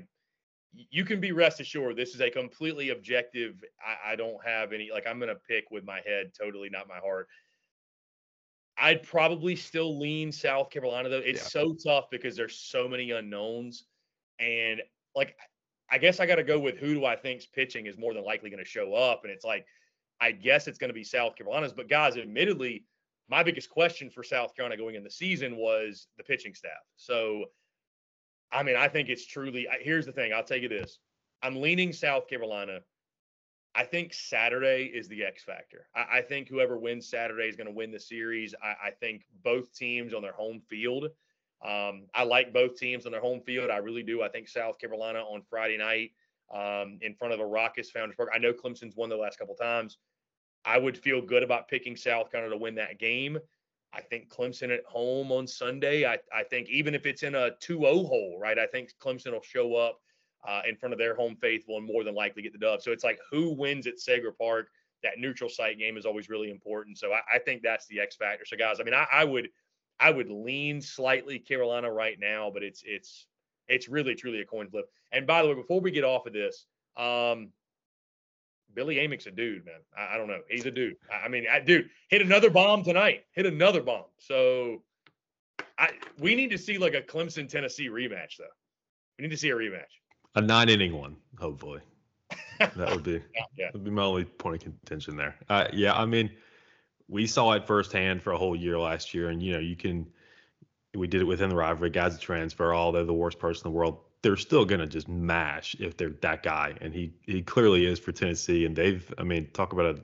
you 0.72 1.04
can 1.04 1.20
be 1.20 1.32
rest 1.32 1.60
assured 1.60 1.96
this 1.96 2.14
is 2.14 2.22
a 2.22 2.30
completely 2.30 2.90
objective. 2.90 3.64
I, 3.84 4.14
I 4.14 4.16
don't 4.16 4.38
have 4.46 4.74
any 4.74 4.90
like 4.92 5.08
I'm 5.08 5.20
going 5.20 5.34
to 5.34 5.42
pick 5.48 5.72
with 5.72 5.84
my 5.84 6.02
head, 6.06 6.32
totally 6.40 6.70
not 6.70 6.88
my 6.88 7.00
heart. 7.00 7.28
I'd 8.80 9.04
probably 9.04 9.56
still 9.56 10.00
lean 10.00 10.32
South 10.32 10.70
Carolina 10.70 11.10
though. 11.10 11.18
It's 11.18 11.42
yeah. 11.42 11.62
so 11.62 11.74
tough 11.74 12.10
because 12.10 12.36
there's 12.36 12.58
so 12.58 12.88
many 12.88 13.12
unknowns, 13.12 13.86
and 14.40 14.82
like 15.16 15.36
I 15.92 15.98
guess 15.98 16.20
I 16.20 16.26
got 16.26 16.36
to 16.36 16.44
go 16.44 16.60
with 16.60 16.78
who 16.78 16.94
do 16.94 17.06
I 17.06 17.16
think's 17.16 17.46
pitching 17.46 17.88
is 17.88 17.98
more 17.98 18.14
than 18.14 18.24
likely 18.24 18.50
going 18.50 18.64
to 18.64 18.70
show 18.70 18.94
up, 18.94 19.22
and 19.24 19.32
it's 19.32 19.46
like 19.46 19.66
I 20.22 20.32
guess 20.32 20.68
it's 20.68 20.78
going 20.78 20.90
to 20.90 20.94
be 20.94 21.04
South 21.04 21.36
Carolina's. 21.36 21.74
But 21.74 21.90
guys, 21.90 22.18
admittedly, 22.18 22.86
my 23.30 23.44
biggest 23.44 23.70
question 23.70 24.10
for 24.10 24.24
South 24.24 24.56
Carolina 24.56 24.78
going 24.78 24.96
in 24.96 25.04
the 25.04 25.12
season 25.12 25.56
was 25.56 26.08
the 26.18 26.24
pitching 26.24 26.54
staff. 26.54 26.72
So, 26.98 27.46
I 28.52 28.64
mean, 28.64 28.76
I 28.76 28.88
think 28.88 29.10
it's 29.10 29.26
truly. 29.26 29.68
Here's 29.82 30.06
the 30.06 30.12
thing. 30.12 30.34
I'll 30.34 30.44
tell 30.44 30.58
you 30.58 30.70
this. 30.70 31.00
I'm 31.42 31.62
leaning 31.62 31.94
South 31.94 32.28
Carolina 32.28 32.80
I 33.76 33.84
think 33.84 34.14
Saturday 34.14 34.86
is 34.86 35.08
the 35.08 35.24
X 35.24 35.44
factor. 35.44 35.88
I, 35.96 36.18
I 36.18 36.22
think 36.22 36.48
whoever 36.48 36.78
wins 36.78 37.08
Saturday 37.08 37.48
is 37.48 37.56
going 37.56 37.68
to 37.68 37.74
win 37.74 37.92
the 37.92 38.00
series. 38.00 38.56
I, 38.64 38.88
I, 38.88 38.92
think 38.92 39.26
both 39.44 39.74
teams 39.74 40.14
on 40.14 40.22
their 40.22 40.34
home 40.34 40.62
field. 40.68 41.06
Um, 41.64 42.08
I 42.14 42.24
like 42.24 42.54
both 42.54 42.78
teams 42.78 43.06
on 43.06 43.12
their 43.12 43.22
home 43.22 43.42
field. 43.42 43.70
I 43.70 43.78
really 43.78 44.04
do. 44.04 44.22
I 44.22 44.30
think 44.30 44.48
South 44.48 44.80
Carolina 44.80 45.20
on 45.20 45.44
Friday 45.50 45.78
night 45.78 46.12
um, 46.54 46.98
in 47.02 47.14
front 47.14 47.34
of 47.34 47.40
a 47.40 47.46
Raucous 47.46 47.92
Founders 47.92 48.16
Park. 48.16 48.30
I 48.34 48.40
know 48.40 48.54
Clemson's 48.54 48.96
won 48.96 49.10
the 49.10 49.18
last 49.18 49.38
couple 49.38 49.56
times. 49.56 49.98
I 50.66 50.78
would 50.78 50.98
feel 50.98 51.22
good 51.22 51.44
about 51.44 51.68
picking 51.68 51.96
South 51.96 52.32
Carolina 52.32 52.56
to 52.56 52.62
win 52.62 52.76
that 52.76 53.00
game. 53.00 53.38
I 53.94 54.02
think 54.02 54.30
Clemson 54.30 54.74
at 54.74 54.86
home 54.86 55.32
on 55.32 55.48
Sunday. 55.48 56.06
I, 56.06 56.18
I 56.34 56.44
think 56.44 56.70
even 56.70 56.94
if 56.94 57.06
it's 57.06 57.24
in 57.24 57.36
a 57.36 57.52
2 57.60 57.80
0 57.80 57.94
hole, 58.04 58.38
right? 58.40 58.58
I 58.60 58.68
think 58.68 58.92
Clemson 59.02 59.32
will 59.32 59.42
show 59.42 59.76
up 59.76 60.00
uh, 60.48 60.62
in 60.68 60.76
front 60.76 60.94
of 60.94 61.00
their 61.00 61.16
home 61.16 61.36
faithful 61.36 61.78
and 61.78 61.86
more 61.86 62.04
than 62.04 62.16
likely 62.16 62.42
get 62.42 62.54
the 62.54 62.60
dub. 62.60 62.82
So 62.82 62.92
it's 62.92 63.04
like 63.04 63.20
who 63.32 63.54
wins 63.54 63.88
at 63.88 63.96
Segra 63.98 64.36
Park. 64.38 64.70
That 65.02 65.18
neutral 65.18 65.50
site 65.50 65.80
game 65.80 65.98
is 65.98 66.06
always 66.06 66.30
really 66.30 66.50
important. 66.50 66.98
So 66.98 67.14
I, 67.14 67.22
I 67.36 67.40
think 67.40 67.62
that's 67.62 67.88
the 67.88 68.02
X 68.02 68.18
factor. 68.18 68.46
So 68.46 68.58
guys, 68.58 68.82
I 68.82 68.84
mean, 68.84 68.94
I, 68.94 69.06
I, 69.12 69.24
would 69.24 69.50
I 70.00 70.12
would 70.12 70.30
lean 70.30 70.82
slightly 70.82 71.40
Carolina 71.40 71.90
right 71.92 72.18
now, 72.20 72.52
but 72.54 72.64
it's 72.64 72.84
it's 72.86 73.28
it's 73.70 73.88
really 73.88 74.16
truly 74.16 74.42
a 74.42 74.46
coin 74.46 74.70
flip. 74.70 74.90
And 75.12 75.26
by 75.26 75.42
the 75.42 75.48
way, 75.48 75.54
before 75.56 75.80
we 75.80 75.92
get 75.92 76.04
off 76.04 76.26
of 76.26 76.34
this, 76.34 76.66
um, 76.98 77.50
Billy 78.74 78.96
Amick's 78.96 79.26
a 79.26 79.32
dude, 79.32 79.66
man. 79.66 79.80
I, 79.98 80.16
I 80.16 80.18
don't 80.18 80.28
know. 80.28 80.42
He's 80.50 80.66
a 80.66 80.72
dude. 80.72 80.96
I, 81.12 81.26
I 81.26 81.28
mean, 81.30 81.46
I, 81.50 81.60
dude, 81.60 81.90
hit 82.10 82.22
another 82.22 82.50
bomb 82.50 82.84
tonight. 82.84 83.24
Hit 83.32 83.46
another 83.46 83.82
bomb. 83.82 84.06
So 84.18 84.84
I 85.78 85.92
we 86.20 86.36
need 86.36 86.50
to 86.52 86.58
see 86.58 86.78
like 86.78 86.94
a 86.94 87.02
Clemson 87.02 87.48
Tennessee 87.48 87.90
rematch 87.90 88.38
though. 88.38 88.46
We 89.18 89.24
need 89.24 89.32
to 89.32 89.38
see 89.38 89.50
a 89.50 89.56
rematch. 89.56 90.00
A 90.36 90.42
nine 90.42 90.70
inning 90.70 90.96
one, 90.96 91.16
hopefully. 91.38 91.82
That 92.76 92.92
would 92.92 93.04
be 93.04 93.24
yeah. 93.58 93.70
would 93.72 93.86
be 93.86 93.90
my 93.90 94.04
only 94.04 94.26
point 94.26 94.58
of 94.58 94.62
contention 94.62 95.16
there. 95.16 95.34
Uh, 95.48 95.68
yeah, 95.72 95.94
I 95.94 96.06
mean, 96.06 96.30
we 97.08 97.26
saw 97.26 97.54
it 97.54 97.66
firsthand 97.66 98.22
for 98.22 98.34
a 98.34 98.38
whole 98.38 98.54
year 98.54 98.78
last 98.78 99.14
year, 99.14 99.30
and 99.30 99.42
you 99.42 99.54
know, 99.54 99.60
you 99.60 99.76
can. 99.78 100.06
We 100.94 101.08
did 101.08 101.22
it 101.22 101.26
within 101.26 101.50
the 101.50 101.56
rivalry. 101.56 101.90
Guys 101.90 102.20
transfer, 102.20 102.74
all 102.74 102.92
they're 102.92 103.06
the 103.06 103.14
worst 103.14 103.40
person 103.40 103.68
in 103.68 103.74
the 103.74 103.78
world. 103.78 104.00
They're 104.22 104.36
still 104.36 104.66
gonna 104.66 104.88
just 104.88 105.08
mash 105.08 105.76
if 105.80 105.96
they're 105.96 106.10
that 106.22 106.44
guy, 106.44 106.76
and 106.82 106.94
he 106.94 107.14
he 107.22 107.42
clearly 107.42 107.86
is 107.86 107.98
for 107.98 108.12
Tennessee. 108.12 108.66
And 108.66 108.76
they've, 108.76 109.14
I 109.18 109.24
mean, 109.24 109.50
talk 109.54 109.72
about 109.72 109.96
a 109.96 110.02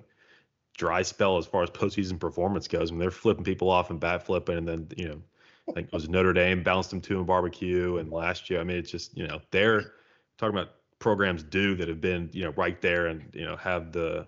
dry 0.78 1.02
spell 1.02 1.38
as 1.38 1.46
far 1.46 1.64
as 1.64 1.70
postseason 1.70 2.20
performance 2.20 2.68
goes. 2.68 2.90
I 2.90 2.94
mean, 2.94 3.00
they're 3.00 3.12
flipping 3.12 3.44
people 3.44 3.70
off 3.70 3.90
and 3.90 4.00
bat 4.00 4.26
flipping, 4.26 4.58
and 4.58 4.68
then 4.68 4.88
you 4.96 5.10
know, 5.10 5.22
I 5.70 5.74
think 5.74 5.88
it 5.88 5.94
was 5.94 6.08
Notre 6.08 6.34
Dame 6.34 6.64
bounced 6.64 6.90
them 6.90 7.02
to 7.02 7.20
a 7.20 7.24
barbecue, 7.24 7.98
and 7.98 8.12
last 8.12 8.50
year, 8.50 8.62
I 8.62 8.64
mean, 8.64 8.78
it's 8.78 8.92
just 8.92 9.18
you 9.18 9.28
know 9.28 9.42
they're 9.52 9.92
talking 10.38 10.58
about 10.58 10.72
programs 11.00 11.44
do 11.44 11.76
that 11.76 11.88
have 11.88 12.02
been 12.02 12.30
you 12.34 12.44
know 12.44 12.52
right 12.52 12.82
there 12.82 13.08
and 13.08 13.30
you 13.34 13.46
know 13.46 13.56
have 13.58 13.92
the 13.92 14.26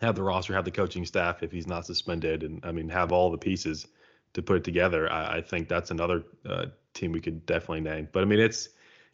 have 0.00 0.14
the 0.14 0.22
roster, 0.22 0.54
have 0.54 0.64
the 0.64 0.70
coaching 0.70 1.04
staff 1.04 1.42
if 1.42 1.50
he's 1.50 1.66
not 1.66 1.86
suspended, 1.86 2.42
and 2.42 2.64
I 2.64 2.72
mean 2.72 2.88
have 2.88 3.12
all 3.12 3.30
the 3.30 3.38
pieces 3.38 3.86
to 4.34 4.42
put 4.42 4.56
it 4.56 4.64
together. 4.64 5.10
I, 5.10 5.38
I 5.38 5.40
think 5.40 5.68
that's 5.68 5.90
another 5.90 6.24
uh, 6.48 6.66
team 6.94 7.12
we 7.12 7.20
could 7.20 7.46
definitely 7.46 7.80
name. 7.80 8.08
But 8.12 8.22
I 8.22 8.26
mean 8.26 8.40
it's 8.40 8.68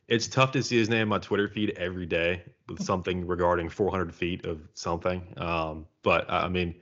it's 0.09 0.29
tough 0.29 0.53
to 0.53 0.63
see 0.63 0.77
his 0.77 0.91
name 0.91 1.03
on 1.03 1.09
my 1.09 1.19
Twitter 1.19 1.49
feed 1.49 1.71
every 1.79 2.07
day 2.07 2.43
with 2.69 2.83
something 2.83 3.27
regarding 3.27 3.71
400 3.71 4.15
feet 4.15 4.45
of 4.45 4.61
something. 4.75 5.23
Um, 5.37 5.87
but 6.03 6.31
I 6.31 6.49
mean. 6.49 6.77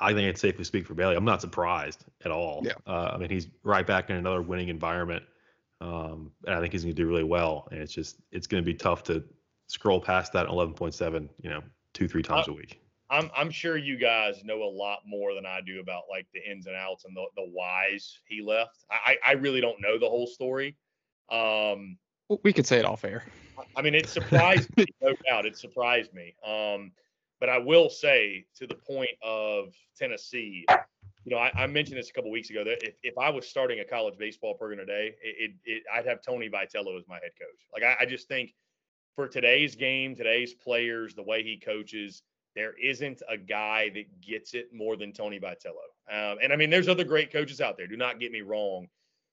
I 0.00 0.12
think 0.12 0.28
it's 0.28 0.40
safe 0.40 0.56
to 0.56 0.64
speak 0.64 0.86
for 0.86 0.92
Bailey. 0.92 1.14
I'm 1.14 1.24
not 1.24 1.40
surprised 1.40 2.04
at 2.24 2.30
all. 2.30 2.62
Yeah. 2.64 2.72
Uh, 2.86 3.12
I 3.14 3.16
mean, 3.16 3.30
he's 3.30 3.46
right 3.62 3.86
back 3.86 4.10
in 4.10 4.16
another 4.16 4.42
winning 4.42 4.68
environment. 4.68 5.22
Um, 5.80 6.32
and 6.46 6.54
I 6.54 6.60
think 6.60 6.72
he's 6.72 6.84
going 6.84 6.94
to 6.94 7.02
do 7.02 7.08
really 7.08 7.24
well. 7.24 7.68
And 7.70 7.80
it's 7.80 7.92
just 7.92 8.16
it's 8.32 8.46
going 8.46 8.62
to 8.62 8.66
be 8.66 8.74
tough 8.74 9.02
to 9.04 9.24
scroll 9.66 10.00
past 10.00 10.32
that 10.32 10.46
11.7, 10.46 11.28
you 11.40 11.50
know, 11.50 11.62
two 11.92 12.08
three 12.08 12.22
times 12.22 12.48
a 12.48 12.52
week. 12.52 12.80
I'm 13.10 13.30
I'm 13.36 13.50
sure 13.50 13.76
you 13.76 13.98
guys 13.98 14.42
know 14.44 14.62
a 14.62 14.70
lot 14.70 15.00
more 15.06 15.34
than 15.34 15.44
I 15.46 15.60
do 15.60 15.80
about 15.80 16.04
like 16.10 16.26
the 16.32 16.40
ins 16.50 16.66
and 16.66 16.74
outs 16.74 17.04
and 17.04 17.14
the 17.14 17.24
the 17.36 17.48
whys 17.48 18.18
he 18.24 18.42
left. 18.42 18.84
I 18.90 19.16
I 19.24 19.32
really 19.32 19.60
don't 19.60 19.80
know 19.80 19.98
the 19.98 20.08
whole 20.08 20.26
story. 20.26 20.76
Um, 21.30 21.98
we 22.42 22.52
could 22.52 22.66
say 22.66 22.78
it 22.78 22.84
all 22.84 22.96
fair. 22.96 23.24
I 23.76 23.82
mean, 23.82 23.94
it 23.94 24.08
surprised 24.08 24.74
me, 24.76 24.86
no 25.00 25.14
doubt. 25.28 25.46
It 25.46 25.56
surprised 25.56 26.12
me. 26.12 26.34
Um, 26.44 26.92
but 27.40 27.48
I 27.48 27.58
will 27.58 27.90
say 27.90 28.46
to 28.56 28.66
the 28.66 28.74
point 28.74 29.10
of 29.22 29.74
Tennessee, 29.96 30.64
you 31.24 31.34
know, 31.34 31.38
I, 31.38 31.50
I, 31.56 31.66
mentioned 31.66 31.98
this 31.98 32.10
a 32.10 32.12
couple 32.12 32.30
weeks 32.30 32.50
ago 32.50 32.64
that 32.64 32.82
if, 32.82 32.94
if 33.02 33.18
I 33.18 33.30
was 33.30 33.48
starting 33.48 33.80
a 33.80 33.84
college 33.84 34.18
baseball 34.18 34.54
program 34.54 34.78
today, 34.78 35.14
it, 35.22 35.50
it, 35.50 35.52
it 35.64 35.82
I'd 35.92 36.06
have 36.06 36.22
Tony 36.22 36.50
Vitello 36.50 36.98
as 36.98 37.08
my 37.08 37.14
head 37.16 37.32
coach. 37.38 37.66
Like 37.72 37.82
I, 37.82 38.02
I 38.02 38.06
just 38.06 38.28
think 38.28 38.54
for 39.16 39.26
today's 39.26 39.74
game, 39.74 40.14
today's 40.14 40.54
players, 40.54 41.14
the 41.14 41.22
way 41.22 41.42
he 41.42 41.58
coaches, 41.58 42.22
there 42.54 42.74
isn't 42.78 43.22
a 43.28 43.36
guy 43.36 43.90
that 43.94 44.20
gets 44.20 44.54
it 44.54 44.68
more 44.72 44.96
than 44.96 45.12
Tony 45.12 45.40
Vitello. 45.40 45.86
Um, 46.10 46.38
and 46.42 46.52
I 46.52 46.56
mean, 46.56 46.70
there's 46.70 46.88
other 46.88 47.04
great 47.04 47.32
coaches 47.32 47.60
out 47.60 47.76
there. 47.76 47.86
Do 47.86 47.96
not 47.96 48.20
get 48.20 48.30
me 48.30 48.42
wrong, 48.42 48.86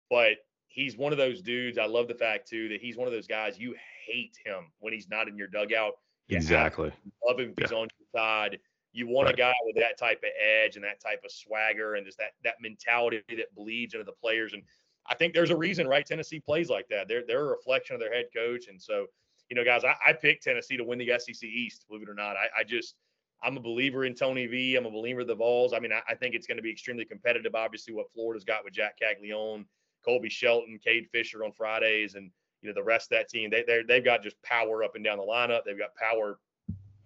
but 0.10 0.38
he's 0.68 0.98
one 0.98 1.12
of 1.12 1.18
those 1.18 1.42
dudes. 1.42 1.78
I 1.78 1.86
love 1.86 2.08
the 2.08 2.16
fact 2.16 2.48
too 2.48 2.70
that 2.70 2.82
he's 2.82 2.98
one 2.98 3.08
of 3.08 3.14
those 3.14 3.28
guys 3.28 3.60
you 3.60 3.76
hate 4.08 4.38
him 4.46 4.72
when 4.80 4.94
he's 4.94 5.10
not 5.10 5.28
in 5.28 5.38
your 5.38 5.48
dugout. 5.48 5.94
You 6.28 6.38
exactly. 6.38 6.92
Love 7.28 7.40
him 7.40 7.54
yeah. 7.58 7.66
he's 7.66 7.72
on 7.72 7.88
your 8.00 8.22
side. 8.22 8.60
You 8.94 9.08
want 9.08 9.28
right. 9.28 9.36
a 9.36 9.38
guy 9.38 9.54
with 9.66 9.76
that 9.78 9.98
type 9.98 10.20
of 10.24 10.30
edge 10.40 10.76
and 10.76 10.84
that 10.84 11.00
type 11.00 11.22
of 11.24 11.32
swagger 11.32 11.96
and 11.96 12.06
just 12.06 12.18
that 12.18 12.32
that 12.44 12.56
mentality 12.62 13.22
that 13.30 13.56
bleeds 13.56 13.94
into 13.94 14.04
the 14.04 14.12
players. 14.12 14.54
And 14.54 14.64
I 15.08 15.16
think 15.16 15.34
there's 15.34 15.50
a 15.50 15.56
reason, 15.56 15.88
right? 15.88 16.06
Tennessee 16.06 16.40
plays 16.40 16.70
like 16.70 16.88
that. 16.90 17.08
They're 17.08 17.24
they're 17.26 17.46
a 17.46 17.50
reflection 17.50 17.96
of 17.96 18.00
their 18.00 18.14
head 18.14 18.26
coach. 18.36 18.68
And 18.68 18.82
so, 18.82 19.06
you 19.50 19.56
know, 19.56 19.64
guys, 19.64 19.84
I, 19.84 19.96
I 20.06 20.14
picked 20.14 20.44
Tennessee 20.44 20.78
to 20.78 20.84
win 20.84 21.00
the 21.00 21.12
SEC 21.18 21.44
East, 21.44 21.86
believe 21.88 22.04
it 22.04 22.10
or 22.10 22.14
not. 22.14 22.36
I, 22.36 22.48
I 22.60 22.64
just 22.64 22.96
I'm 23.44 23.58
a 23.58 23.62
believer 23.62 24.06
in 24.06 24.14
Tony 24.14 24.46
V. 24.46 24.76
I'm 24.76 24.86
a 24.86 24.92
believer 24.92 25.22
of 25.22 25.28
the 25.28 25.36
Vols. 25.36 25.74
I 25.74 25.80
mean, 25.80 25.92
I, 25.92 26.02
I 26.08 26.16
think 26.16 26.36
it's 26.36 26.46
going 26.46 26.58
to 26.58 26.64
be 26.64 26.72
extremely 26.72 27.06
competitive. 27.06 27.56
Obviously, 27.56 27.94
what 27.94 28.12
Florida's 28.14 28.44
got 28.44 28.64
with 28.64 28.74
Jack 28.74 28.98
Caglianone, 29.02 29.66
Colby 30.06 30.30
Shelton, 30.30 30.80
Cade 30.84 31.08
Fisher 31.12 31.44
on 31.44 31.52
Fridays, 31.52 32.16
and 32.16 32.30
you 32.62 32.70
know 32.70 32.76
the 32.76 32.84
rest 32.84 33.12
of 33.12 33.18
that 33.18 33.30
team. 33.30 33.50
They 33.50 33.64
they 33.66 33.82
they've 33.88 34.06
got 34.06 34.22
just 34.22 34.42
power 34.44 34.84
up 34.84 34.96
and 34.96 35.04
down 35.04 35.18
the 35.18 35.24
lineup. 35.24 35.62
They've 35.66 35.78
got 35.78 35.96
power 35.96 36.40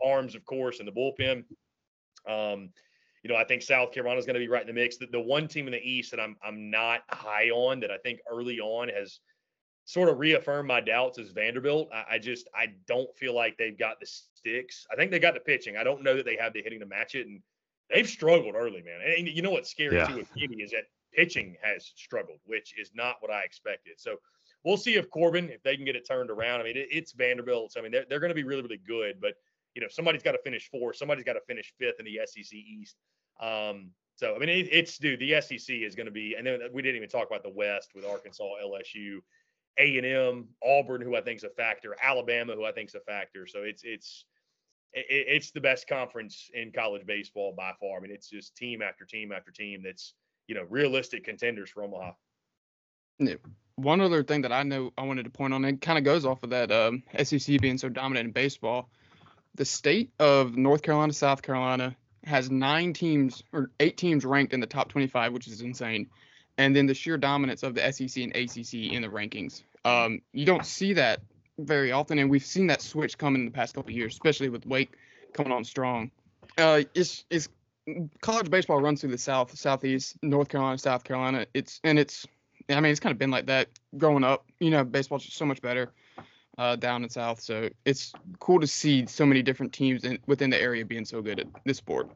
arms, 0.04 0.36
of 0.36 0.44
course, 0.46 0.80
in 0.80 0.86
the 0.86 0.92
bullpen. 0.92 1.46
Um, 2.28 2.70
you 3.24 3.30
know, 3.30 3.38
I 3.38 3.44
think 3.44 3.64
South 3.64 3.92
Carolina 3.92 4.20
is 4.20 4.26
going 4.26 4.36
to 4.36 4.40
be 4.40 4.48
right 4.48 4.62
in 4.62 4.68
the 4.68 4.74
mix. 4.74 4.98
The, 4.98 5.08
the 5.08 5.20
one 5.20 5.48
team 5.48 5.66
in 5.66 5.72
the 5.72 5.82
East 5.82 6.12
that 6.12 6.20
I'm 6.20 6.36
I'm 6.44 6.70
not 6.70 7.02
high 7.10 7.50
on 7.50 7.80
that 7.80 7.90
I 7.90 7.98
think 7.98 8.20
early 8.32 8.60
on 8.60 8.90
has 8.90 9.20
sort 9.86 10.10
of 10.10 10.20
reaffirmed 10.20 10.68
my 10.68 10.82
doubts 10.82 11.18
is 11.18 11.32
Vanderbilt. 11.32 11.90
I, 11.94 12.16
I, 12.16 12.20
just 12.20 12.50
I 12.56 12.68
don't 12.88 13.16
feel 13.16 13.34
like 13.34 13.58
they've 13.58 13.78
got 13.78 14.00
the 14.00 14.08
sticks. 14.08 14.86
I 14.92 14.96
think 14.96 15.12
they 15.12 15.20
got 15.20 15.36
the 15.36 15.40
pitching. 15.40 15.78
I 15.78 15.84
don't 15.84 16.04
know 16.04 16.16
that 16.16 16.26
they 16.26 16.36
have 16.38 16.54
the 16.54 16.62
hitting 16.62 16.80
to 16.80 16.86
match 16.86 17.16
it, 17.16 17.28
and 17.28 17.42
they've 17.94 18.08
struggled 18.08 18.56
early, 18.56 18.82
man. 18.84 19.00
And, 19.18 19.28
you 19.28 19.42
know 19.42 19.52
what's 19.52 19.70
scary 19.70 19.96
yeah. 19.96 20.08
too 20.08 20.18
with 20.18 20.36
Jimmy 20.36 20.58
is 20.58 20.72
that 20.72 20.86
pitching 21.14 21.56
has 21.62 21.94
struggled, 21.96 22.40
which 22.46 22.74
is 22.80 22.92
not 22.94 23.18
what 23.20 23.32
I 23.32 23.42
expected. 23.42 23.94
So 23.98 24.18
we'll 24.64 24.78
see 24.78 24.96
if 24.96 25.10
Corbin 25.10 25.50
if 25.50 25.64
they 25.64 25.76
can 25.76 25.86
get 25.86 25.96
it 25.96 26.08
turned 26.08 26.30
around. 26.30 26.62
I 26.62 26.64
mean, 26.64 26.78
it, 26.78 26.90
it's 26.92 27.14
Vanderbilt. 27.14 27.72
So, 27.72 27.80
I 27.80 27.84
mean, 27.84 27.92
they're 27.92 28.06
they're 28.10 28.20
going 28.20 28.30
to 28.30 28.36
be 28.36 28.44
really 28.44 28.64
really 28.64 28.82
good, 28.86 29.22
but 29.22 29.36
you 29.76 29.82
know, 29.82 29.88
somebody's 29.90 30.24
got 30.24 30.32
to 30.32 30.42
finish 30.44 30.70
fourth, 30.72 30.96
somebody's 30.96 31.26
got 31.26 31.34
to 31.34 31.42
finish 31.48 31.74
fifth 31.78 32.00
in 32.00 32.06
the 32.06 32.20
SEC 32.26 32.54
East. 32.54 32.96
Um, 33.42 33.92
so 34.16 34.34
I 34.36 34.40
mean, 34.40 34.50
it, 34.50 34.70
it's 34.72 34.98
dude, 34.98 35.20
the 35.20 35.42
SEC 35.42 35.76
is 35.76 35.94
going 35.94 36.06
to 36.06 36.12
be, 36.12 36.36
and 36.38 36.48
then 36.48 36.60
we 36.74 36.82
didn't 36.82 36.96
even 36.96 37.10
talk 37.10 37.28
about 37.28 37.44
the 37.44 37.50
West 37.50 37.92
with 37.94 38.06
Arkansas, 38.06 38.44
LSU, 38.64 39.20
A 39.78 39.98
and 39.98 40.06
M, 40.06 40.48
Auburn, 40.64 41.02
who 41.02 41.16
I 41.16 41.22
think 41.22 41.38
is 41.38 41.44
a 41.44 41.50
factor, 41.50 41.96
Alabama, 42.02 42.56
who 42.56 42.64
I 42.64 42.72
think 42.72 42.90
is 42.90 42.96
a 42.96 43.02
factor. 43.02 43.46
So 43.46 43.60
it's 43.64 43.84
it's 43.84 44.26
it, 44.94 45.06
it's 45.10 45.52
the 45.52 45.60
best 45.60 45.88
conference 45.90 46.50
in 46.54 46.72
college 46.72 47.06
baseball 47.06 47.54
by 47.56 47.74
far. 47.80 47.98
I 47.98 48.02
mean, 48.02 48.12
it's 48.12 48.30
just 48.30 48.56
team 48.56 48.82
after 48.82 49.04
team 49.04 49.34
after 49.34 49.52
team 49.52 49.84
that's 49.84 50.14
you 50.48 50.56
know 50.56 50.64
realistic 50.70 51.26
contenders 51.26 51.70
for 51.70 51.84
Omaha. 51.84 52.12
Yeah. 53.20 53.36
One 53.76 54.00
other 54.00 54.24
thing 54.24 54.42
that 54.44 54.54
I 54.54 54.64
know 54.64 54.94
I 54.98 55.04
wanted 55.04 55.24
to 55.24 55.30
point 55.30 55.54
on, 55.54 55.66
it 55.66 55.82
kind 55.82 55.98
of 55.98 56.06
goes 56.06 56.26
off 56.26 56.44
of 56.44 56.50
that 56.52 56.72
um, 56.72 57.04
SEC 57.22 57.60
being 57.60 57.78
so 57.78 57.90
dominant 57.90 58.28
in 58.28 58.32
baseball 58.32 58.90
the 59.56 59.66
state 59.66 60.12
of 60.20 60.58
North 60.58 60.82
Carolina, 60.82 61.14
South 61.14 61.42
Carolina 61.42 61.96
has 62.24 62.50
nine 62.50 62.94
teams 62.94 63.44
or 63.54 63.70
eight 63.80 63.98
teams 63.98 64.26
ranked 64.26 64.54
in 64.54 64.60
the 64.60 64.68
top 64.68 64.90
25, 64.90 65.34
which 65.34 65.48
is 65.48 65.62
insane. 65.62 66.08
And 66.58 66.76
then 66.76 66.86
the 66.86 66.94
sheer 66.94 67.18
dominance 67.18 67.64
of 67.64 67.76
the 67.76 67.92
SEC 67.92 68.24
and 68.24 68.36
ACC 68.36 68.94
in 68.94 69.02
the 69.02 69.08
rankings. 69.08 69.64
Um, 69.84 70.22
you 70.32 70.46
don't 70.46 70.66
see 70.66 70.94
that 70.94 71.22
very 71.60 71.92
often, 71.92 72.20
and 72.20 72.30
we've 72.30 72.46
seen 72.46 72.68
that 72.68 72.82
switch 72.82 73.18
come 73.18 73.36
in 73.36 73.46
the 73.46 73.52
past 73.52 73.76
couple 73.76 73.92
years, 73.92 74.14
especially 74.14 74.50
with 74.50 74.66
Wake 74.66 74.94
coming 75.34 75.52
on 75.52 75.64
strong. 75.64 76.12
Uh, 76.58 76.84
it's 76.94 77.26
it's 77.30 77.50
college 78.22 78.50
baseball 78.50 78.80
runs 78.82 79.02
through 79.02 79.12
the 79.12 79.18
South, 79.18 79.56
Southeast, 79.58 80.18
North 80.22 80.50
Carolina, 80.50 80.78
South 80.78 81.04
Carolina. 81.04 81.46
It's 81.54 81.80
and 81.84 82.00
it's 82.00 82.26
I 82.70 82.80
mean 82.80 82.92
it's 82.92 83.00
kind 83.00 83.12
of 83.12 83.20
been 83.20 83.32
like 83.32 83.46
that 83.48 83.68
growing 83.98 84.24
up. 84.24 84.46
You 84.60 84.72
know, 84.72 84.84
baseball's 84.84 85.26
just 85.26 85.38
so 85.38 85.46
much 85.46 85.62
better 85.62 85.92
uh, 86.58 86.76
down 86.76 87.04
in 87.04 87.10
South. 87.10 87.42
So 87.42 87.70
it's 87.86 88.14
cool 88.40 88.60
to 88.60 88.68
see 88.68 89.06
so 89.06 89.26
many 89.26 89.42
different 89.42 89.74
teams 89.74 90.04
in, 90.04 90.20
within 90.28 90.50
the 90.50 90.62
area 90.62 90.86
being 90.86 91.06
so 91.06 91.22
good 91.22 91.40
at 91.40 91.48
this 91.66 91.78
sport. 91.78 92.10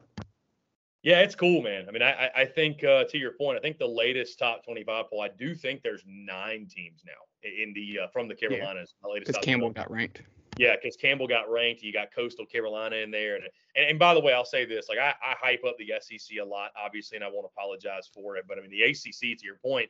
Yeah, 1.02 1.20
it's 1.20 1.34
cool, 1.34 1.62
man. 1.62 1.86
I 1.88 1.92
mean, 1.92 2.02
I 2.02 2.30
I 2.36 2.44
think 2.44 2.84
uh, 2.84 3.04
to 3.04 3.18
your 3.18 3.32
point, 3.32 3.56
I 3.56 3.60
think 3.62 3.78
the 3.78 3.86
latest 3.86 4.38
top 4.38 4.64
25 4.64 5.06
poll, 5.08 5.22
I 5.22 5.28
do 5.28 5.54
think 5.54 5.82
there's 5.82 6.02
nine 6.06 6.66
teams 6.66 7.02
now 7.06 7.12
in 7.42 7.72
the 7.72 8.00
uh, 8.04 8.08
from 8.08 8.28
the 8.28 8.34
Carolinas. 8.34 8.94
Yeah, 9.02 9.18
because 9.18 9.38
Campbell 9.38 9.70
got 9.70 9.90
ranked. 9.90 10.22
Yeah, 10.58 10.76
because 10.76 10.96
Campbell 10.96 11.26
got 11.26 11.50
ranked. 11.50 11.82
You 11.82 11.90
got 11.90 12.12
Coastal 12.12 12.44
Carolina 12.44 12.96
in 12.96 13.10
there, 13.10 13.36
and, 13.36 13.44
and 13.76 13.86
and 13.90 13.98
by 13.98 14.12
the 14.12 14.20
way, 14.20 14.34
I'll 14.34 14.44
say 14.44 14.66
this: 14.66 14.90
like 14.90 14.98
I, 14.98 15.14
I 15.24 15.34
hype 15.40 15.62
up 15.66 15.76
the 15.78 15.90
SEC 16.00 16.36
a 16.38 16.44
lot, 16.44 16.70
obviously, 16.76 17.16
and 17.16 17.24
I 17.24 17.28
won't 17.28 17.46
apologize 17.46 18.10
for 18.12 18.36
it. 18.36 18.44
But 18.46 18.58
I 18.58 18.60
mean, 18.60 18.70
the 18.70 18.82
ACC, 18.82 19.38
to 19.38 19.44
your 19.44 19.56
point, 19.56 19.88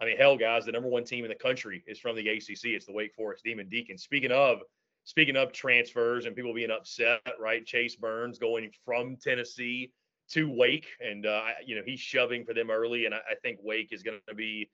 I 0.00 0.06
mean, 0.06 0.16
hell, 0.16 0.36
guys, 0.36 0.64
the 0.64 0.72
number 0.72 0.88
one 0.88 1.04
team 1.04 1.24
in 1.24 1.28
the 1.28 1.34
country 1.34 1.84
is 1.86 1.98
from 1.98 2.16
the 2.16 2.26
ACC. 2.26 2.64
It's 2.64 2.86
the 2.86 2.92
Wake 2.92 3.14
Forest 3.14 3.44
Demon 3.44 3.68
Deacons. 3.68 4.02
Speaking 4.02 4.32
of, 4.32 4.60
speaking 5.04 5.36
of 5.36 5.52
transfers 5.52 6.24
and 6.24 6.34
people 6.34 6.54
being 6.54 6.70
upset, 6.70 7.20
right? 7.38 7.66
Chase 7.66 7.96
Burns 7.96 8.38
going 8.38 8.70
from 8.84 9.16
Tennessee 9.16 9.92
to 10.30 10.50
Wake, 10.50 10.86
and 11.00 11.26
uh, 11.26 11.42
you 11.66 11.74
know 11.74 11.82
he's 11.84 12.00
shoving 12.00 12.44
for 12.44 12.54
them 12.54 12.70
early, 12.70 13.06
and 13.06 13.14
I, 13.14 13.18
I 13.18 13.34
think 13.42 13.58
Wake 13.62 13.92
is 13.92 14.02
going 14.02 14.20
to 14.28 14.34
be. 14.34 14.70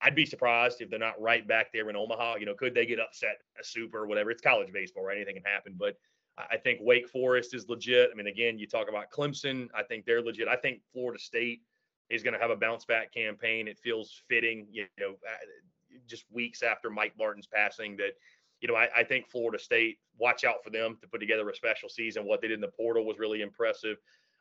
I'd 0.00 0.14
be 0.14 0.26
surprised 0.26 0.80
if 0.80 0.90
they're 0.90 0.98
not 0.98 1.20
right 1.20 1.46
back 1.46 1.72
there 1.72 1.90
in 1.90 1.96
Omaha. 1.96 2.36
You 2.36 2.46
know, 2.46 2.54
could 2.54 2.72
they 2.72 2.86
get 2.86 3.00
upset 3.00 3.38
a 3.60 3.64
super 3.64 4.04
or 4.04 4.06
whatever? 4.06 4.30
It's 4.30 4.40
college 4.40 4.72
baseball, 4.72 5.04
right? 5.04 5.16
Anything 5.16 5.34
can 5.34 5.44
happen. 5.44 5.74
But 5.76 5.96
I 6.38 6.56
think 6.56 6.78
Wake 6.80 7.08
Forest 7.08 7.52
is 7.52 7.68
legit. 7.68 8.10
I 8.12 8.16
mean, 8.16 8.28
again, 8.28 8.58
you 8.58 8.66
talk 8.66 8.88
about 8.88 9.10
Clemson. 9.10 9.68
I 9.74 9.82
think 9.82 10.04
they're 10.04 10.22
legit. 10.22 10.46
I 10.46 10.54
think 10.56 10.80
Florida 10.92 11.18
State 11.18 11.62
is 12.10 12.22
going 12.22 12.34
to 12.34 12.40
have 12.40 12.50
a 12.50 12.56
bounce 12.56 12.84
back 12.84 13.12
campaign. 13.12 13.68
It 13.68 13.78
feels 13.78 14.22
fitting, 14.28 14.66
you 14.70 14.86
know, 14.98 15.10
uh, 15.10 15.44
just 16.06 16.24
weeks 16.30 16.62
after 16.62 16.90
Mike 16.90 17.12
Martin's 17.18 17.46
passing 17.46 17.96
that, 17.98 18.12
you 18.60 18.68
know, 18.68 18.74
I, 18.74 18.88
I, 18.96 19.04
think 19.04 19.28
Florida 19.28 19.58
State, 19.58 19.98
watch 20.18 20.44
out 20.44 20.64
for 20.64 20.70
them 20.70 20.96
to 21.00 21.06
put 21.06 21.18
together 21.20 21.48
a 21.48 21.54
special 21.54 21.88
season. 21.88 22.26
What 22.26 22.40
they 22.40 22.48
did 22.48 22.54
in 22.54 22.60
the 22.60 22.68
portal 22.68 23.04
was 23.04 23.18
really 23.18 23.42
impressive. 23.42 23.98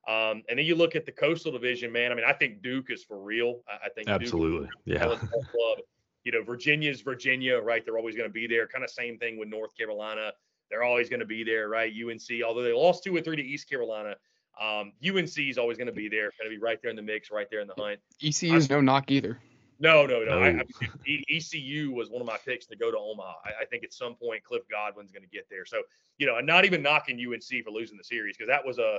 Um, 0.07 0.43
and 0.49 0.57
then 0.57 0.65
you 0.65 0.75
look 0.75 0.95
at 0.95 1.05
the 1.05 1.11
Coastal 1.11 1.51
Division, 1.51 1.91
man. 1.91 2.11
I 2.11 2.15
mean, 2.15 2.25
I 2.25 2.33
think 2.33 2.61
Duke 2.61 2.89
is 2.89 3.03
for 3.03 3.21
real. 3.21 3.61
I, 3.67 3.87
I 3.87 3.89
think 3.89 4.07
absolutely, 4.07 4.69
yeah. 4.85 5.03
Club. 5.17 5.79
You 6.23 6.31
know, 6.31 6.43
Virginia's 6.43 7.01
Virginia, 7.01 7.57
right? 7.57 7.83
They're 7.85 7.97
always 7.97 8.15
going 8.15 8.29
to 8.29 8.33
be 8.33 8.47
there. 8.47 8.67
Kind 8.67 8.83
of 8.83 8.89
same 8.89 9.17
thing 9.17 9.37
with 9.37 9.49
North 9.49 9.75
Carolina. 9.77 10.31
They're 10.69 10.83
always 10.83 11.09
going 11.09 11.19
to 11.19 11.25
be 11.25 11.43
there, 11.43 11.69
right? 11.69 11.91
UNC, 11.91 12.43
although 12.45 12.63
they 12.63 12.73
lost 12.73 13.03
two 13.03 13.15
or 13.15 13.21
three 13.21 13.35
to 13.37 13.43
East 13.43 13.69
Carolina, 13.69 14.15
um, 14.61 14.91
UNC 15.05 15.37
is 15.37 15.57
always 15.57 15.77
going 15.77 15.87
to 15.87 15.93
be 15.93 16.09
there, 16.09 16.31
going 16.39 16.49
to 16.49 16.49
be 16.49 16.57
right 16.57 16.79
there 16.81 16.89
in 16.89 16.95
the 16.95 17.01
mix, 17.01 17.31
right 17.31 17.47
there 17.49 17.61
in 17.61 17.67
the 17.67 17.75
hunt. 17.77 17.99
ECU 18.23 18.55
is 18.55 18.69
no 18.69 18.81
knock 18.81 19.11
either. 19.11 19.39
No, 19.79 20.05
no, 20.07 20.23
no. 20.23 20.39
I, 20.39 20.47
I 20.49 21.21
ECU 21.29 21.91
was 21.91 22.09
one 22.09 22.21
of 22.21 22.27
my 22.27 22.37
picks 22.43 22.65
to 22.67 22.75
go 22.75 22.89
to 22.89 22.97
Omaha. 22.97 23.33
I, 23.45 23.61
I 23.61 23.65
think 23.65 23.83
at 23.83 23.93
some 23.93 24.15
point 24.15 24.43
Cliff 24.43 24.63
Godwin's 24.71 25.11
going 25.11 25.23
to 25.23 25.29
get 25.29 25.47
there. 25.49 25.65
So 25.65 25.81
you 26.17 26.25
know, 26.25 26.35
I'm 26.35 26.45
not 26.45 26.65
even 26.65 26.81
knocking 26.81 27.19
UNC 27.19 27.63
for 27.63 27.71
losing 27.71 27.97
the 27.97 28.03
series 28.03 28.35
because 28.35 28.49
that 28.49 28.65
was 28.65 28.79
a 28.79 28.97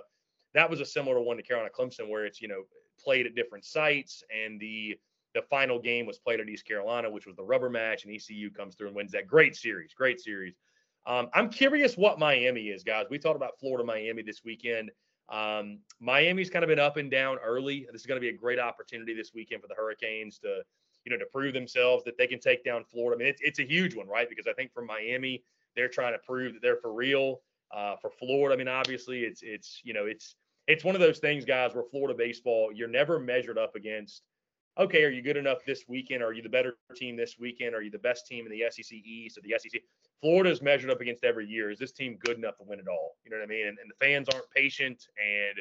that 0.55 0.71
was 0.71 0.81
a 0.81 0.87
similar 0.87 1.21
one 1.21 1.37
to 1.37 1.43
Carolina 1.43 1.71
Clemson 1.77 2.09
where 2.09 2.25
it's 2.25 2.41
you 2.41 2.49
know 2.49 2.63
played 3.03 3.27
at 3.27 3.35
different 3.35 3.65
sites 3.65 4.23
and 4.35 4.61
the 4.61 4.99
the 5.35 5.43
final 5.43 5.79
game 5.79 6.07
was 6.07 6.19
played 6.19 6.41
at 6.41 6.49
East 6.49 6.67
Carolina, 6.67 7.11
which 7.11 7.27
was 7.27 7.37
the 7.37 7.45
rubber 7.45 7.69
match, 7.69 8.05
and 8.05 8.15
ECU 8.15 8.51
comes 8.51 8.75
through 8.75 8.89
and 8.89 8.97
wins 8.97 9.13
that 9.13 9.27
great 9.27 9.55
series. 9.55 9.93
Great 9.93 10.21
series. 10.21 10.55
Um, 11.07 11.29
I'm 11.35 11.49
curious 11.49 11.97
what 11.97 12.19
Miami 12.19 12.69
is, 12.69 12.83
guys. 12.83 13.07
We 13.11 13.19
talked 13.19 13.37
about 13.37 13.59
Florida 13.61 13.85
Miami 13.85 14.23
this 14.23 14.43
weekend. 14.45 14.91
Um, 15.29 15.81
Miami's 16.01 16.51
kind 16.51 16.65
of 16.65 16.69
been 16.69 16.79
up 16.79 16.97
and 16.97 17.11
down 17.11 17.39
early. 17.45 17.87
This 17.93 18.03
is 18.03 18.07
going 18.07 18.17
to 18.17 18.21
be 18.21 18.31
a 18.31 18.37
great 18.37 18.59
opportunity 18.59 19.15
this 19.15 19.33
weekend 19.35 19.63
for 19.63 19.69
the 19.69 19.75
Hurricanes 19.75 20.39
to, 20.39 20.63
you 21.05 21.13
know, 21.13 21.19
to 21.19 21.27
prove 21.27 21.55
themselves 21.55 22.05
that 22.05 22.17
they 22.17 22.27
can 22.27 22.41
take 22.41 22.65
down 22.65 22.85
Florida. 22.85 23.17
I 23.17 23.19
mean, 23.19 23.29
it's, 23.29 23.43
it's 23.43 23.59
a 23.59 23.67
huge 23.67 23.95
one, 23.95 24.09
right? 24.09 24.29
Because 24.29 24.47
I 24.47 24.53
think 24.55 24.73
for 24.73 24.83
Miami, 24.83 25.43
they're 25.77 25.89
trying 25.89 26.13
to 26.13 26.19
prove 26.19 26.55
that 26.55 26.63
they're 26.63 26.77
for 26.77 26.93
real. 26.93 27.41
Uh, 27.71 27.97
for 27.97 28.11
Florida, 28.11 28.55
I 28.55 28.57
mean, 28.57 28.69
obviously, 28.69 29.21
it's 29.25 29.43
it's 29.43 29.83
you 29.85 29.93
know, 29.93 30.07
it's 30.07 30.37
it's 30.67 30.85
one 30.85 30.95
of 30.95 31.01
those 31.01 31.19
things, 31.19 31.45
guys, 31.45 31.75
where 31.75 31.85
Florida 31.85 32.17
baseball, 32.17 32.71
you're 32.73 32.89
never 32.89 33.19
measured 33.19 33.59
up 33.59 33.75
against. 33.75 34.23
Okay, 34.79 35.03
are 35.05 35.11
you 35.11 35.23
good 35.23 35.37
enough 35.37 35.59
this 35.67 35.85
weekend? 35.89 36.23
Are 36.23 36.33
you 36.33 36.41
the 36.41 36.49
better 36.49 36.77
team 36.95 37.17
this 37.17 37.37
weekend? 37.39 37.75
Are 37.75 37.83
you 37.83 37.91
the 37.91 37.99
best 37.99 38.27
team 38.27 38.47
in 38.47 38.53
the 38.53 38.65
SEC 38.71 38.93
East 38.93 39.37
or 39.37 39.41
the 39.41 39.55
SEC? 39.59 39.81
Florida's 40.21 40.63
measured 40.63 40.91
up 40.91 41.01
against 41.01 41.25
every 41.25 41.47
year. 41.47 41.71
Is 41.71 41.79
this 41.79 41.93
team 41.93 42.19
good 42.25 42.37
enough 42.39 42.57
to 42.59 42.65
win 42.65 42.79
it 42.79 42.89
all? 42.89 43.17
You 43.25 43.31
know 43.31 43.39
what 43.39 43.45
I 43.45 43.47
mean? 43.47 43.69
And, 43.69 43.79
and 43.79 43.91
the 43.91 44.05
fans 44.05 44.29
aren't 44.33 44.51
patient 44.51 45.07
and 45.19 45.59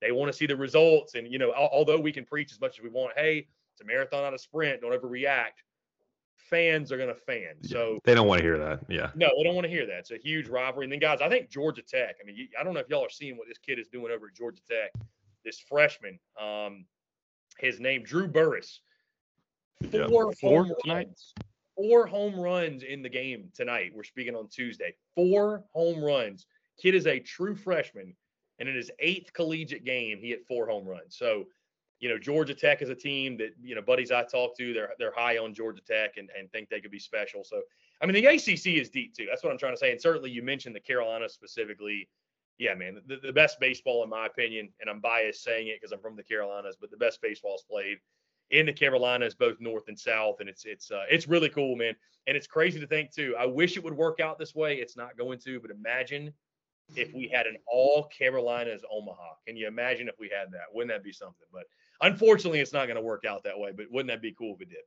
they 0.00 0.12
want 0.12 0.30
to 0.30 0.36
see 0.36 0.46
the 0.46 0.56
results. 0.56 1.14
And, 1.14 1.30
you 1.32 1.38
know, 1.38 1.52
although 1.52 1.98
we 1.98 2.12
can 2.12 2.24
preach 2.24 2.52
as 2.52 2.60
much 2.60 2.78
as 2.78 2.82
we 2.82 2.90
want, 2.90 3.12
hey, 3.16 3.48
it's 3.72 3.80
a 3.80 3.84
marathon, 3.84 4.22
not 4.22 4.34
a 4.34 4.38
sprint, 4.38 4.82
don't 4.82 4.92
ever 4.92 5.08
react. 5.08 5.62
Fans 6.36 6.92
are 6.92 6.96
going 6.96 7.08
to 7.08 7.14
fan. 7.14 7.54
So 7.62 7.98
they 8.04 8.14
don't 8.14 8.28
want 8.28 8.40
to 8.40 8.44
hear 8.44 8.58
that. 8.58 8.80
Yeah. 8.88 9.10
No, 9.14 9.30
they 9.36 9.42
don't 9.42 9.54
want 9.54 9.64
to 9.64 9.70
hear 9.70 9.86
that. 9.86 9.98
It's 9.98 10.10
a 10.10 10.18
huge 10.18 10.48
rivalry. 10.48 10.84
And 10.84 10.92
then, 10.92 11.00
guys, 11.00 11.20
I 11.20 11.28
think 11.28 11.50
Georgia 11.50 11.82
Tech, 11.82 12.16
I 12.22 12.26
mean, 12.26 12.48
I 12.58 12.62
don't 12.62 12.74
know 12.74 12.80
if 12.80 12.88
y'all 12.88 13.04
are 13.04 13.10
seeing 13.10 13.36
what 13.36 13.48
this 13.48 13.58
kid 13.58 13.78
is 13.78 13.88
doing 13.88 14.12
over 14.12 14.26
at 14.26 14.34
Georgia 14.34 14.60
Tech, 14.68 14.92
this 15.44 15.58
freshman. 15.58 16.18
Um, 16.40 16.84
his 17.58 17.80
name, 17.80 18.04
Drew 18.04 18.28
Burress. 18.28 18.80
Yeah. 19.80 20.06
Four, 20.08 20.32
Four 20.34 20.64
home 20.66 20.74
tonight? 20.84 21.08
Four 21.76 22.06
home 22.06 22.38
runs 22.40 22.82
in 22.82 23.02
the 23.02 23.08
game 23.08 23.50
tonight. 23.54 23.92
We're 23.94 24.04
speaking 24.04 24.34
on 24.34 24.48
Tuesday. 24.48 24.94
Four 25.14 25.64
home 25.74 26.02
runs. 26.02 26.46
Kid 26.80 26.94
is 26.94 27.06
a 27.06 27.20
true 27.20 27.54
freshman, 27.54 28.14
and 28.58 28.68
in 28.68 28.74
his 28.74 28.90
eighth 28.98 29.32
collegiate 29.32 29.84
game, 29.84 30.18
he 30.20 30.30
hit 30.30 30.46
four 30.46 30.66
home 30.66 30.86
runs. 30.86 31.16
So, 31.16 31.44
you 32.00 32.08
know, 32.08 32.18
Georgia 32.18 32.54
Tech 32.54 32.82
is 32.82 32.88
a 32.88 32.94
team 32.94 33.36
that 33.38 33.50
you 33.62 33.74
know 33.74 33.82
buddies 33.82 34.10
I 34.10 34.24
talk 34.24 34.56
to. 34.56 34.72
They're 34.72 34.92
they're 34.98 35.12
high 35.14 35.38
on 35.38 35.54
Georgia 35.54 35.82
Tech 35.86 36.16
and, 36.16 36.30
and 36.38 36.50
think 36.50 36.68
they 36.68 36.80
could 36.80 36.90
be 36.90 36.98
special. 36.98 37.44
So, 37.44 37.60
I 38.02 38.06
mean, 38.06 38.14
the 38.14 38.26
ACC 38.26 38.78
is 38.78 38.88
deep 38.88 39.14
too. 39.14 39.26
That's 39.28 39.42
what 39.42 39.52
I'm 39.52 39.58
trying 39.58 39.74
to 39.74 39.78
say. 39.78 39.92
And 39.92 40.00
certainly, 40.00 40.30
you 40.30 40.42
mentioned 40.42 40.74
the 40.74 40.80
Carolina 40.80 41.28
specifically. 41.28 42.08
Yeah, 42.58 42.74
man, 42.74 43.02
the, 43.06 43.18
the 43.22 43.34
best 43.34 43.60
baseball 43.60 44.02
in 44.02 44.08
my 44.08 44.24
opinion, 44.24 44.70
and 44.80 44.88
I'm 44.88 45.00
biased 45.00 45.44
saying 45.44 45.68
it 45.68 45.78
because 45.78 45.92
I'm 45.92 46.00
from 46.00 46.16
the 46.16 46.22
Carolinas, 46.22 46.78
but 46.80 46.90
the 46.90 46.96
best 46.96 47.20
baseball 47.20 47.54
is 47.56 47.64
played 47.70 47.98
in 48.50 48.66
the 48.66 48.72
Carolinas, 48.72 49.34
both 49.34 49.60
north 49.60 49.88
and 49.88 49.98
south, 49.98 50.36
and 50.40 50.48
it's 50.48 50.64
it's 50.64 50.90
uh, 50.90 51.04
it's 51.10 51.28
really 51.28 51.48
cool, 51.48 51.76
man. 51.76 51.94
And 52.26 52.36
it's 52.36 52.46
crazy 52.46 52.80
to 52.80 52.86
think 52.86 53.12
too. 53.12 53.34
I 53.38 53.46
wish 53.46 53.76
it 53.76 53.84
would 53.84 53.96
work 53.96 54.20
out 54.20 54.38
this 54.38 54.54
way. 54.54 54.76
It's 54.76 54.96
not 54.96 55.16
going 55.16 55.38
to, 55.40 55.60
but 55.60 55.70
imagine 55.70 56.32
if 56.94 57.12
we 57.12 57.28
had 57.28 57.46
an 57.46 57.56
all 57.66 58.08
Carolinas 58.16 58.82
Omaha. 58.90 59.34
Can 59.46 59.56
you 59.56 59.66
imagine 59.66 60.08
if 60.08 60.14
we 60.18 60.28
had 60.28 60.52
that? 60.52 60.66
Wouldn't 60.72 60.92
that 60.92 61.02
be 61.02 61.12
something? 61.12 61.46
But 61.52 61.64
unfortunately, 62.00 62.60
it's 62.60 62.72
not 62.72 62.86
going 62.86 62.96
to 62.96 63.02
work 63.02 63.24
out 63.24 63.44
that 63.44 63.58
way. 63.58 63.72
But 63.76 63.86
wouldn't 63.90 64.08
that 64.08 64.22
be 64.22 64.32
cool 64.32 64.54
if 64.54 64.62
it 64.62 64.70
did? 64.70 64.78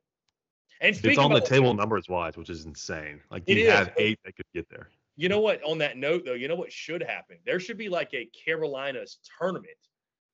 And 0.80 0.98
It's 1.04 1.18
on 1.18 1.32
the 1.32 1.40
table 1.40 1.74
numbers 1.74 2.08
wise, 2.08 2.36
which 2.38 2.48
is 2.48 2.64
insane. 2.64 3.20
Like 3.30 3.46
you 3.46 3.56
is. 3.56 3.72
have 3.72 3.92
eight 3.98 4.18
that 4.24 4.34
could 4.36 4.46
get 4.54 4.68
there. 4.70 4.88
You 5.16 5.28
know 5.28 5.40
what? 5.40 5.62
On 5.62 5.76
that 5.78 5.98
note, 5.98 6.24
though, 6.24 6.32
you 6.32 6.48
know 6.48 6.54
what 6.56 6.72
should 6.72 7.02
happen? 7.02 7.36
There 7.44 7.60
should 7.60 7.76
be 7.76 7.90
like 7.90 8.14
a 8.14 8.30
Carolinas 8.44 9.18
tournament, 9.38 9.76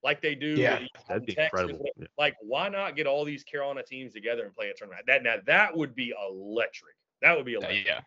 like 0.03 0.21
they 0.21 0.35
do. 0.35 0.49
Yeah, 0.55 0.79
That'd 1.07 1.25
be 1.25 1.33
Texas. 1.33 1.59
incredible. 1.61 1.85
Yeah. 1.97 2.05
Like, 2.17 2.35
why 2.41 2.69
not 2.69 2.95
get 2.95 3.07
all 3.07 3.25
these 3.25 3.43
Carolina 3.43 3.83
teams 3.83 4.13
together 4.13 4.45
and 4.45 4.55
play 4.55 4.69
a 4.69 4.73
tournament? 4.73 5.05
That 5.07 5.23
now 5.23 5.35
that 5.45 5.75
would 5.75 5.95
be 5.95 6.13
electric. 6.29 6.95
That 7.21 7.35
would 7.35 7.45
be 7.45 7.53
electric. 7.55 7.85
yeah. 7.85 8.01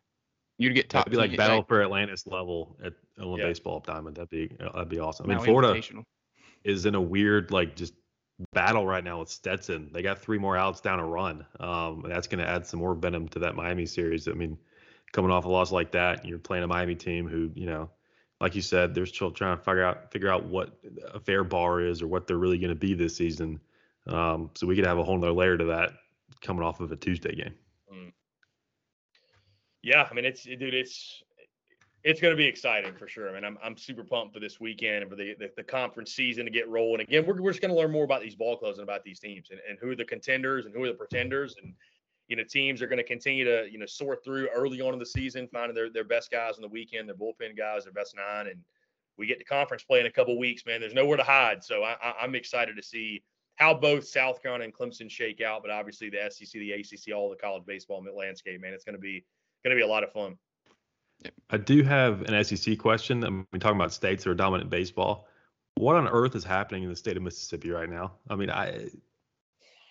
You'd 0.58 0.74
get 0.74 0.88
top. 0.90 1.06
That'd 1.06 1.12
be 1.12 1.16
like 1.16 1.30
you- 1.32 1.36
battle 1.38 1.62
for 1.62 1.82
Atlantis 1.82 2.26
level 2.26 2.76
at 2.84 2.92
on 3.20 3.38
Yeah. 3.38 3.44
baseball 3.46 3.80
diamond. 3.80 4.16
That'd 4.16 4.28
be 4.30 4.50
uh, 4.60 4.72
that'd 4.72 4.88
be 4.88 4.98
awesome. 5.00 5.30
I 5.30 5.34
mean, 5.34 5.44
Florida 5.44 5.80
is 6.64 6.86
in 6.86 6.94
a 6.94 7.00
weird 7.00 7.50
like 7.50 7.74
just 7.76 7.94
battle 8.52 8.86
right 8.86 9.04
now 9.04 9.20
with 9.20 9.28
Stetson. 9.28 9.90
They 9.92 10.02
got 10.02 10.18
three 10.18 10.38
more 10.38 10.56
outs 10.56 10.80
down 10.80 10.98
a 11.00 11.06
run. 11.06 11.44
Um, 11.58 12.04
and 12.04 12.12
that's 12.12 12.26
going 12.26 12.38
to 12.44 12.48
add 12.48 12.66
some 12.66 12.80
more 12.80 12.94
venom 12.94 13.28
to 13.30 13.38
that 13.40 13.54
Miami 13.54 13.84
series. 13.86 14.28
I 14.28 14.32
mean, 14.32 14.56
coming 15.12 15.30
off 15.30 15.44
a 15.44 15.48
loss 15.48 15.72
like 15.72 15.92
that, 15.92 16.24
you're 16.24 16.38
playing 16.38 16.64
a 16.64 16.66
Miami 16.66 16.94
team 16.94 17.28
who, 17.28 17.50
you 17.54 17.66
know, 17.66 17.90
like 18.40 18.54
you 18.54 18.62
said, 18.62 18.94
they're 18.94 19.06
still 19.06 19.30
trying 19.30 19.56
to 19.56 19.62
figure 19.62 19.84
out 19.84 20.10
figure 20.10 20.32
out 20.32 20.44
what 20.44 20.78
a 21.12 21.20
fair 21.20 21.44
bar 21.44 21.80
is 21.80 22.02
or 22.02 22.06
what 22.06 22.26
they're 22.26 22.38
really 22.38 22.58
going 22.58 22.70
to 22.70 22.74
be 22.74 22.94
this 22.94 23.16
season. 23.16 23.60
Um, 24.06 24.50
so 24.54 24.66
we 24.66 24.74
could 24.76 24.86
have 24.86 24.98
a 24.98 25.04
whole 25.04 25.18
nother 25.18 25.32
layer 25.32 25.58
to 25.58 25.64
that 25.64 25.92
coming 26.40 26.62
off 26.62 26.80
of 26.80 26.90
a 26.90 26.96
Tuesday 26.96 27.34
game. 27.34 27.54
Yeah, 29.82 30.06
I 30.10 30.14
mean 30.14 30.24
it's 30.24 30.44
dude, 30.44 30.74
it's 30.74 31.22
it's 32.02 32.20
going 32.20 32.32
to 32.32 32.36
be 32.36 32.46
exciting 32.46 32.94
for 32.94 33.08
sure. 33.08 33.28
I 33.28 33.34
mean, 33.34 33.44
I'm 33.44 33.58
I'm 33.62 33.76
super 33.76 34.04
pumped 34.04 34.34
for 34.34 34.40
this 34.40 34.60
weekend 34.60 35.02
and 35.02 35.10
for 35.10 35.16
the 35.16 35.34
the, 35.38 35.50
the 35.56 35.62
conference 35.62 36.12
season 36.12 36.44
to 36.44 36.50
get 36.50 36.68
rolling. 36.68 37.00
Again, 37.00 37.24
we're, 37.26 37.40
we're 37.40 37.50
just 37.50 37.62
going 37.62 37.72
to 37.72 37.78
learn 37.78 37.90
more 37.90 38.04
about 38.04 38.22
these 38.22 38.34
ball 38.34 38.56
clubs 38.56 38.78
and 38.78 38.88
about 38.88 39.04
these 39.04 39.20
teams 39.20 39.48
and, 39.50 39.60
and 39.68 39.78
who 39.78 39.90
are 39.90 39.96
the 39.96 40.04
contenders 40.04 40.66
and 40.66 40.74
who 40.74 40.84
are 40.84 40.88
the 40.88 40.94
pretenders 40.94 41.56
and 41.62 41.74
you 42.30 42.36
know 42.36 42.44
teams 42.44 42.80
are 42.80 42.86
going 42.86 42.96
to 42.96 43.04
continue 43.04 43.44
to 43.44 43.66
you 43.70 43.76
know 43.76 43.86
sort 43.86 44.24
through 44.24 44.48
early 44.54 44.80
on 44.80 44.94
in 44.94 45.00
the 45.00 45.04
season, 45.04 45.48
finding 45.52 45.74
their 45.74 45.90
their 45.90 46.04
best 46.04 46.30
guys 46.30 46.54
on 46.54 46.62
the 46.62 46.68
weekend, 46.68 47.08
their 47.08 47.16
bullpen 47.16 47.56
guys, 47.58 47.84
their 47.84 47.92
best 47.92 48.16
nine, 48.16 48.46
and 48.46 48.60
we 49.18 49.26
get 49.26 49.38
to 49.40 49.44
conference 49.44 49.82
play 49.82 50.00
in 50.00 50.06
a 50.06 50.10
couple 50.10 50.38
weeks. 50.38 50.64
Man, 50.64 50.80
there's 50.80 50.94
nowhere 50.94 51.16
to 51.16 51.24
hide. 51.24 51.62
So 51.62 51.82
I, 51.82 51.96
I, 52.02 52.14
I'm 52.22 52.36
excited 52.36 52.76
to 52.76 52.82
see 52.82 53.22
how 53.56 53.74
both 53.74 54.06
South 54.06 54.40
Carolina 54.40 54.64
and 54.64 54.72
Clemson 54.72 55.10
shake 55.10 55.42
out, 55.42 55.60
but 55.60 55.70
obviously 55.70 56.08
the 56.08 56.30
SEC, 56.30 56.52
the 56.52 56.72
ACC, 56.72 57.14
all 57.14 57.28
the 57.28 57.36
college 57.36 57.66
baseball 57.66 58.02
landscape, 58.16 58.60
man, 58.60 58.72
it's 58.72 58.84
going 58.84 58.94
to 58.94 59.00
be 59.00 59.24
going 59.64 59.76
to 59.76 59.78
be 59.78 59.84
a 59.84 59.90
lot 59.90 60.04
of 60.04 60.12
fun. 60.12 60.38
I 61.50 61.58
do 61.58 61.82
have 61.82 62.22
an 62.22 62.44
SEC 62.44 62.78
question. 62.78 63.24
I'm 63.24 63.46
talking 63.58 63.76
about 63.76 63.92
states 63.92 64.24
that 64.24 64.30
are 64.30 64.34
dominant 64.34 64.70
baseball. 64.70 65.26
What 65.74 65.96
on 65.96 66.06
earth 66.08 66.36
is 66.36 66.44
happening 66.44 66.84
in 66.84 66.88
the 66.88 66.96
state 66.96 67.16
of 67.16 67.22
Mississippi 67.24 67.70
right 67.70 67.90
now? 67.90 68.12
I 68.30 68.36
mean, 68.36 68.50
I 68.50 68.88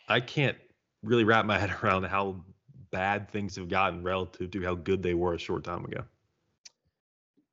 I 0.07 0.21
can't 0.21 0.57
really 1.03 1.23
wrap 1.23 1.45
my 1.45 1.57
head 1.59 1.75
around 1.83 2.03
how 2.03 2.43
bad 2.91 3.29
things 3.31 3.55
have 3.55 3.69
gotten 3.69 4.03
relative 4.03 4.49
to 4.51 4.63
how 4.63 4.75
good 4.75 5.01
they 5.03 5.13
were 5.13 5.33
a 5.33 5.39
short 5.39 5.63
time 5.63 5.85
ago. 5.85 6.03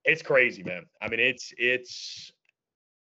It's 0.05 0.23
crazy, 0.23 0.63
man. 0.63 0.87
I 1.03 1.09
mean, 1.09 1.21
it's 1.21 1.53
it's 1.59 2.33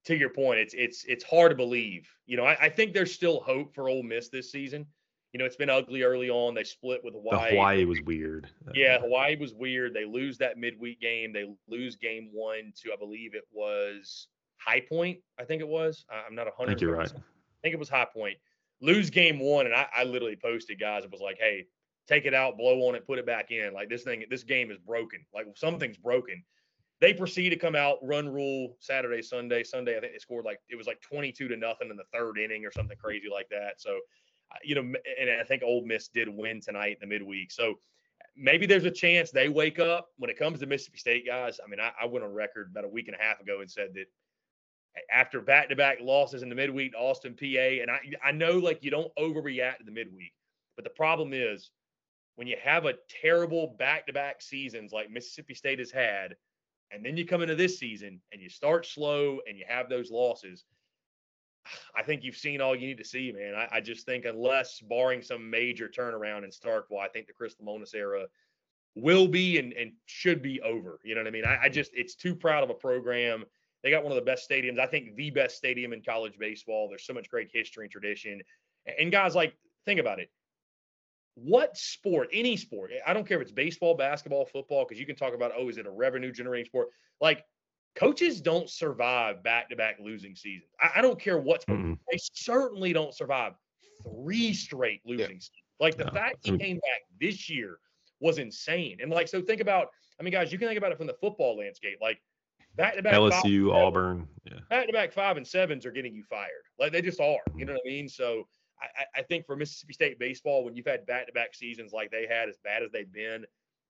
to 0.05 0.17
your 0.17 0.29
point. 0.31 0.59
It's 0.59 0.75
it's 0.75 1.05
it's 1.05 1.25
hard 1.25 1.51
to 1.51 1.57
believe. 1.57 2.07
You 2.27 2.37
know, 2.37 2.45
I, 2.45 2.57
I 2.63 2.69
think 2.69 2.93
there's 2.93 3.13
still 3.13 3.41
hope 3.41 3.75
for 3.75 3.89
Ole 3.89 4.03
Miss 4.03 4.29
this 4.29 4.53
season. 4.53 4.87
You 5.33 5.39
know, 5.39 5.47
it's 5.47 5.57
been 5.57 5.71
ugly 5.71 6.03
early 6.03 6.29
on. 6.29 6.55
They 6.55 6.65
split 6.65 7.01
with 7.03 7.15
The 7.15 7.21
Hawaii. 7.21 7.51
Hawaii 7.53 7.85
was 7.87 8.03
weird. 8.03 8.51
Uh, 8.69 8.73
yeah, 8.75 8.99
Hawaii 9.01 9.37
was 9.37 9.55
weird. 9.55 9.95
They 9.95 10.05
lose 10.05 10.37
that 10.39 10.59
midweek 10.59 11.01
game. 11.01 11.33
They 11.33 11.47
lose 11.69 11.97
game 11.97 12.29
one 12.35 12.75
to, 12.83 12.93
I 12.93 12.97
believe 12.97 13.35
it 13.35 13.45
was 13.51 14.29
High 14.59 14.81
Point. 14.87 15.21
I 15.41 15.45
think 15.45 15.63
it 15.63 15.69
was. 15.69 16.05
I- 16.11 16.25
I'm 16.29 16.35
not 16.35 16.47
a 16.49 16.51
I 16.51 16.55
hundred. 16.59 16.73
think 16.73 16.81
you're 16.83 16.97
right. 16.99 17.09
I 17.11 17.59
think 17.63 17.73
it 17.73 17.79
was 17.79 17.89
High 17.89 18.07
Point. 18.13 18.37
Lose 18.83 19.11
game 19.11 19.39
one, 19.39 19.67
and 19.67 19.75
I, 19.75 19.87
I 19.97 20.05
literally 20.05 20.37
posted, 20.37 20.79
guys. 20.79 21.05
It 21.05 21.11
was 21.11 21.21
like, 21.21 21.39
hey, 21.39 21.67
take 22.09 22.27
it 22.27 22.35
out, 22.35 22.59
blow 22.59 22.89
on 22.89 22.95
it, 22.95 23.07
put 23.07 23.19
it 23.19 23.27
back 23.27 23.51
in. 23.51 23.73
Like 23.73 23.89
this 23.89 24.03
thing, 24.03 24.25
this 24.29 24.43
game 24.43 24.71
is 24.71 24.79
broken. 24.79 25.25
Like 25.35 25.47
something's 25.55 25.97
broken. 25.97 26.43
They 27.01 27.15
proceed 27.15 27.51
to 27.51 27.57
come 27.57 27.75
out, 27.75 27.99
run 28.03 28.29
rule 28.29 28.77
Saturday, 28.79 29.23
Sunday. 29.23 29.63
Sunday, 29.63 29.97
I 29.97 30.01
think 30.01 30.13
they 30.13 30.19
scored 30.19 30.45
like 30.45 30.61
it 30.69 30.77
was 30.77 30.87
like 30.87 31.01
22 31.01 31.49
to 31.49 31.57
nothing 31.57 31.91
in 31.91 31.97
the 31.97 32.05
third 32.13 32.39
inning 32.39 32.65
or 32.65 32.73
something 32.73 32.97
crazy 32.97 33.29
like 33.33 33.49
that. 33.51 33.81
So, 33.81 33.99
you 34.63 34.75
know, 34.75 34.83
and 34.83 35.31
I 35.31 35.45
think 35.45 35.63
Ole 35.63 35.85
Miss 35.85 36.09
did 36.09 36.29
win 36.29 36.61
tonight 36.61 36.99
in 37.01 37.09
the 37.09 37.13
midweek. 37.13 37.51
So 37.51 37.75
maybe 38.37 38.67
there's 38.67 38.85
a 38.85 38.91
chance 38.91 39.31
they 39.31 39.49
wake 39.49 39.79
up 39.79 40.09
when 40.19 40.31
it 40.31 40.39
comes 40.39 40.61
to 40.61 40.67
Mississippi 40.67 40.99
State 40.99 41.27
guys. 41.27 41.59
I 41.65 41.69
mean, 41.69 41.81
I, 41.81 41.93
I 42.01 42.07
went 42.07 42.25
on 42.25 42.33
record 42.33 42.69
about 42.71 42.85
a 42.85 42.89
week 42.89 43.09
and 43.09 43.17
a 43.19 43.23
half 43.23 43.41
ago 43.41 43.61
and 43.61 43.71
said 43.71 43.89
that 43.95 44.07
after 45.11 45.41
back-to-back 45.41 45.99
losses 46.01 46.43
in 46.43 46.49
the 46.49 46.55
midweek 46.55 46.95
Austin 46.97 47.35
Peay, 47.35 47.83
and 47.83 47.91
I 47.91 48.01
I 48.25 48.33
know 48.33 48.59
like 48.59 48.83
you 48.83 48.91
don't 48.91 49.15
overreact 49.19 49.79
to 49.79 49.85
the 49.85 49.91
midweek, 49.91 50.33
but 50.77 50.85
the 50.85 50.91
problem 50.91 51.33
is 51.33 51.71
when 52.37 52.47
you 52.47 52.57
have 52.63 52.87
a 52.87 52.95
terrible 53.23 53.77
back-to-back 53.79 54.43
seasons 54.43 54.93
like 54.93 55.11
Mississippi 55.11 55.55
State 55.55 55.79
has 55.79 55.91
had, 55.91 56.37
and 56.91 57.05
then 57.05 57.17
you 57.17 57.27
come 57.27 57.43
into 57.43 57.55
this 57.55 57.79
season 57.79 58.21
and 58.33 58.41
you 58.41 58.49
start 58.49 58.87
slow 58.87 59.41
and 59.49 59.57
you 59.59 59.65
have 59.69 59.89
those 59.89 60.11
losses. 60.11 60.65
I 61.95 62.03
think 62.03 62.25
you've 62.25 62.37
seen 62.37 62.61
all 62.61 62.75
you 62.75 62.89
need 62.89 62.99
to 62.99 63.05
see, 63.05 63.33
man. 63.33 63.55
I, 63.55 63.77
I 63.77 63.81
just 63.81 64.05
think 64.05 64.25
unless 64.25 64.81
barring 64.81 65.23
some 65.23 65.49
major 65.49 65.89
turnaround 65.89 66.45
in 66.45 66.51
Starkville, 66.51 67.01
I 67.01 67.09
think 67.09 67.29
the 67.29 67.33
Chris 67.33 67.55
Lemonis 67.63 67.95
era 67.95 68.25
will 68.95 69.29
be 69.29 69.59
and, 69.59 69.73
and 69.75 69.93
should 70.07 70.43
be 70.43 70.61
over. 70.63 70.99
You 71.05 71.15
know 71.15 71.21
what 71.21 71.29
I 71.29 71.31
mean? 71.31 71.45
I, 71.45 71.59
I 71.63 71.69
just 71.69 71.93
it's 71.95 72.15
too 72.15 72.35
proud 72.35 72.65
of 72.65 72.71
a 72.71 72.75
program. 72.75 73.45
They 73.83 73.91
got 73.91 74.03
one 74.03 74.13
of 74.13 74.17
the 74.17 74.23
best 74.23 74.49
stadiums. 74.49 74.79
I 74.79 74.87
think 74.87 75.17
the 75.17 75.31
best 75.31 75.57
stadium 75.57 75.93
in 75.93 76.03
college 76.03 76.39
baseball. 76.39 76.89
There's 76.89 77.05
so 77.05 77.15
much 77.15 77.29
great 77.29 77.51
history 77.53 77.85
and 77.85 77.91
tradition. 77.91 78.41
And, 78.99 79.11
guys, 79.11 79.35
like, 79.35 79.55
think 79.87 79.99
about 79.99 80.21
it. 80.21 80.31
What 81.35 81.77
sport, 81.77 82.29
any 82.33 82.57
sport, 82.57 82.91
I 83.07 83.13
don't 83.13 83.27
care 83.27 83.39
if 83.39 83.43
it's 83.43 83.53
baseball, 83.53 83.97
basketball, 83.97 84.45
football, 84.45 84.85
because 84.85 85.01
you 85.01 85.07
can 85.07 85.17
talk 85.17 85.35
about, 85.35 85.53
oh, 85.57 85.69
is 85.69 85.79
it 85.79 85.87
a 85.87 85.91
revenue 85.91 86.31
generating 86.31 86.67
sport? 86.67 86.89
Like, 87.21 87.45
coaches 87.95 88.41
don't 88.41 88.69
survive 88.69 89.43
back 89.43 89.71
to 89.71 89.77
back 89.77 89.97
losing 89.99 90.37
seasons. 90.37 90.71
I, 90.81 90.91
I 90.97 91.03
don't 91.03 91.19
care 91.19 91.39
what 91.39 91.63
sport. 91.63 91.81
Mm-mm. 91.81 91.99
They 92.11 92.19
certainly 92.35 92.93
don't 92.93 93.15
survive 93.15 93.55
three 94.05 94.53
straight 94.53 95.01
losing 95.05 95.27
seasons. 95.27 95.51
Like, 95.81 95.97
the 95.97 96.05
No, 96.05 96.13
fact 96.13 96.37
he 96.43 96.57
came 96.57 96.77
back 96.77 97.03
this 97.21 97.49
year 97.49 97.79
was 98.21 98.39
insane. 98.39 98.99
And, 99.01 99.11
like, 99.11 99.27
so 99.27 99.41
think 99.41 99.61
about, 99.61 99.89
I 100.21 100.23
mean, 100.23 100.33
guys, 100.33 100.53
you 100.53 100.59
can 100.59 100.69
think 100.69 100.79
about 100.79 100.93
it 100.93 100.99
from 100.99 101.07
the 101.07 101.17
football 101.21 101.57
landscape. 101.57 101.99
Like, 102.01 102.21
back 102.77 102.95
to 102.97 103.03
back 103.03 103.15
LSU, 103.15 103.73
Auburn. 103.73 104.27
Yeah. 104.45 104.59
back 104.71 104.87
to 104.87 104.93
back 104.93 105.13
five 105.13 105.37
and 105.37 105.47
sevens 105.47 105.87
are 105.87 105.91
getting 105.93 106.15
you 106.15 106.23
fired. 106.25 106.65
Like 106.79 106.93
they 106.93 107.03
just 107.03 107.21
are. 107.21 107.39
You 107.57 107.65
know 107.65 107.73
what 107.75 107.83
I 107.87 107.89
mean? 107.89 108.09
So 108.09 108.49
I, 108.81 109.03
I- 109.03 109.21
I 109.21 109.23
think 109.23 109.47
for 109.47 109.57
Mississippi 109.57 109.93
State 109.93 110.19
baseball, 110.19 110.65
when 110.65 110.75
you've 110.75 110.87
had 110.87 111.07
back 111.07 111.27
to 111.27 111.33
back 111.33 111.55
seasons 111.55 111.93
like 111.93 112.11
they 112.11 112.27
had, 112.27 112.49
as 112.49 112.57
bad 112.65 112.83
as 112.83 112.91
they've 112.91 113.13
been, 113.13 113.45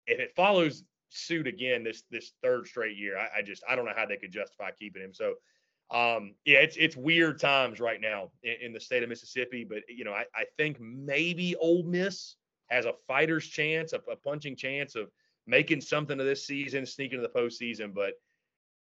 if 0.07 0.18
it 0.20 0.33
follows 0.37 0.85
suit 1.11 1.47
again 1.47 1.85
this 1.85 2.03
this 2.11 2.33
third 2.43 2.66
straight 2.66 2.97
year, 2.97 3.16
I, 3.16 3.39
I 3.39 3.43
just 3.43 3.62
I 3.68 3.77
don't 3.77 3.85
know 3.85 3.93
how 3.97 4.07
they 4.07 4.16
could 4.16 4.33
justify 4.33 4.70
keeping 4.72 5.03
him. 5.03 5.14
So 5.14 5.35
um 5.91 6.35
yeah, 6.45 6.59
it's 6.59 6.77
it's 6.77 6.97
weird 6.97 7.39
times 7.39 7.79
right 7.79 8.01
now 8.01 8.31
in, 8.43 8.57
in 8.62 8.72
the 8.72 8.81
state 8.81 9.03
of 9.03 9.09
Mississippi. 9.09 9.64
But 9.64 9.83
you 9.89 10.05
know, 10.05 10.12
I, 10.12 10.25
I 10.35 10.45
think 10.57 10.81
maybe 10.81 11.55
Ole 11.57 11.83
Miss 11.85 12.37
has 12.68 12.87
a 12.87 12.95
fighter's 13.07 13.47
chance, 13.47 13.93
a, 13.93 14.01
a 14.11 14.16
punching 14.16 14.57
chance 14.57 14.95
of 14.97 15.11
making 15.47 15.83
something 15.83 16.18
of 16.18 16.25
this 16.27 16.47
season, 16.47 16.87
sneaking 16.87 17.20
to 17.20 17.22
the 17.22 17.29
postseason. 17.41 17.93
But 17.95 18.14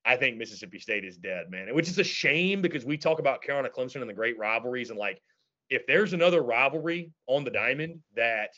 I 0.05 0.17
think 0.17 0.37
Mississippi 0.37 0.79
State 0.79 1.05
is 1.05 1.17
dead, 1.17 1.51
man. 1.51 1.73
Which 1.75 1.89
is 1.89 1.99
a 1.99 2.05
shame 2.05 2.61
because 2.61 2.85
we 2.85 2.97
talk 2.97 3.19
about 3.19 3.43
Carolina 3.43 3.71
Clemson 3.71 4.01
and 4.01 4.11
the 4.11 4.15
great 4.15 4.39
rivalries, 4.39 4.91
and 4.91 4.99
like 4.99 5.23
if 5.71 5.87
there's 5.87 6.13
another 6.13 6.43
rivalry 6.43 7.13
on 7.27 7.45
the 7.45 7.51
diamond 7.51 8.01
that 8.17 8.51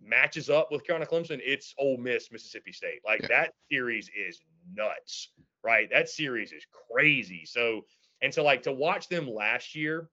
matches 0.00 0.50
up 0.50 0.70
with 0.70 0.84
Carolina 0.84 1.10
Clemson, 1.10 1.40
it's 1.44 1.74
Ole 1.78 1.96
Miss 1.96 2.30
Mississippi 2.30 2.72
State. 2.72 3.00
Like 3.04 3.22
Yeah. 3.22 3.28
that 3.28 3.54
series 3.70 4.10
is 4.16 4.40
nuts, 4.74 5.30
right? 5.64 5.88
That 5.90 6.08
series 6.08 6.52
is 6.52 6.66
crazy. 6.90 7.44
So 7.46 7.86
and 8.20 8.32
so 8.32 8.44
like 8.44 8.62
to 8.62 8.72
watch 8.72 9.08
them 9.08 9.28
last 9.28 9.74
year 9.74 10.08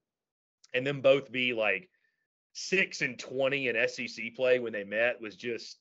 and 0.74 0.86
them 0.86 1.02
both 1.02 1.32
be 1.32 1.54
like 1.54 1.90
six 2.54 3.02
and 3.02 3.20
twenty 3.20 3.68
in 3.68 3.88
SEC 3.88 4.34
play 4.36 4.60
when 4.60 4.74
they 4.74 4.84
met 4.84 5.22
was 5.22 5.36
just 5.36 5.78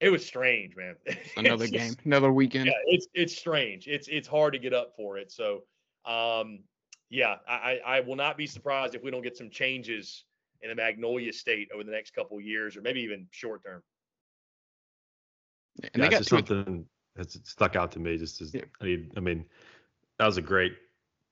it 0.00 0.08
was 0.10 0.24
strange, 0.24 0.76
man. 0.76 0.96
Another 1.36 1.64
It's 1.64 1.72
game, 1.72 1.80
just- 1.94 2.04
another 2.04 2.32
weekend. 2.32 2.66
yeah, 2.66 2.72
it's 2.86 3.06
it's 3.14 3.36
strange. 3.36 3.86
It's 3.86 4.08
it's 4.08 4.26
hard 4.28 4.52
to 4.54 4.58
get 4.58 4.72
up 4.72 4.94
for 4.96 5.18
it. 5.18 5.30
So, 5.30 5.62
um, 6.06 6.60
yeah, 7.10 7.36
I 7.48 7.80
I 7.84 7.96
I 7.96 8.00
will 8.00 8.16
not 8.16 8.36
be 8.36 8.46
surprised 8.46 8.94
if 8.94 9.02
we 9.02 9.10
don't 9.10 9.22
get 9.22 9.36
some 9.36 9.50
changes 9.50 10.24
in 10.62 10.68
the 10.70 10.74
Magnolia 10.74 11.32
State 11.32 11.68
over 11.74 11.84
the 11.84 11.90
next 11.92 12.14
couple 12.14 12.36
of 12.38 12.42
years, 12.44 12.76
or 12.76 12.82
maybe 12.82 13.00
even 13.00 13.26
short 13.30 13.62
term. 13.64 13.82
And 15.82 15.90
yeah, 15.94 16.04
they 16.04 16.10
got 16.10 16.18
just 16.18 16.30
something 16.30 16.84
that's 17.16 17.38
stuck 17.50 17.76
out 17.76 17.92
to 17.92 17.98
me. 17.98 18.16
Just 18.18 18.40
as 18.40 18.54
Yeah. 18.54 18.62
I 18.80 18.84
mean, 18.84 19.10
I 19.16 19.20
mean, 19.20 19.44
that 20.18 20.26
was 20.26 20.36
a 20.36 20.42
great, 20.42 20.72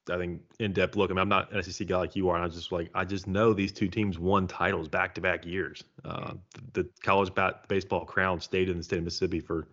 I 0.09 0.17
think, 0.17 0.41
in-depth 0.59 0.95
look. 0.95 1.11
I 1.11 1.13
mean, 1.13 1.21
I'm 1.21 1.29
not 1.29 1.51
an 1.51 1.61
SEC 1.63 1.87
guy 1.87 1.97
like 1.97 2.15
you 2.15 2.29
are, 2.29 2.35
and 2.35 2.45
I 2.45 2.47
just 2.47 2.71
like 2.71 2.89
I 2.93 3.05
just 3.05 3.27
know 3.27 3.53
these 3.53 3.71
two 3.71 3.87
teams 3.87 4.19
won 4.19 4.47
titles 4.47 4.87
back-to-back 4.87 5.45
years. 5.45 5.83
Uh, 6.05 6.33
the, 6.73 6.83
the 6.83 6.89
college 7.01 7.33
bat 7.33 7.67
baseball 7.67 8.05
crown 8.05 8.39
stayed 8.39 8.69
in 8.69 8.77
the 8.77 8.83
state 8.83 8.99
of 8.99 9.05
Mississippi 9.05 9.39
for 9.39 9.67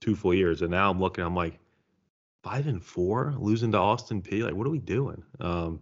two 0.00 0.16
full 0.16 0.34
years, 0.34 0.62
and 0.62 0.70
now 0.70 0.90
I'm 0.90 1.00
looking, 1.00 1.24
I'm 1.24 1.36
like 1.36 1.58
five 2.42 2.66
and 2.66 2.82
four, 2.82 3.34
losing 3.38 3.72
to 3.72 3.78
Austin 3.78 4.20
Peay 4.20 4.42
Like, 4.42 4.54
what 4.54 4.66
are 4.66 4.70
we 4.70 4.78
doing? 4.78 5.22
Um, 5.40 5.80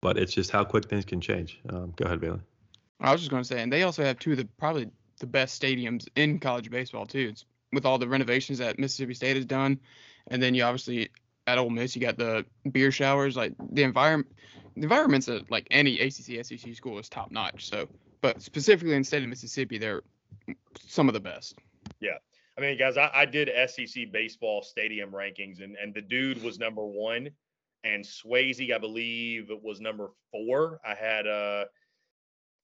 but 0.00 0.16
it's 0.16 0.32
just 0.32 0.50
how 0.50 0.64
quick 0.64 0.88
things 0.88 1.04
can 1.04 1.20
change. 1.20 1.60
Um, 1.68 1.92
go 1.96 2.04
ahead, 2.04 2.20
Bailey. 2.20 2.40
I 3.00 3.12
was 3.12 3.20
just 3.20 3.30
going 3.30 3.42
to 3.42 3.48
say, 3.48 3.60
and 3.60 3.72
they 3.72 3.82
also 3.82 4.04
have 4.04 4.18
two 4.18 4.32
of 4.32 4.38
the 4.38 4.48
probably 4.58 4.88
the 5.18 5.26
best 5.26 5.60
stadiums 5.60 6.08
in 6.16 6.38
college 6.38 6.70
baseball 6.70 7.06
too. 7.06 7.28
It's 7.32 7.44
with 7.72 7.84
all 7.84 7.98
the 7.98 8.08
renovations 8.08 8.58
that 8.58 8.78
Mississippi 8.78 9.14
State 9.14 9.36
has 9.36 9.44
done, 9.44 9.80
and 10.28 10.42
then 10.42 10.54
you 10.54 10.62
obviously 10.62 11.08
at 11.46 11.58
Ole 11.58 11.70
Miss 11.70 11.94
you 11.94 12.02
got 12.02 12.18
the 12.18 12.44
beer 12.72 12.90
showers. 12.90 13.36
Like 13.36 13.52
the 13.72 13.82
environment, 13.82 14.32
the 14.76 14.82
environments 14.82 15.28
at 15.28 15.50
like 15.50 15.66
any 15.70 15.98
ACC 16.00 16.44
SEC 16.44 16.74
school 16.74 16.98
is 16.98 17.08
top 17.08 17.30
notch. 17.30 17.68
So, 17.68 17.88
but 18.20 18.42
specifically 18.42 18.94
in 18.94 19.02
the 19.02 19.04
state 19.04 19.22
of 19.22 19.28
Mississippi, 19.28 19.78
they're 19.78 20.02
some 20.78 21.08
of 21.08 21.14
the 21.14 21.20
best. 21.20 21.58
Yeah, 22.00 22.18
I 22.58 22.60
mean, 22.60 22.78
guys, 22.78 22.96
I, 22.96 23.10
I 23.12 23.24
did 23.24 23.50
SEC 23.70 24.12
baseball 24.12 24.62
stadium 24.62 25.10
rankings, 25.10 25.62
and 25.62 25.76
and 25.76 25.94
the 25.94 26.02
dude 26.02 26.42
was 26.42 26.58
number 26.58 26.86
one, 26.86 27.30
and 27.84 28.04
Swayze, 28.04 28.72
I 28.72 28.78
believe, 28.78 29.50
was 29.62 29.80
number 29.80 30.10
four. 30.32 30.80
I 30.84 30.94
had 30.94 31.26
uh, 31.26 31.64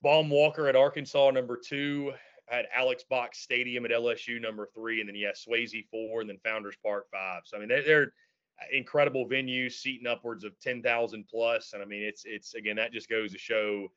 Baum 0.02 0.30
Walker 0.30 0.68
at 0.68 0.76
Arkansas 0.76 1.30
number 1.30 1.56
two. 1.56 2.12
I 2.50 2.56
had 2.56 2.66
Alex 2.74 3.04
Box 3.08 3.38
Stadium 3.38 3.84
at 3.84 3.92
LSU 3.92 4.40
number 4.40 4.68
three, 4.74 5.00
and 5.00 5.08
then 5.08 5.16
yeah, 5.16 5.30
Swayze 5.30 5.86
four, 5.90 6.20
and 6.22 6.28
then 6.28 6.38
Founders 6.44 6.76
Park 6.82 7.06
five. 7.12 7.42
So 7.44 7.56
I 7.56 7.60
mean, 7.60 7.68
they're, 7.68 7.84
they're 7.84 8.12
incredible 8.72 9.26
venue, 9.26 9.68
seating 9.70 10.06
upwards 10.06 10.44
of 10.44 10.58
ten 10.60 10.82
thousand 10.82 11.24
plus, 11.28 11.72
and 11.72 11.82
I 11.82 11.86
mean, 11.86 12.02
it's 12.02 12.24
it's 12.24 12.54
again 12.54 12.76
that 12.76 12.92
just 12.92 13.08
goes 13.08 13.32
to 13.32 13.38
show 13.38 13.88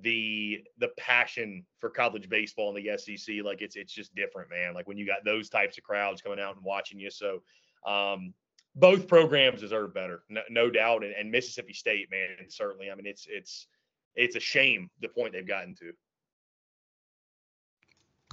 the 0.00 0.62
the 0.78 0.88
passion 0.98 1.64
for 1.78 1.88
college 1.88 2.28
baseball 2.28 2.74
in 2.76 2.82
the 2.82 2.98
SEC. 2.98 3.36
Like 3.44 3.62
it's 3.62 3.76
it's 3.76 3.92
just 3.92 4.14
different, 4.14 4.50
man. 4.50 4.74
Like 4.74 4.88
when 4.88 4.98
you 4.98 5.06
got 5.06 5.24
those 5.24 5.48
types 5.48 5.78
of 5.78 5.84
crowds 5.84 6.20
coming 6.22 6.40
out 6.40 6.56
and 6.56 6.64
watching 6.64 6.98
you. 6.98 7.10
So 7.10 7.42
um, 7.86 8.34
both 8.74 9.06
programs 9.06 9.60
deserve 9.60 9.94
better, 9.94 10.22
no, 10.28 10.40
no 10.50 10.70
doubt. 10.70 11.04
And, 11.04 11.12
and 11.14 11.30
Mississippi 11.30 11.72
State, 11.72 12.10
man, 12.10 12.48
certainly. 12.48 12.90
I 12.90 12.94
mean, 12.94 13.06
it's 13.06 13.26
it's 13.30 13.68
it's 14.14 14.36
a 14.36 14.40
shame 14.40 14.90
the 15.00 15.08
point 15.08 15.32
they've 15.32 15.46
gotten 15.46 15.74
to. 15.76 15.92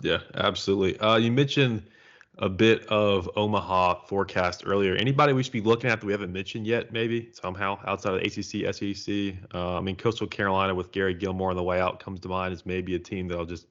Yeah, 0.01 0.19
absolutely. 0.33 0.99
Uh, 0.99 1.17
you 1.17 1.31
mentioned 1.31 1.83
a 2.37 2.49
bit 2.49 2.85
of 2.87 3.29
Omaha 3.35 4.05
forecast 4.05 4.63
earlier. 4.65 4.95
Anybody 4.95 5.33
we 5.33 5.43
should 5.43 5.51
be 5.51 5.61
looking 5.61 5.89
at 5.89 5.99
that 5.99 6.05
we 6.05 6.11
haven't 6.11 6.31
mentioned 6.31 6.65
yet, 6.65 6.91
maybe 6.91 7.29
somehow 7.33 7.77
outside 7.85 8.13
of 8.13 8.21
ACC, 8.21 8.73
SEC? 8.73 9.35
Uh, 9.53 9.77
I 9.77 9.81
mean, 9.81 9.95
Coastal 9.95 10.27
Carolina 10.27 10.73
with 10.73 10.91
Gary 10.91 11.13
Gilmore 11.13 11.51
on 11.51 11.57
the 11.57 11.63
way 11.63 11.79
out 11.79 11.99
comes 11.99 12.19
to 12.21 12.29
mind 12.29 12.53
as 12.53 12.65
maybe 12.65 12.95
a 12.95 12.99
team 12.99 13.27
that'll 13.27 13.45
just 13.45 13.67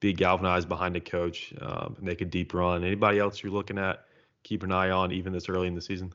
be 0.00 0.12
galvanized 0.12 0.68
behind 0.68 0.96
a 0.96 1.00
coach, 1.00 1.54
um, 1.60 1.96
make 2.00 2.20
a 2.20 2.24
deep 2.24 2.52
run. 2.52 2.82
Anybody 2.84 3.20
else 3.20 3.42
you're 3.42 3.52
looking 3.52 3.78
at? 3.78 4.04
Keep 4.42 4.64
an 4.64 4.72
eye 4.72 4.90
on 4.90 5.12
even 5.12 5.32
this 5.32 5.48
early 5.48 5.68
in 5.68 5.74
the 5.74 5.80
season. 5.80 6.12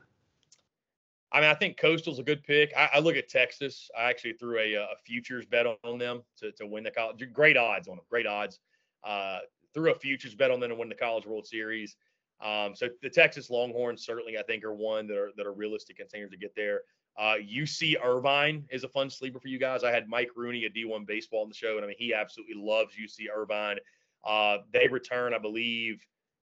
I 1.32 1.40
mean, 1.40 1.50
I 1.50 1.54
think 1.54 1.78
Coastal's 1.78 2.18
a 2.18 2.22
good 2.22 2.42
pick. 2.42 2.72
I, 2.76 2.90
I 2.94 2.98
look 3.00 3.16
at 3.16 3.28
Texas. 3.28 3.90
I 3.98 4.10
actually 4.10 4.34
threw 4.34 4.58
a, 4.58 4.74
a 4.74 4.86
futures 5.04 5.46
bet 5.46 5.66
on 5.66 5.98
them 5.98 6.22
to, 6.38 6.52
to 6.52 6.66
win 6.66 6.84
the 6.84 6.90
college. 6.90 7.22
Great 7.32 7.56
odds 7.56 7.88
on 7.88 7.96
them. 7.96 8.04
Great 8.10 8.26
odds. 8.26 8.60
Uh, 9.04 9.38
threw 9.74 9.90
a 9.90 9.94
futures 9.94 10.34
bet 10.34 10.50
on 10.50 10.60
them 10.60 10.70
to 10.70 10.76
win 10.76 10.88
the 10.88 10.94
College 10.94 11.26
World 11.26 11.46
Series. 11.46 11.96
Um, 12.40 12.74
so 12.74 12.88
the 13.02 13.10
Texas 13.10 13.50
Longhorns 13.50 14.04
certainly, 14.04 14.38
I 14.38 14.42
think, 14.42 14.64
are 14.64 14.74
one 14.74 15.06
that 15.08 15.16
are 15.16 15.30
that 15.36 15.46
are 15.46 15.52
realistic 15.52 15.96
contenders 15.96 16.30
to 16.30 16.36
get 16.36 16.54
there. 16.54 16.82
Uh, 17.18 17.34
UC 17.34 17.96
Irvine 18.02 18.64
is 18.70 18.84
a 18.84 18.88
fun 18.88 19.10
sleeper 19.10 19.40
for 19.40 19.48
you 19.48 19.58
guys. 19.58 19.82
I 19.82 19.90
had 19.90 20.08
Mike 20.08 20.30
Rooney 20.36 20.64
at 20.64 20.74
D1 20.74 21.04
Baseball 21.04 21.42
on 21.42 21.48
the 21.48 21.54
show, 21.54 21.76
and 21.76 21.84
I 21.84 21.88
mean 21.88 21.96
he 21.98 22.14
absolutely 22.14 22.54
loves 22.54 22.94
UC 22.94 23.26
Irvine. 23.34 23.78
Uh, 24.24 24.58
they 24.72 24.86
return, 24.86 25.34
I 25.34 25.38
believe, 25.38 26.04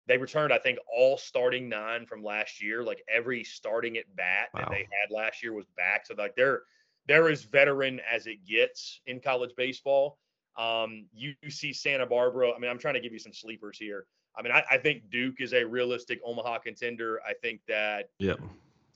they 0.07 0.17
returned, 0.17 0.51
I 0.51 0.57
think, 0.57 0.79
all 0.93 1.17
starting 1.17 1.69
nine 1.69 2.05
from 2.05 2.23
last 2.23 2.61
year. 2.61 2.83
Like 2.83 3.03
every 3.13 3.43
starting 3.43 3.97
at 3.97 4.13
bat 4.15 4.49
that 4.53 4.69
they 4.69 4.87
had 5.01 5.15
last 5.15 5.41
year 5.41 5.53
was 5.53 5.65
back. 5.77 6.05
So 6.05 6.15
like 6.17 6.35
they're 6.35 6.63
they're 7.07 7.29
as 7.29 7.43
veteran 7.43 7.99
as 8.09 8.27
it 8.27 8.45
gets 8.45 9.01
in 9.05 9.19
college 9.19 9.51
baseball. 9.55 10.17
Um, 10.57 11.05
UC 11.19 11.75
Santa 11.75 12.05
Barbara. 12.05 12.51
I 12.51 12.59
mean, 12.59 12.69
I'm 12.69 12.77
trying 12.79 12.93
to 12.95 12.99
give 12.99 13.13
you 13.13 13.19
some 13.19 13.33
sleepers 13.33 13.77
here. 13.77 14.05
I 14.35 14.41
mean, 14.41 14.51
I, 14.51 14.63
I 14.69 14.77
think 14.77 15.09
Duke 15.09 15.35
is 15.39 15.53
a 15.53 15.63
realistic 15.63 16.19
Omaha 16.25 16.59
contender. 16.59 17.19
I 17.27 17.33
think 17.33 17.61
that 17.67 18.09
Yep. 18.19 18.39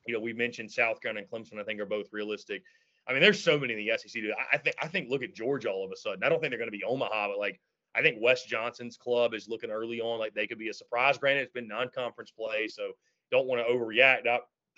you 0.06 0.14
know 0.14 0.20
we 0.20 0.34
mentioned 0.34 0.72
South 0.72 1.02
Carolina 1.02 1.26
and 1.32 1.46
Clemson. 1.46 1.60
I 1.60 1.64
think 1.64 1.80
are 1.80 1.86
both 1.86 2.08
realistic. 2.12 2.64
I 3.08 3.14
mean, 3.14 3.22
there's 3.22 3.42
so 3.42 3.58
many 3.58 3.74
in 3.74 3.80
the 3.80 3.98
SEC. 3.98 4.22
Dude. 4.22 4.34
I, 4.52 4.58
think 4.58 4.76
I 4.82 4.88
think 4.88 5.10
look 5.10 5.24
at 5.24 5.34
Georgia 5.34 5.70
all 5.70 5.86
of 5.86 5.92
a 5.92 5.96
sudden. 5.96 6.24
I 6.24 6.30
don't 6.30 6.40
think 6.42 6.52
they're 6.52 6.60
going 6.60 6.72
to 6.72 6.78
be 6.78 6.84
Omaha, 6.84 7.30
but 7.30 7.38
like 7.40 7.60
I 7.96 8.02
think 8.02 8.18
Wes 8.20 8.44
Johnson's 8.44 8.98
club 8.98 9.34
is 9.34 9.48
looking 9.48 9.70
early 9.72 10.02
on 10.02 10.20
like 10.20 10.34
they 10.34 10.46
could 10.46 10.60
be 10.60 10.70
a 10.70 10.74
surprise. 10.74 11.18
Granted, 11.18 11.42
it's 11.42 11.54
been 11.54 11.68
non-conference 11.68 12.32
play, 12.32 12.68
so 12.68 12.92
don't 13.32 13.48
want 13.48 13.66
to 13.66 13.74
overreact, 13.74 14.28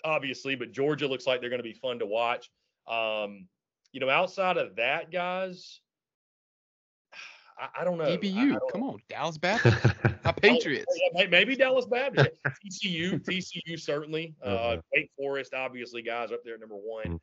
obviously. 0.04 0.54
But 0.54 0.72
Georgia 0.72 1.08
looks 1.08 1.26
like 1.26 1.40
they're 1.40 1.50
going 1.50 1.62
to 1.62 1.64
be 1.64 1.72
fun 1.74 1.98
to 1.98 2.06
watch. 2.06 2.50
Um, 2.86 3.46
you 3.92 4.00
know, 4.00 4.08
outside 4.08 4.56
of 4.56 4.76
that, 4.76 5.10
guys, 5.10 5.80
I, 7.60 7.80
I 7.80 7.84
don't 7.84 7.98
know. 7.98 8.04
DBU, 8.16 8.50
don't- 8.58 8.72
come 8.72 8.82
on, 8.82 8.98
Dallas 9.08 9.36
Baptist, 9.46 9.76
my 10.24 10.32
Patriots. 10.32 10.86
Oh, 10.90 11.10
may- 11.18 11.26
maybe 11.26 11.54
Dallas 11.56 11.86
Baptist. 11.86 12.30
TCU, 12.64 13.20
TCU 13.22 13.78
certainly. 13.78 14.34
Uh, 14.44 14.46
Uh-huh. 14.48 14.82
Wake 14.94 15.10
Forest, 15.16 15.54
obviously, 15.54 16.02
guys 16.02 16.32
up 16.32 16.40
there 16.44 16.54
at 16.54 16.60
number 16.60 16.76
one. 16.76 17.20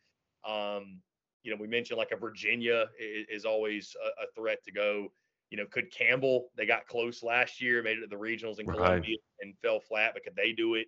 Um, 0.48 1.00
you 1.44 1.52
know, 1.52 1.58
we 1.60 1.68
mentioned 1.68 1.98
like 1.98 2.12
a 2.12 2.18
Virginia 2.18 2.86
is, 3.00 3.26
is 3.30 3.46
always 3.46 3.96
a, 4.04 4.24
a 4.24 4.26
threat 4.36 4.60
to 4.66 4.72
go. 4.72 5.12
You 5.50 5.58
know, 5.58 5.66
could 5.66 5.92
Campbell? 5.94 6.50
They 6.58 6.66
got 6.66 6.88
close 6.88 7.24
last 7.24 7.62
year, 7.62 7.82
made 7.82 7.98
it 7.98 8.02
to 8.02 8.08
the 8.08 8.16
regionals 8.16 8.60
in 8.60 8.66
Right. 8.68 8.78
Columbia 8.78 9.16
and 9.42 9.54
fell 9.64 9.80
flat, 9.80 10.12
but 10.14 10.24
could 10.24 10.36
they 10.36 10.52
do 10.52 10.76
it? 10.76 10.88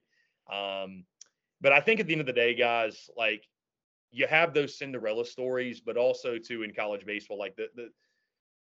Um, 0.51 1.05
but 1.61 1.71
I 1.71 1.79
think 1.79 1.99
at 1.99 2.07
the 2.07 2.13
end 2.13 2.21
of 2.21 2.27
the 2.27 2.33
day, 2.33 2.53
guys, 2.55 3.09
like 3.15 3.47
you 4.11 4.27
have 4.27 4.53
those 4.53 4.77
Cinderella 4.77 5.25
stories, 5.25 5.79
but 5.81 5.95
also 5.95 6.37
too 6.37 6.63
in 6.63 6.73
college 6.73 7.05
baseball, 7.05 7.37
like 7.39 7.55
the 7.55 7.67
the 7.75 7.89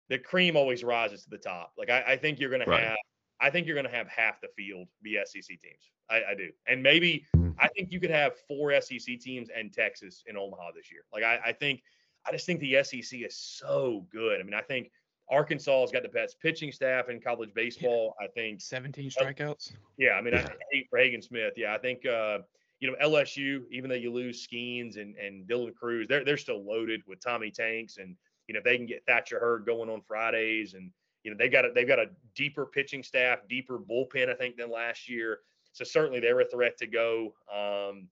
the 0.09 0.19
cream 0.19 0.55
always 0.55 0.83
rises 0.83 1.23
to 1.23 1.29
the 1.29 1.37
top. 1.37 1.73
Like 1.77 1.89
I, 1.89 2.03
I 2.13 2.17
think 2.17 2.39
you're 2.39 2.49
gonna 2.51 2.65
Right. 2.67 2.83
have 2.83 2.97
I 3.41 3.49
think 3.49 3.67
you're 3.67 3.75
gonna 3.75 3.89
have 3.89 4.07
half 4.07 4.39
the 4.41 4.47
field 4.55 4.87
be 5.01 5.19
SEC 5.25 5.45
teams. 5.59 5.91
I, 6.09 6.23
I 6.31 6.35
do. 6.35 6.51
And 6.67 6.81
maybe 6.81 7.25
Mhm. 7.35 7.55
I 7.59 7.67
think 7.69 7.91
you 7.91 7.99
could 7.99 8.09
have 8.11 8.37
four 8.47 8.71
SEC 8.79 9.17
teams 9.19 9.49
and 9.49 9.73
Texas 9.73 10.23
in 10.27 10.37
Omaha 10.37 10.71
this 10.73 10.91
year. 10.91 11.01
Like 11.13 11.23
I, 11.23 11.39
I 11.45 11.51
think 11.53 11.81
I 12.27 12.31
just 12.31 12.45
think 12.45 12.59
the 12.59 12.81
SEC 12.83 13.21
is 13.21 13.35
so 13.37 14.07
good. 14.11 14.39
I 14.39 14.43
mean, 14.43 14.53
I 14.53 14.61
think 14.61 14.91
Arkansas 15.29 15.81
has 15.81 15.91
got 15.91 16.03
the 16.03 16.09
best 16.09 16.39
pitching 16.39 16.71
staff 16.71 17.09
in 17.09 17.19
college 17.19 17.51
baseball. 17.55 18.15
I 18.21 18.27
think 18.27 18.61
17 18.61 19.09
strikeouts. 19.09 19.73
yeah, 19.97 20.11
I 20.11 20.21
mean, 20.21 20.35
I 20.35 20.47
hate 20.71 20.87
for 20.89 20.99
Hagen 20.99 21.21
Smith. 21.21 21.53
Yeah, 21.57 21.73
I 21.73 21.77
think 21.79 22.05
uh, 22.05 22.39
you 22.79 22.89
know 22.91 22.95
LSU, 23.01 23.63
even 23.71 23.89
though 23.89 23.95
you 23.95 24.11
lose 24.13 24.45
Skenes 24.47 24.97
and 25.01 25.15
and 25.17 25.47
Dylan 25.47 25.73
Crews, 25.75 26.07
they're 26.07 26.23
they're 26.23 26.37
still 26.37 26.63
loaded 26.63 27.01
with 27.07 27.19
Tommy 27.21 27.49
Tanks, 27.51 27.97
and 27.97 28.15
you 28.47 28.53
know 28.53 28.59
if 28.59 28.63
they 28.63 28.77
can 28.77 28.85
get 28.85 29.03
Thatcher 29.05 29.39
Hurd 29.39 29.65
going 29.65 29.89
on 29.89 30.01
Fridays, 30.01 30.73
and 30.73 30.91
you 31.23 31.31
know 31.31 31.37
they've 31.37 31.51
got 31.51 31.65
a, 31.65 31.71
they've 31.73 31.87
got 31.87 31.99
a 31.99 32.07
deeper 32.35 32.65
pitching 32.65 33.03
staff, 33.03 33.39
deeper 33.49 33.79
bullpen, 33.79 34.29
I 34.29 34.35
think, 34.35 34.57
than 34.57 34.71
last 34.71 35.09
year. 35.09 35.39
So 35.73 35.83
certainly 35.83 36.19
they're 36.19 36.39
a 36.39 36.49
threat 36.49 36.77
to 36.77 36.87
go. 36.87 37.33
Um, 37.53 38.07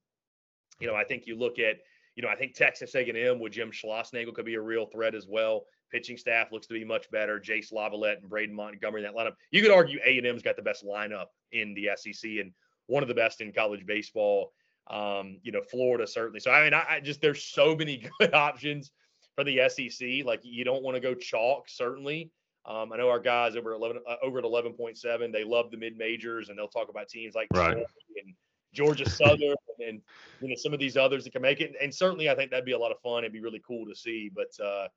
you 0.80 0.88
know, 0.88 0.96
I 0.96 1.04
think 1.04 1.26
you 1.28 1.38
look 1.38 1.60
at 1.60 1.78
you 2.16 2.24
know 2.24 2.30
I 2.30 2.36
think 2.36 2.56
Texas 2.56 2.96
A&M 2.96 3.40
with 3.40 3.54
Jim 3.54 3.72
Schlossnagle 3.72 4.34
could 4.34 4.46
be 4.46 4.56
a 4.56 4.62
real 4.62 4.86
threat 4.86 5.16
as 5.16 5.28
well. 5.28 5.66
Pitching 5.92 6.18
staff 6.18 6.52
looks 6.52 6.66
to 6.68 6.74
be 6.74 6.84
much 6.84 7.10
better. 7.12 7.40
Jace 7.40 7.72
LaViolette 7.72 8.22
and 8.22 8.30
Braden 8.30 8.56
Montgomery 8.56 9.06
in 9.06 9.14
that 9.14 9.16
lineup. 9.16 9.36
You 9.52 9.62
could 9.62 9.72
argue 9.72 10.00
A&M's 10.04 10.42
got 10.42 10.56
the 10.56 10.64
best 10.64 10.84
lineup 10.84 11.28
in 11.52 11.76
the 11.76 11.90
SEC 11.96 12.32
and 12.40 12.52
one 12.88 13.04
of 13.04 13.10
the 13.10 13.16
best 13.16 13.42
in 13.42 13.54
college 13.54 13.86
baseball. 13.86 14.52
Um, 14.90 15.38
you 15.44 15.52
know, 15.52 15.62
Florida 15.62 16.08
certainly. 16.08 16.40
So 16.40 16.52
I 16.52 16.64
mean, 16.64 16.74
I, 16.74 16.86
I 16.90 17.00
just 17.00 17.22
there's 17.22 17.44
so 17.44 17.76
many 17.76 18.10
good 18.20 18.34
options 18.34 18.92
for 19.36 19.44
the 19.44 19.62
SEC. 19.70 20.26
Like 20.26 20.42
you 20.44 20.64
don't 20.64 20.84
want 20.84 20.96
to 20.96 21.02
go 21.02 21.14
chalk 21.14 21.66
certainly. 21.68 22.32
Um, 22.66 22.94
I 22.94 22.98
know 22.98 23.10
our 23.10 23.20
guys 23.20 23.56
over 23.56 23.74
at 23.74 23.78
11 23.78 24.02
uh, 24.08 24.16
over 24.24 24.40
at 24.40 24.46
11.7. 24.46 25.32
They 25.32 25.44
love 25.44 25.70
the 25.72 25.78
mid 25.78 25.98
majors 25.98 26.50
and 26.50 26.58
they'll 26.58 26.68
talk 26.68 26.90
about 26.90 27.10
teams 27.10 27.36
like 27.36 27.48
Right. 27.54 27.78
And 27.78 28.36
Georgia 28.74 29.10
Southern 29.10 29.56
and 29.86 30.02
you 30.42 30.50
know 30.50 30.56
some 30.56 30.74
of 30.74 30.80
these 30.80 30.98
others 30.98 31.24
that 31.26 31.32
can 31.32 31.42
make 31.42 31.62
it. 31.62 31.74
And 31.82 31.94
certainly, 31.94 32.30
I 32.30 32.36
think 32.36 32.52
that'd 32.52 32.66
be 32.66 32.72
a 32.72 32.80
lot 32.80 32.92
of 32.92 33.00
fun. 33.02 33.24
It'd 33.24 33.34
be 33.34 33.42
really 33.42 33.62
cool 33.66 33.86
to 33.86 33.96
see. 33.96 34.32
But 34.34 34.64
uh, 34.64 34.88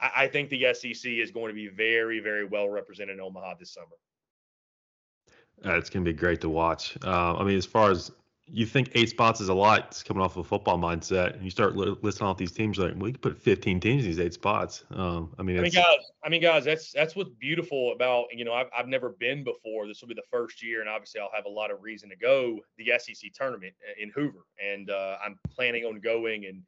I, 0.00 0.24
I, 0.24 0.28
think 0.28 0.50
the 0.50 0.66
SEC 0.74 1.10
is 1.10 1.30
going 1.30 1.48
to 1.48 1.54
be 1.54 1.68
very, 1.68 2.20
very 2.20 2.44
well 2.44 2.68
represented 2.68 3.14
in 3.14 3.20
Omaha 3.20 3.54
this 3.58 3.72
summer. 3.72 3.86
Uh, 5.64 5.78
it's 5.78 5.88
going 5.88 6.04
to 6.04 6.12
be 6.12 6.16
great 6.16 6.40
to 6.42 6.48
watch. 6.48 6.96
Uh, 7.04 7.36
I 7.36 7.44
mean, 7.44 7.56
as 7.56 7.66
far 7.66 7.90
as 7.90 8.10
you 8.52 8.66
think 8.66 8.90
eight 8.94 9.08
spots 9.08 9.40
is 9.40 9.48
a 9.48 9.54
lot, 9.54 9.86
it's 9.88 10.02
coming 10.02 10.22
off 10.22 10.36
of 10.36 10.44
a 10.44 10.48
football 10.48 10.78
mindset, 10.78 11.34
and 11.34 11.42
you 11.42 11.50
start 11.50 11.76
li- 11.76 11.96
listing 12.02 12.26
off 12.26 12.36
these 12.36 12.52
teams, 12.52 12.78
like 12.78 12.94
we 12.96 13.12
could 13.12 13.22
put 13.22 13.38
15 13.38 13.80
teams 13.80 14.04
in 14.04 14.10
these 14.10 14.20
eight 14.20 14.34
spots. 14.34 14.84
Um, 14.90 15.34
I 15.38 15.42
mean, 15.42 15.58
I 15.58 15.62
mean, 15.62 15.72
guys, 15.72 15.98
I 16.22 16.28
mean, 16.28 16.42
guys, 16.42 16.64
that's 16.64 16.92
that's 16.92 17.16
what's 17.16 17.30
beautiful 17.30 17.92
about 17.92 18.26
you 18.32 18.44
know 18.44 18.52
I've 18.52 18.68
I've 18.76 18.88
never 18.88 19.10
been 19.18 19.44
before. 19.44 19.86
This 19.86 20.02
will 20.02 20.08
be 20.08 20.14
the 20.14 20.22
first 20.30 20.62
year, 20.62 20.80
and 20.80 20.90
obviously 20.90 21.20
I'll 21.20 21.30
have 21.34 21.46
a 21.46 21.50
lot 21.50 21.70
of 21.70 21.82
reason 21.82 22.10
to 22.10 22.16
go 22.16 22.60
the 22.76 22.92
SEC 22.98 23.32
tournament 23.34 23.72
in 23.98 24.10
Hoover, 24.10 24.44
and 24.62 24.90
uh, 24.90 25.16
I'm 25.24 25.38
planning 25.50 25.84
on 25.84 26.00
going 26.00 26.44
and 26.44 26.62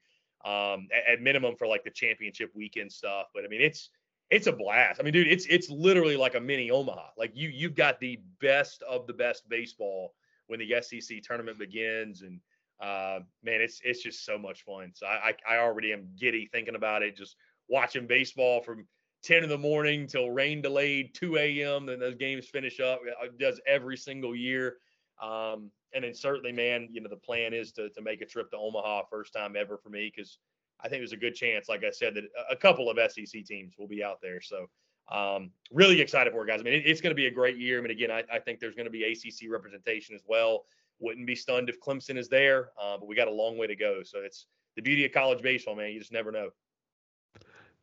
um, 0.47 0.89
at, 0.97 1.14
at 1.14 1.22
minimum 1.22 1.57
for 1.57 1.66
like 1.66 1.85
the 1.85 1.91
championship 1.91 2.51
weekend 2.55 2.91
stuff. 2.91 3.27
But 3.35 3.45
I 3.45 3.49
mean, 3.49 3.61
it's 3.61 3.91
it's 4.31 4.47
a 4.47 4.53
blast. 4.53 4.99
I 4.99 5.03
mean, 5.03 5.12
dude, 5.12 5.29
it's 5.29 5.45
it's 5.47 5.68
literally 5.68 6.16
like 6.16 6.37
a 6.37 6.41
mini 6.41 6.70
Omaha. 6.70 7.11
Like 7.18 7.33
you 7.35 7.51
you've 7.51 7.74
got 7.74 8.01
the 8.01 8.18
best 8.41 8.83
of 8.83 9.07
the 9.07 9.12
best 9.12 9.47
baseball 9.51 10.14
when 10.47 10.61
the 10.61 10.75
SEC 10.81 11.23
tournament 11.23 11.59
begins. 11.59 12.23
And 12.23 12.41
uh, 12.81 13.21
man, 13.43 13.61
it's 13.61 13.81
it's 13.85 14.03
just 14.03 14.25
so 14.25 14.39
much 14.39 14.65
fun. 14.65 14.93
So 14.95 15.07
I, 15.07 15.35
I, 15.49 15.57
I 15.57 15.59
already 15.59 15.93
am 15.93 16.09
giddy 16.19 16.49
thinking 16.53 16.77
about 16.77 17.03
it. 17.03 17.17
Just 17.17 17.37
watching 17.69 18.07
baseball 18.07 18.63
from 18.63 18.87
10 19.25 19.43
in 19.43 19.49
the 19.49 19.59
morning 19.59 20.07
till 20.07 20.31
rain 20.31 20.63
delayed 20.63 21.15
2 21.15 21.37
a.m. 21.37 21.87
Then 21.87 21.99
those 21.99 22.17
games 22.17 22.47
finish 22.47 22.81
up. 22.81 23.01
It 23.23 23.39
does 23.39 23.61
every 23.67 23.97
single 23.97 24.37
year. 24.37 24.77
Um, 25.23 25.71
and 25.95 26.05
then 26.05 26.15
certainly, 26.15 26.53
man, 26.53 26.89
you 26.91 27.01
know 27.01 27.09
the 27.09 27.17
plan 27.17 27.55
is 27.55 27.73
to 27.73 27.89
to 27.91 28.03
make 28.03 28.21
a 28.21 28.27
trip 28.27 28.51
to 28.51 28.57
Omaha, 28.57 29.03
first 29.11 29.33
time 29.33 29.57
ever 29.57 29.79
for 29.79 29.89
me, 29.89 30.13
because 30.15 30.39
I 30.81 30.89
think 30.89 31.01
there's 31.01 31.13
a 31.13 31.17
good 31.17 31.35
chance, 31.35 31.69
like 31.69 31.85
I 31.85 31.91
said, 31.91 32.15
that 32.15 32.25
a 32.51 32.57
couple 32.57 32.91
of 32.91 32.99
SEC 33.11 33.45
teams 33.45 33.75
will 33.79 33.89
be 33.89 34.05
out 34.05 34.19
there. 34.21 34.41
So 34.43 34.67
um, 35.09 35.51
really 35.71 36.01
excited 36.01 36.33
for 36.33 36.45
it, 36.45 36.49
guys. 36.49 36.61
I 36.61 36.65
mean, 36.65 36.75
it, 36.75 36.85
it's 36.87 37.01
going 37.01 37.11
to 37.11 37.17
be 37.17 37.27
a 37.27 37.31
great 37.31 37.57
year. 37.57 37.79
I 37.79 37.83
mean, 37.83 37.91
again, 37.91 38.11
I, 38.11 38.25
I 38.33 38.39
think 38.39 38.61
there's 38.61 38.75
going 38.75 38.87
to 38.87 38.91
be 38.91 39.05
ACC 39.05 39.51
representation 39.51 40.15
as 40.15 40.23
well. 40.27 40.65
Wouldn't 40.99 41.27
be 41.27 41.35
stunned 41.35 41.69
if 41.69 41.81
Clemson 41.81 42.17
is 42.17 42.29
there, 42.29 42.71
uh, 42.81 42.97
but 42.99 43.07
we 43.07 43.15
got 43.15 43.29
a 43.29 43.33
long 43.33 43.59
way 43.59 43.67
to 43.67 43.77
go. 43.77 44.03
So 44.03 44.19
it's 44.21 44.47
the 44.75 44.83
beauty 44.83 45.05
of 45.05 45.13
college 45.13 45.43
baseball, 45.43 45.77
man. 45.77 45.93
You 45.93 45.99
just 45.99 46.13
never 46.13 46.33
know. 46.33 46.51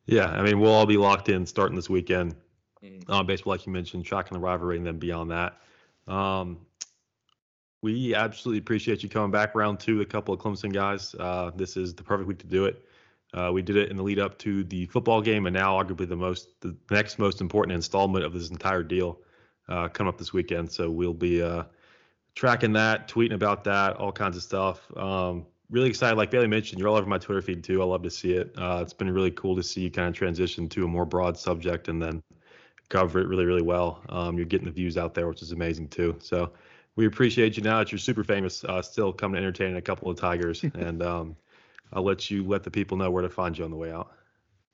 Yeah, 0.06 0.26
I 0.26 0.42
mean, 0.42 0.60
we'll 0.60 0.72
all 0.72 0.86
be 0.86 0.96
locked 0.96 1.28
in 1.28 1.46
starting 1.46 1.76
this 1.76 1.88
weekend 1.88 2.34
mm. 2.82 3.02
on 3.08 3.26
baseball, 3.26 3.52
like 3.52 3.64
you 3.66 3.72
mentioned, 3.72 4.04
tracking 4.04 4.34
the 4.34 4.40
rivalry, 4.40 4.76
and 4.76 4.86
then 4.86 4.98
beyond 4.98 5.30
that. 5.30 5.60
Um, 6.06 6.58
we 7.80 8.14
absolutely 8.14 8.58
appreciate 8.58 9.02
you 9.02 9.08
coming 9.08 9.30
back 9.30 9.54
round 9.54 9.80
two, 9.80 10.00
a 10.00 10.06
couple 10.06 10.34
of 10.34 10.40
Clemson 10.40 10.72
guys. 10.72 11.14
Uh, 11.14 11.50
this 11.54 11.76
is 11.76 11.94
the 11.94 12.02
perfect 12.02 12.28
week 12.28 12.38
to 12.38 12.46
do 12.46 12.64
it. 12.64 12.84
Uh, 13.34 13.50
we 13.52 13.62
did 13.62 13.76
it 13.76 13.90
in 13.90 13.96
the 13.96 14.02
lead 14.02 14.18
up 14.18 14.38
to 14.38 14.62
the 14.64 14.86
football 14.86 15.20
game, 15.20 15.46
and 15.46 15.54
now 15.54 15.82
arguably 15.82 16.08
the 16.08 16.16
most, 16.16 16.48
the 16.60 16.76
next 16.90 17.18
most 17.18 17.40
important 17.40 17.74
installment 17.74 18.24
of 18.24 18.32
this 18.32 18.50
entire 18.50 18.82
deal 18.82 19.18
uh, 19.68 19.88
coming 19.88 20.08
up 20.08 20.18
this 20.18 20.32
weekend. 20.32 20.70
So 20.70 20.88
we'll 20.90 21.12
be 21.12 21.42
uh, 21.42 21.64
tracking 22.34 22.72
that, 22.74 23.08
tweeting 23.08 23.34
about 23.34 23.64
that, 23.64 23.96
all 23.96 24.12
kinds 24.12 24.36
of 24.36 24.42
stuff. 24.42 24.80
Um, 24.96 25.46
really 25.70 25.88
excited. 25.88 26.16
Like 26.16 26.30
Bailey 26.30 26.46
mentioned, 26.46 26.78
you're 26.78 26.88
all 26.88 26.96
over 26.96 27.08
my 27.08 27.18
Twitter 27.18 27.42
feed 27.42 27.64
too. 27.64 27.82
I 27.82 27.84
love 27.84 28.02
to 28.02 28.10
see 28.10 28.32
it. 28.34 28.54
Uh, 28.56 28.80
it's 28.82 28.92
been 28.92 29.10
really 29.10 29.32
cool 29.32 29.56
to 29.56 29.62
see 29.62 29.82
you 29.82 29.90
kind 29.90 30.08
of 30.08 30.14
transition 30.14 30.68
to 30.70 30.84
a 30.84 30.88
more 30.88 31.04
broad 31.04 31.36
subject 31.36 31.88
and 31.88 32.00
then 32.00 32.22
cover 32.88 33.18
it 33.20 33.26
really, 33.26 33.46
really 33.46 33.62
well. 33.62 34.02
Um, 34.08 34.36
you're 34.36 34.46
getting 34.46 34.66
the 34.66 34.72
views 34.72 34.96
out 34.96 35.14
there, 35.14 35.26
which 35.26 35.42
is 35.42 35.52
amazing 35.52 35.88
too. 35.88 36.16
So 36.20 36.52
we 36.96 37.06
appreciate 37.06 37.56
you 37.56 37.62
now 37.62 37.78
that 37.78 37.90
you're 37.90 37.98
super 37.98 38.22
famous, 38.22 38.62
uh, 38.64 38.82
still 38.82 39.12
coming 39.12 39.34
to 39.34 39.42
entertain 39.42 39.76
a 39.76 39.82
couple 39.82 40.10
of 40.10 40.16
Tigers. 40.16 40.62
and 40.74 41.02
um, 41.02 41.36
I'll 41.94 42.02
let 42.02 42.30
you 42.30 42.44
let 42.44 42.62
the 42.62 42.70
people 42.70 42.96
know 42.96 43.10
where 43.10 43.22
to 43.22 43.28
find 43.28 43.56
you 43.56 43.64
on 43.64 43.70
the 43.70 43.76
way 43.76 43.92
out. 43.92 44.12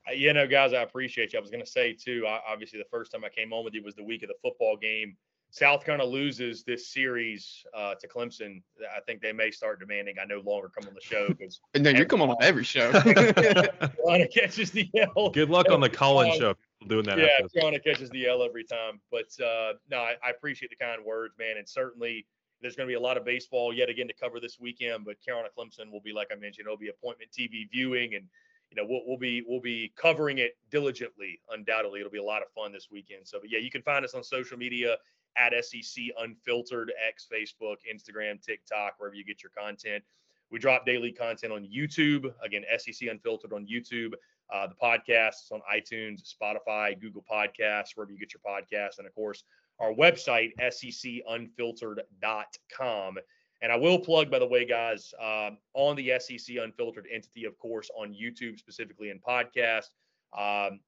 Uh, 0.08 0.12
you 0.12 0.32
know, 0.32 0.46
guys, 0.46 0.72
I 0.72 0.82
appreciate 0.82 1.32
you. 1.32 1.38
I 1.38 1.42
was 1.42 1.50
going 1.50 1.64
to 1.64 1.70
say 1.70 1.92
too. 1.92 2.26
Obviously, 2.26 2.78
the 2.78 2.88
first 2.90 3.12
time 3.12 3.24
I 3.24 3.28
came 3.28 3.52
on 3.52 3.64
with 3.64 3.74
you 3.74 3.82
was 3.82 3.94
the 3.94 4.04
week 4.04 4.22
of 4.22 4.28
the 4.28 4.36
football 4.42 4.76
game. 4.76 5.16
South 5.52 5.84
Carolina 5.84 6.08
loses 6.08 6.62
this 6.62 6.88
series 6.88 7.64
uh, 7.76 7.94
to 7.96 8.06
Clemson. 8.06 8.62
I 8.96 9.00
think 9.00 9.20
they 9.20 9.32
may 9.32 9.50
start 9.50 9.80
demanding 9.80 10.14
I 10.20 10.24
no 10.24 10.40
longer 10.40 10.68
come 10.68 10.88
on 10.88 10.94
the 10.94 11.00
show 11.00 11.28
because. 11.38 11.60
and 11.74 11.84
then 11.84 11.96
you 11.96 12.06
come 12.06 12.22
on 12.22 12.36
every 12.40 12.64
show. 12.64 12.92
Carolina 13.02 14.28
catches 14.34 14.70
the 14.70 14.88
L. 15.16 15.30
Good 15.30 15.50
luck 15.50 15.70
on 15.70 15.80
the 15.80 15.90
Colin 15.90 16.32
show. 16.38 16.54
Doing 16.86 17.04
that. 17.04 17.18
Yeah, 17.18 17.46
Carolina 17.52 17.80
catches 17.80 18.08
the 18.10 18.26
L 18.28 18.42
every 18.42 18.64
time. 18.64 19.00
But 19.10 19.28
uh, 19.44 19.74
no, 19.90 19.98
I, 19.98 20.14
I 20.24 20.30
appreciate 20.30 20.70
the 20.70 20.76
kind 20.76 21.04
words, 21.04 21.34
man, 21.38 21.56
and 21.58 21.68
certainly 21.68 22.26
there's 22.61 22.76
going 22.76 22.86
to 22.86 22.90
be 22.90 22.96
a 22.96 23.00
lot 23.00 23.16
of 23.16 23.24
baseball 23.24 23.72
yet 23.72 23.88
again 23.88 24.06
to 24.08 24.14
cover 24.14 24.40
this 24.40 24.58
weekend, 24.61 25.04
but 25.04 25.20
Carolina 25.24 25.48
Clemson 25.56 25.90
will 25.90 26.00
be, 26.00 26.12
like 26.12 26.28
I 26.32 26.36
mentioned, 26.36 26.66
it'll 26.66 26.76
be 26.76 26.88
appointment 26.88 27.30
TV 27.30 27.70
viewing, 27.70 28.14
and 28.14 28.24
you 28.70 28.76
know 28.76 28.86
we'll, 28.88 29.02
we'll 29.06 29.18
be 29.18 29.42
we'll 29.46 29.61
be 29.61 29.92
covering 29.96 30.38
it 30.38 30.56
diligently. 30.70 31.40
Undoubtedly, 31.50 32.00
it'll 32.00 32.12
be 32.12 32.18
a 32.18 32.22
lot 32.22 32.42
of 32.42 32.48
fun 32.50 32.72
this 32.72 32.88
weekend. 32.90 33.26
So, 33.26 33.38
but 33.40 33.50
yeah, 33.50 33.58
you 33.58 33.70
can 33.70 33.82
find 33.82 34.04
us 34.04 34.14
on 34.14 34.22
social 34.22 34.58
media 34.58 34.96
at 35.36 35.52
SEC 35.64 36.04
Unfiltered, 36.18 36.92
X, 37.06 37.26
Facebook, 37.32 37.76
Instagram, 37.92 38.44
TikTok, 38.44 38.94
wherever 38.98 39.14
you 39.14 39.24
get 39.24 39.42
your 39.42 39.52
content. 39.56 40.02
We 40.50 40.58
drop 40.58 40.84
daily 40.84 41.12
content 41.12 41.52
on 41.52 41.64
YouTube. 41.64 42.32
Again, 42.44 42.64
SEC 42.76 43.08
Unfiltered 43.08 43.52
on 43.52 43.66
YouTube. 43.66 44.14
Uh, 44.52 44.66
the 44.66 44.74
podcasts 44.74 45.52
on 45.52 45.61
iTunes, 45.72 46.34
Spotify, 46.34 47.00
Google 47.00 47.24
Podcasts, 47.30 47.90
wherever 47.94 48.11
you 48.11 48.18
get 48.18 48.34
your 48.34 48.40
podcasts, 48.44 48.98
and 48.98 49.06
of 49.06 49.14
course 49.14 49.44
our 49.80 49.92
website, 49.92 50.52
secunfiltered.com. 50.60 53.18
And 53.62 53.70
I 53.70 53.76
will 53.76 53.98
plug, 53.98 54.30
by 54.30 54.38
the 54.38 54.46
way, 54.46 54.64
guys, 54.64 55.12
um, 55.20 55.58
on 55.74 55.94
the 55.96 56.12
SEC 56.18 56.56
Unfiltered 56.56 57.06
entity, 57.12 57.44
of 57.44 57.58
course, 57.58 57.90
on 57.98 58.14
YouTube, 58.14 58.58
specifically 58.58 59.10
in 59.10 59.18
podcast. 59.18 59.90
Um, 60.36 60.80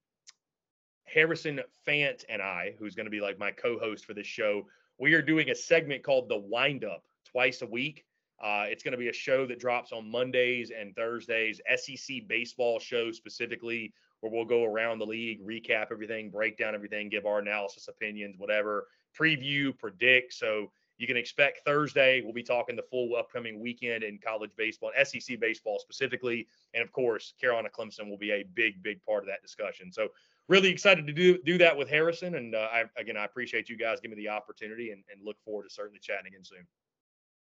Harrison 1.04 1.60
Fant 1.86 2.24
and 2.28 2.40
I, 2.40 2.74
who's 2.78 2.94
going 2.94 3.06
to 3.06 3.10
be 3.10 3.20
like 3.20 3.38
my 3.38 3.50
co 3.50 3.78
host 3.78 4.06
for 4.06 4.14
this 4.14 4.26
show, 4.26 4.66
we 4.98 5.14
are 5.14 5.22
doing 5.22 5.50
a 5.50 5.54
segment 5.54 6.02
called 6.02 6.28
The 6.28 6.38
Wind 6.38 6.84
Up 6.84 7.04
twice 7.30 7.62
a 7.62 7.66
week. 7.66 8.04
Uh, 8.42 8.64
it's 8.68 8.82
going 8.82 8.92
to 8.92 8.98
be 8.98 9.08
a 9.08 9.12
show 9.12 9.46
that 9.46 9.60
drops 9.60 9.92
on 9.92 10.10
Mondays 10.10 10.72
and 10.76 10.96
Thursdays, 10.96 11.60
SEC 11.76 12.26
baseball 12.26 12.80
show 12.80 13.12
specifically 13.12 13.92
where 14.22 14.32
we'll 14.32 14.44
go 14.44 14.64
around 14.64 15.00
the 15.00 15.06
league, 15.06 15.44
recap 15.44 15.88
everything, 15.90 16.30
break 16.30 16.56
down 16.56 16.74
everything, 16.76 17.08
give 17.08 17.26
our 17.26 17.40
analysis, 17.40 17.88
opinions, 17.88 18.36
whatever, 18.38 18.86
preview, 19.18 19.76
predict. 19.76 20.32
So 20.32 20.70
you 20.96 21.08
can 21.08 21.16
expect 21.16 21.64
Thursday. 21.66 22.20
We'll 22.22 22.32
be 22.32 22.44
talking 22.44 22.76
the 22.76 22.84
full 22.88 23.16
upcoming 23.16 23.58
weekend 23.58 24.04
in 24.04 24.20
college 24.24 24.52
baseball, 24.56 24.92
and 24.96 25.06
SEC 25.06 25.40
baseball 25.40 25.80
specifically, 25.80 26.46
and 26.72 26.84
of 26.84 26.92
course, 26.92 27.34
Carolina 27.40 27.68
Clemson 27.68 28.08
will 28.08 28.16
be 28.16 28.30
a 28.30 28.44
big, 28.54 28.80
big 28.80 29.02
part 29.04 29.24
of 29.24 29.26
that 29.26 29.42
discussion. 29.42 29.90
So 29.90 30.08
really 30.46 30.68
excited 30.68 31.04
to 31.08 31.12
do 31.12 31.42
do 31.42 31.58
that 31.58 31.76
with 31.76 31.88
Harrison, 31.88 32.36
and 32.36 32.54
uh, 32.54 32.68
I, 32.72 32.84
again, 32.96 33.16
I 33.16 33.24
appreciate 33.24 33.68
you 33.68 33.76
guys 33.76 33.98
giving 34.00 34.16
me 34.16 34.22
the 34.22 34.30
opportunity, 34.30 34.92
and, 34.92 35.02
and 35.12 35.20
look 35.24 35.36
forward 35.44 35.64
to 35.64 35.70
certainly 35.70 35.98
chatting 36.00 36.28
again 36.28 36.44
soon. 36.44 36.64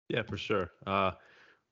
Yeah, 0.10 0.24
for 0.24 0.36
sure. 0.36 0.72
Uh, 0.86 1.12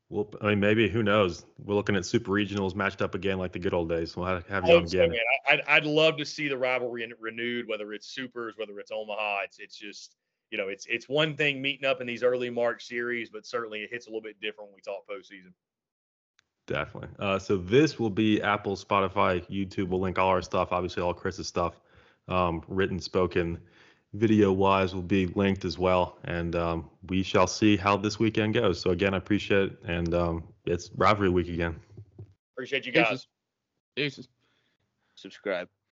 well, 0.09 0.29
I 0.41 0.49
mean, 0.49 0.59
maybe 0.59 0.87
who 0.87 1.01
knows? 1.01 1.45
We're 1.63 1.75
looking 1.75 1.95
at 1.95 2.05
super 2.05 2.31
regionals 2.31 2.75
matched 2.75 3.01
up 3.01 3.15
again 3.15 3.39
like 3.39 3.51
the 3.51 3.59
good 3.59 3.73
old 3.73 3.89
days. 3.89 4.15
We'll 4.15 4.27
have, 4.27 4.45
have 4.47 4.67
you 4.67 4.75
on 4.75 4.83
again. 4.83 5.11
So, 5.11 5.53
I'd, 5.53 5.61
I'd 5.67 5.85
love 5.85 6.17
to 6.17 6.25
see 6.25 6.47
the 6.47 6.57
rivalry 6.57 7.11
renewed, 7.19 7.67
whether 7.67 7.91
it's 7.93 8.07
supers, 8.07 8.53
whether 8.57 8.79
it's 8.79 8.91
Omaha. 8.91 9.39
It's 9.45 9.59
it's 9.59 9.75
just 9.75 10.15
you 10.51 10.57
know, 10.57 10.67
it's 10.67 10.85
it's 10.87 11.09
one 11.09 11.35
thing 11.35 11.61
meeting 11.61 11.85
up 11.85 12.01
in 12.01 12.07
these 12.07 12.23
early 12.23 12.49
March 12.49 12.85
series, 12.85 13.29
but 13.29 13.45
certainly 13.45 13.79
it 13.79 13.89
hits 13.91 14.05
a 14.05 14.09
little 14.09 14.21
bit 14.21 14.39
different 14.39 14.69
when 14.69 14.75
we 14.75 14.81
talk 14.81 15.07
postseason. 15.09 15.53
Definitely. 16.67 17.09
Uh, 17.19 17.39
so 17.39 17.57
this 17.57 17.99
will 17.99 18.09
be 18.09 18.41
Apple, 18.41 18.75
Spotify, 18.75 19.47
YouTube. 19.49 19.89
We'll 19.89 19.99
link 19.99 20.17
all 20.17 20.29
our 20.29 20.41
stuff, 20.41 20.71
obviously 20.71 21.03
all 21.03 21.13
Chris's 21.13 21.47
stuff, 21.47 21.79
um, 22.27 22.63
written, 22.67 22.99
spoken 22.99 23.59
video 24.15 24.51
wise 24.51 24.93
will 24.95 25.01
be 25.01 25.27
linked 25.27 25.65
as 25.65 25.77
well. 25.77 26.17
And 26.23 26.55
um, 26.55 26.89
we 27.09 27.23
shall 27.23 27.47
see 27.47 27.77
how 27.77 27.97
this 27.97 28.19
weekend 28.19 28.53
goes. 28.53 28.79
So 28.79 28.91
again, 28.91 29.13
I 29.13 29.17
appreciate 29.17 29.71
it. 29.71 29.77
And 29.85 30.13
um, 30.13 30.43
it's 30.65 30.89
rivalry 30.95 31.29
week 31.29 31.49
again. 31.49 31.79
Appreciate 32.53 32.85
you 32.85 32.91
guys. 32.91 33.27
Jesus. 33.97 34.27
Subscribe. 35.15 35.67